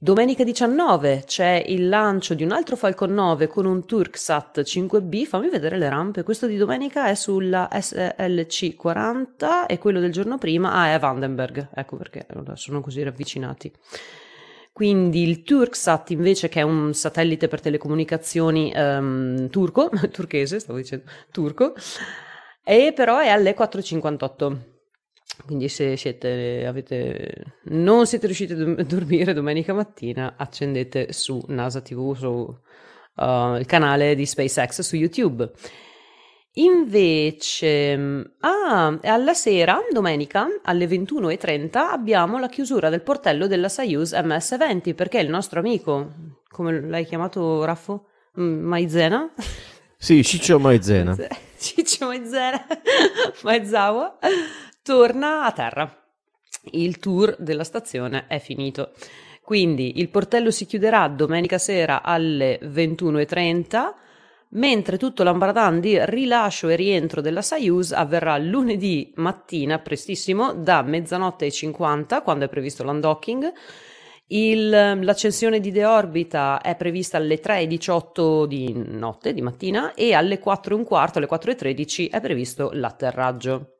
[0.00, 5.24] Domenica 19 c'è il lancio di un altro Falcon 9 con un Turksat 5B.
[5.24, 6.22] Fammi vedere le rampe.
[6.22, 10.98] Questo di domenica è sulla SLC 40 e quello del giorno prima ah, è a
[11.00, 11.70] Vandenberg.
[11.74, 13.72] Ecco perché sono così ravvicinati.
[14.72, 21.10] Quindi il Turksat invece che è un satellite per telecomunicazioni um, turco, turchese, stavo dicendo,
[21.32, 21.74] turco,
[22.68, 24.56] e però è alle 4.58.
[25.46, 32.14] Quindi se siete, avete, non siete riusciti a dormire domenica mattina, accendete su NASA TV,
[32.14, 35.50] su uh, il canale di SpaceX su YouTube.
[36.54, 44.94] Invece, ah, alla sera, domenica, alle 21.30, abbiamo la chiusura del portello della Soyuz MS-20
[44.94, 46.12] perché il nostro amico,
[46.50, 48.08] come l'hai chiamato Raffo?
[48.38, 49.32] Mm, Maizena?
[50.00, 51.16] Sì, Ciccio Maizena.
[51.58, 52.64] Ciccio Maizena,
[53.42, 54.16] Maizawa,
[54.80, 55.92] torna a terra.
[56.70, 58.92] Il tour della stazione è finito.
[59.42, 63.92] Quindi il portello si chiuderà domenica sera alle 21.30
[64.50, 71.46] mentre tutto l'ambaradan di rilascio e rientro della Soyuz avverrà lunedì mattina prestissimo da mezzanotte
[71.46, 73.52] e 50 quando è previsto l'undocking
[74.28, 81.10] il, l'accensione di deorbita è prevista alle 3.18 di notte, di mattina, e alle 4.15,
[81.14, 83.78] alle 4.13 è previsto l'atterraggio.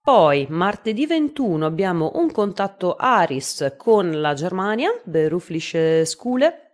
[0.00, 6.64] Poi, martedì 21, abbiamo un contatto Aris con la Germania, Berufliche Schule,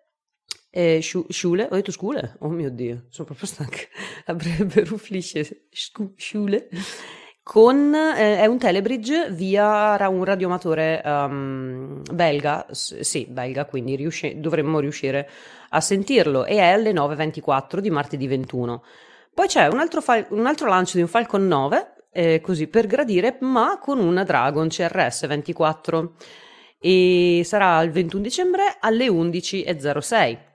[0.70, 2.36] eh, Schule, ho detto Schule?
[2.40, 3.78] Oh mio Dio, sono proprio stanca.
[4.64, 6.68] Berufliche Schule.
[7.42, 14.38] Con, eh, è un telebridge via un radioamatore um, belga, S- sì, belga, quindi riusci-
[14.38, 15.28] dovremmo riuscire
[15.70, 18.84] a sentirlo e è alle 9.24 di martedì 21.
[19.34, 22.86] Poi c'è un altro, fal- un altro lancio di un Falcon 9, eh, così per
[22.86, 26.14] gradire, ma con una Dragon CRS 24
[26.78, 30.49] e sarà il 21 dicembre alle 11.06.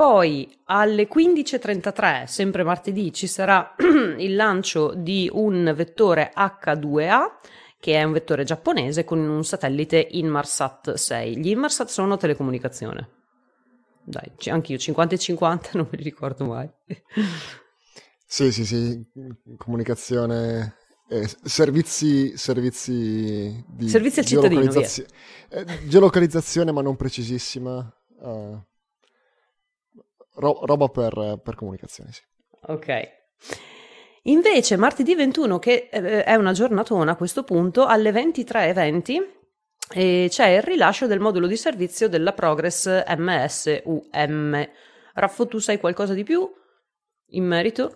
[0.00, 3.74] Poi alle 15.33, sempre martedì, ci sarà
[4.16, 7.18] il lancio di un vettore H2A,
[7.78, 11.36] che è un vettore giapponese con un satellite Inmarsat 6.
[11.36, 13.10] Gli Inmarsat sono telecomunicazione.
[14.02, 16.66] Dai, anche io 50 e 50 non me li ricordo mai.
[18.24, 19.06] sì, sì, sì,
[19.58, 20.76] comunicazione
[21.10, 25.10] eh, servizi, servizi di servizi al cittadino, geolocalizzazione,
[25.50, 27.94] eh, geolocalizzazione ma non precisissima.
[28.22, 28.68] Uh,
[30.34, 32.22] ro- roba per, per comunicazione, sì.
[32.66, 33.18] Ok.
[34.24, 39.38] Invece martedì 21, che eh, è una giornatona a questo punto, alle 23.20
[39.92, 44.68] eh, c'è il rilascio del modulo di servizio della Progress MSUM.
[45.14, 46.48] Raffo, tu sai qualcosa di più
[47.30, 47.94] in merito?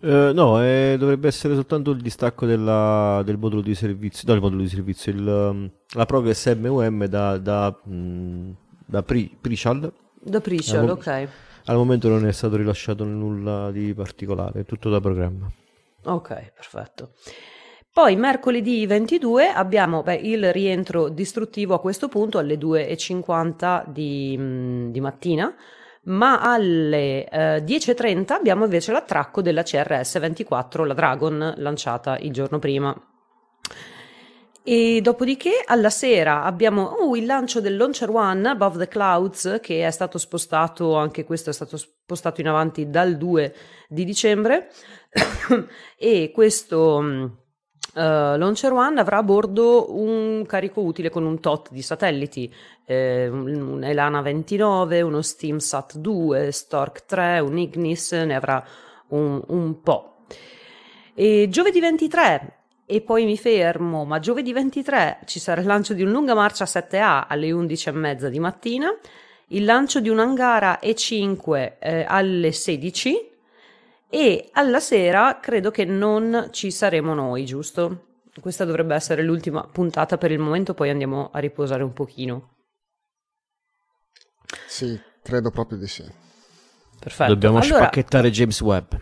[0.00, 4.40] Uh, no, eh, dovrebbe essere soltanto il distacco della, del modulo di servizio, no, il
[4.40, 8.50] modulo di servizio, il, um, la Progress MUM da, da, mm,
[8.84, 9.90] da Pri, Pricial.
[10.20, 11.28] Da Pricial, ok.
[11.66, 15.50] Al momento non è stato rilasciato nulla di particolare, è tutto da programma.
[16.04, 17.12] Ok, perfetto.
[17.90, 24.90] Poi mercoledì 22 abbiamo beh, il rientro distruttivo a questo punto alle 2.50 di, mm,
[24.90, 25.54] di mattina,
[26.06, 32.58] ma alle eh, 10.30 abbiamo invece l'attracco della CRS 24, la Dragon, lanciata il giorno
[32.58, 33.13] prima.
[34.66, 39.86] E dopodiché alla sera abbiamo uh, il lancio del Launcher One Above the Clouds che
[39.86, 43.54] è stato spostato, anche questo è stato spostato in avanti dal 2
[43.90, 44.70] di dicembre
[45.98, 47.30] e questo uh,
[47.92, 52.50] Launcher One avrà a bordo un carico utile con un tot di satelliti,
[52.86, 58.64] eh, un Elana 29, uno SteamSat 2, Stork 3, un Ignis, ne avrà
[59.08, 60.24] un, un po'.
[61.12, 66.02] E giovedì 23 e poi mi fermo, ma giovedì 23 ci sarà il lancio di
[66.02, 68.88] un lunga marcia 7A alle 11.30 di mattina,
[69.48, 73.30] il lancio di un Angara E5 eh, alle 16
[74.08, 78.06] e alla sera credo che non ci saremo noi, giusto?
[78.40, 82.50] Questa dovrebbe essere l'ultima puntata per il momento, poi andiamo a riposare un pochino.
[84.66, 86.04] Sì, credo proprio di sì.
[86.98, 87.32] Perfetto.
[87.32, 88.94] Dobbiamo allora, spacchettare James Webb.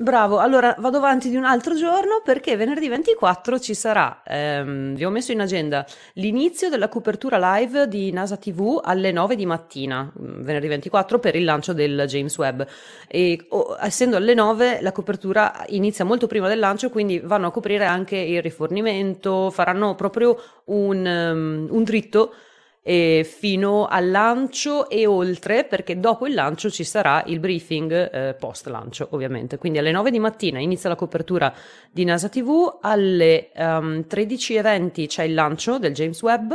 [0.00, 5.04] Bravo, allora vado avanti di un altro giorno perché venerdì 24 ci sarà, ehm, vi
[5.04, 10.04] ho messo in agenda, l'inizio della copertura live di NASA TV alle 9 di mattina,
[10.04, 12.62] mm, venerdì 24 per il lancio del James Webb.
[13.08, 17.50] E oh, essendo alle 9 la copertura inizia molto prima del lancio quindi vanno a
[17.50, 22.32] coprire anche il rifornimento, faranno proprio un, um, un dritto
[22.82, 28.34] eh, fino al lancio e oltre, perché dopo il lancio ci sarà il briefing eh,
[28.34, 29.58] post lancio, ovviamente.
[29.58, 31.52] Quindi alle 9 di mattina inizia la copertura
[31.90, 36.52] di NASA TV, alle um, ehm, 13.20 c'è il lancio del James Webb.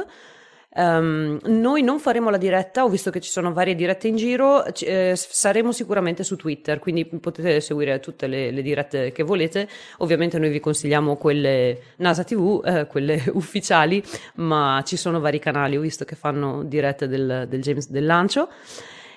[0.78, 4.66] Um, noi non faremo la diretta, ho visto che ci sono varie dirette in giro,
[4.66, 9.70] eh, saremo sicuramente su Twitter, quindi potete seguire tutte le, le, dirette che volete.
[10.00, 14.04] Ovviamente noi vi consigliamo quelle NASA TV, eh, quelle ufficiali,
[14.36, 18.50] ma ci sono vari canali, ho visto che fanno dirette del, del James del lancio.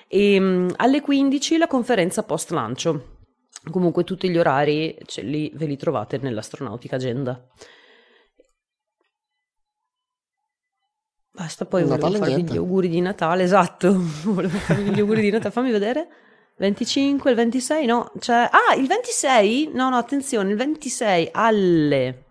[0.07, 3.17] E um, alle 15 la conferenza post lancio.
[3.69, 7.45] Comunque tutti gli orari ce li, ve li trovate nell'astronautica agenda.
[11.39, 12.51] Basta, poi volevo farvi niente.
[12.51, 13.95] gli auguri di Natale, esatto,
[14.25, 16.07] volevo farvi gli auguri di Natale, fammi vedere.
[16.57, 22.23] 25, il 26, no, cioè, ah, il 26, no, no, attenzione, il 26 alle,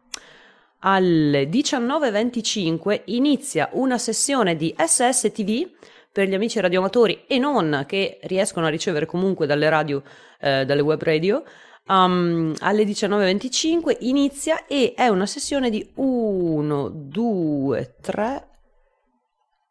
[0.80, 5.70] alle 19.25 inizia una sessione di SSTV
[6.12, 10.02] per gli amici radioamatori e non che riescono a ricevere comunque dalle radio,
[10.38, 11.42] eh, dalle web radio.
[11.86, 18.48] Um, alle 19.25 inizia e è una sessione di 1, 2, 3,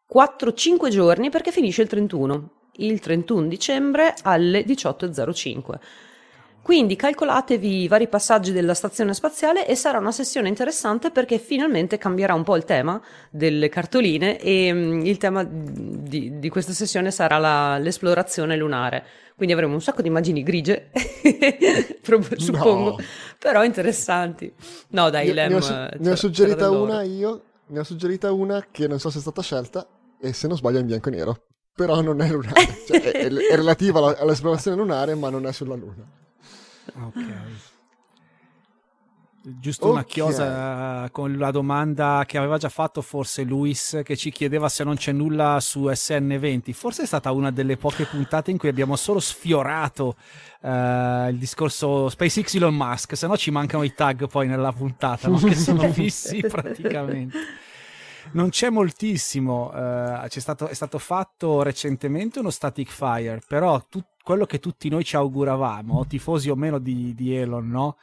[0.08, 5.74] 4, 5 giorni perché finisce il 31 il 31 dicembre alle 18.05.
[6.62, 11.96] Quindi calcolatevi i vari passaggi della stazione spaziale e sarà una sessione interessante perché finalmente
[11.96, 17.10] cambierà un po' il tema delle cartoline e um, il tema di, di, questa sessione
[17.10, 19.02] sarà la, l'esplorazione lunare.
[19.34, 20.90] Quindi avremo un sacco di immagini grigie,
[22.36, 22.96] suppongo, no.
[23.38, 24.52] però interessanti.
[24.88, 28.30] No, dai, io, Lem, ne ho, su- ne ho suggerita una io, ne ho suggerita
[28.32, 29.86] una che non so se è stata scelta
[30.20, 31.42] e se non sbaglio è in bianco e nero
[31.78, 35.76] però non è lunare, cioè, è, è, relativa alla, all'esplorazione lunare, ma non è sulla
[35.76, 36.04] Luna.
[36.92, 37.26] Ok.
[39.60, 39.94] Giusto okay.
[39.94, 44.82] una chiosa con la domanda che aveva già fatto forse Luis che ci chiedeva se
[44.82, 46.72] non c'è nulla su SN20.
[46.72, 50.16] Forse è stata una delle poche puntate in cui abbiamo solo sfiorato
[50.62, 55.28] uh, il discorso SpaceX Elon Musk, se no ci mancano i tag poi nella puntata,
[55.28, 55.38] no?
[55.38, 57.38] che sono fissi praticamente
[58.32, 59.70] non c'è moltissimo.
[59.72, 64.88] Uh, c'è stato, è stato fatto recentemente uno static fire, però tu, quello che tutti
[64.88, 67.96] noi ci auguravamo, tifosi o meno di, di Elon, no?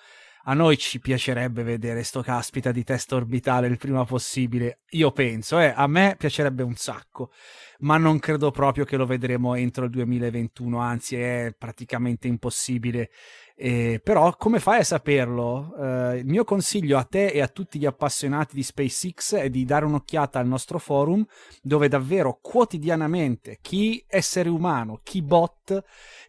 [0.48, 4.82] A noi ci piacerebbe vedere sto caspita di testa orbitale il prima possibile.
[4.92, 7.32] Io penso, eh, a me piacerebbe un sacco,
[7.80, 13.10] ma non credo proprio che lo vedremo entro il 2021, anzi è praticamente impossibile
[13.58, 15.76] eh, però come fai a saperlo?
[15.80, 19.64] Eh, il mio consiglio a te e a tutti gli appassionati di SpaceX è di
[19.64, 21.26] dare un'occhiata al nostro forum
[21.62, 25.84] dove davvero quotidianamente chi essere umano, chi bot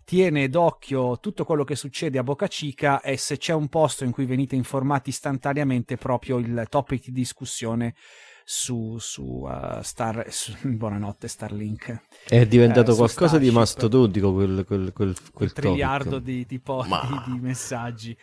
[0.04, 4.12] tiene d'occhio tutto quello che succede a Boca Chica e se c'è un posto in
[4.12, 7.96] cui venite informati istantaneamente proprio il topic di discussione
[8.48, 14.92] su, su uh, Star su, buonanotte Starlink è diventato eh, qualcosa di mastodontico quel, quel,
[14.92, 17.24] quel, quel triliardo di, di, po- ma...
[17.26, 18.16] di, di messaggi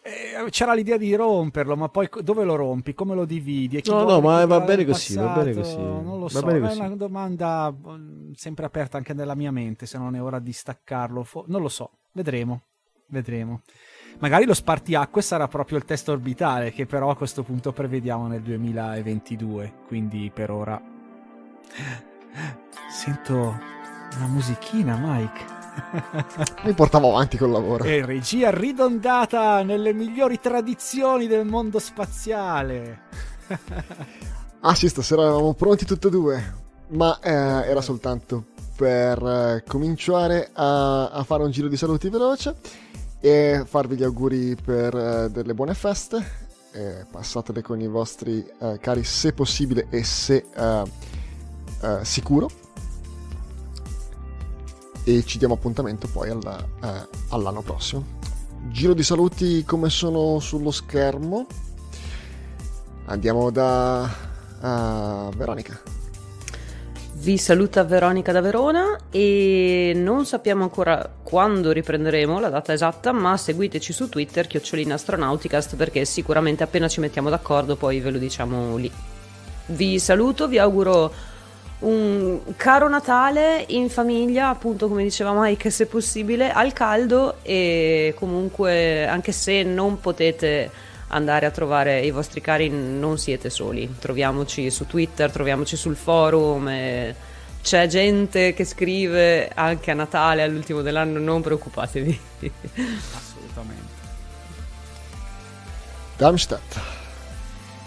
[0.00, 2.94] eh, c'era l'idea di romperlo, ma poi dove lo rompi?
[2.94, 3.82] Come lo dividi?
[3.86, 5.76] no, no, ma va bene così, va bene così.
[5.76, 10.14] Non lo so, è una domanda mm, sempre aperta anche nella mia mente, se non
[10.14, 11.26] è ora di staccarlo.
[11.46, 12.62] Non lo so, vedremo,
[13.08, 13.60] vedremo.
[14.18, 18.42] Magari lo spartiacque sarà proprio il test orbitale, che però a questo punto prevediamo nel
[18.42, 19.72] 2022.
[19.86, 20.80] Quindi per ora.
[22.90, 23.36] Sento
[24.16, 25.56] una musichina, Mike.
[26.64, 27.84] Mi portavo avanti col lavoro.
[27.84, 33.02] E regia ridondata nelle migliori tradizioni del mondo spaziale.
[34.60, 36.54] ah sì, stasera eravamo pronti tutti e due,
[36.88, 42.54] ma eh, era soltanto per eh, cominciare a, a, fare un giro di saluti veloce
[43.20, 46.46] e farvi gli auguri per uh, delle buone feste.
[46.72, 50.84] Eh, passatele con i vostri uh, cari se possibile e se uh,
[52.02, 52.50] sicuro.
[55.04, 56.62] E ci diamo appuntamento poi alla,
[57.30, 58.04] all'anno prossimo.
[58.68, 61.46] Giro di saluti come sono sullo schermo.
[63.06, 64.06] Andiamo da
[65.34, 65.97] Veronica.
[67.20, 73.36] Vi saluta Veronica da Verona e non sappiamo ancora quando riprenderemo la data esatta, ma
[73.36, 78.76] seguiteci su Twitter, chiocciolina astronauticast, perché sicuramente appena ci mettiamo d'accordo poi ve lo diciamo
[78.76, 78.90] lì.
[79.66, 81.12] Vi saluto, vi auguro
[81.80, 89.08] un caro Natale in famiglia, appunto come diceva Mike, se possibile, al caldo e comunque
[89.08, 90.70] anche se non potete
[91.08, 93.96] andare a trovare i vostri cari non siete soli.
[93.98, 96.70] Troviamoci su Twitter, troviamoci sul forum.
[97.62, 102.20] c'è gente che scrive anche a Natale, all'ultimo dell'anno, non preoccupatevi.
[103.14, 103.96] Assolutamente.
[106.16, 106.96] Darmstadt.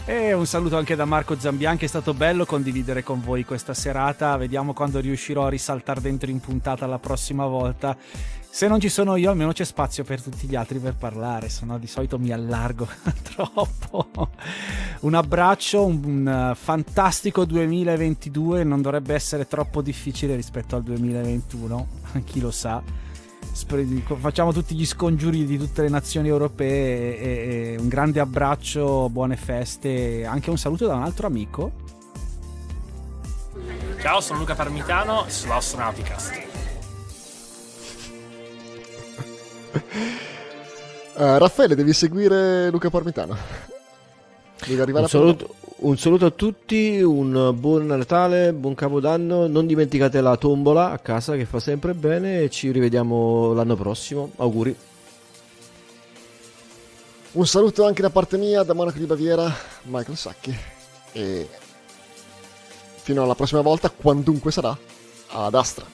[0.05, 4.35] E un saluto anche da Marco Zambianchi, è stato bello condividere con voi questa serata,
[4.35, 7.95] vediamo quando riuscirò a risaltare dentro in puntata la prossima volta
[8.53, 11.63] se non ci sono io, almeno c'è spazio per tutti gli altri per parlare, se
[11.63, 12.85] no di solito mi allargo
[13.33, 14.29] troppo.
[14.99, 21.87] Un abbraccio, un, un, fantastico 2022, non dovrebbe essere troppo difficile rispetto al 2021,
[22.25, 22.83] chi lo sa.
[24.19, 29.37] Facciamo tutti gli scongiuri di tutte le nazioni europee e, e un grande abbraccio, buone
[29.37, 31.71] feste e anche un saluto da un altro amico.
[34.01, 36.50] Ciao, sono Luca Parmitano su Astronauticast.
[39.73, 43.35] Uh, Raffaele, devi seguire Luca Parmitano.
[44.65, 50.21] Devi arrivare un, saluto, Un saluto a tutti, un buon Natale, buon Capodanno, non dimenticate
[50.21, 54.31] la tombola a casa che fa sempre bene e ci rivediamo l'anno prossimo.
[54.37, 54.75] Auguri.
[57.33, 59.51] Un saluto anche da parte mia, da Monaco di Baviera,
[59.83, 60.55] Michael Sacchi.
[61.13, 61.47] E
[63.01, 64.77] fino alla prossima volta, quandunque sarà,
[65.29, 65.85] ad Astra.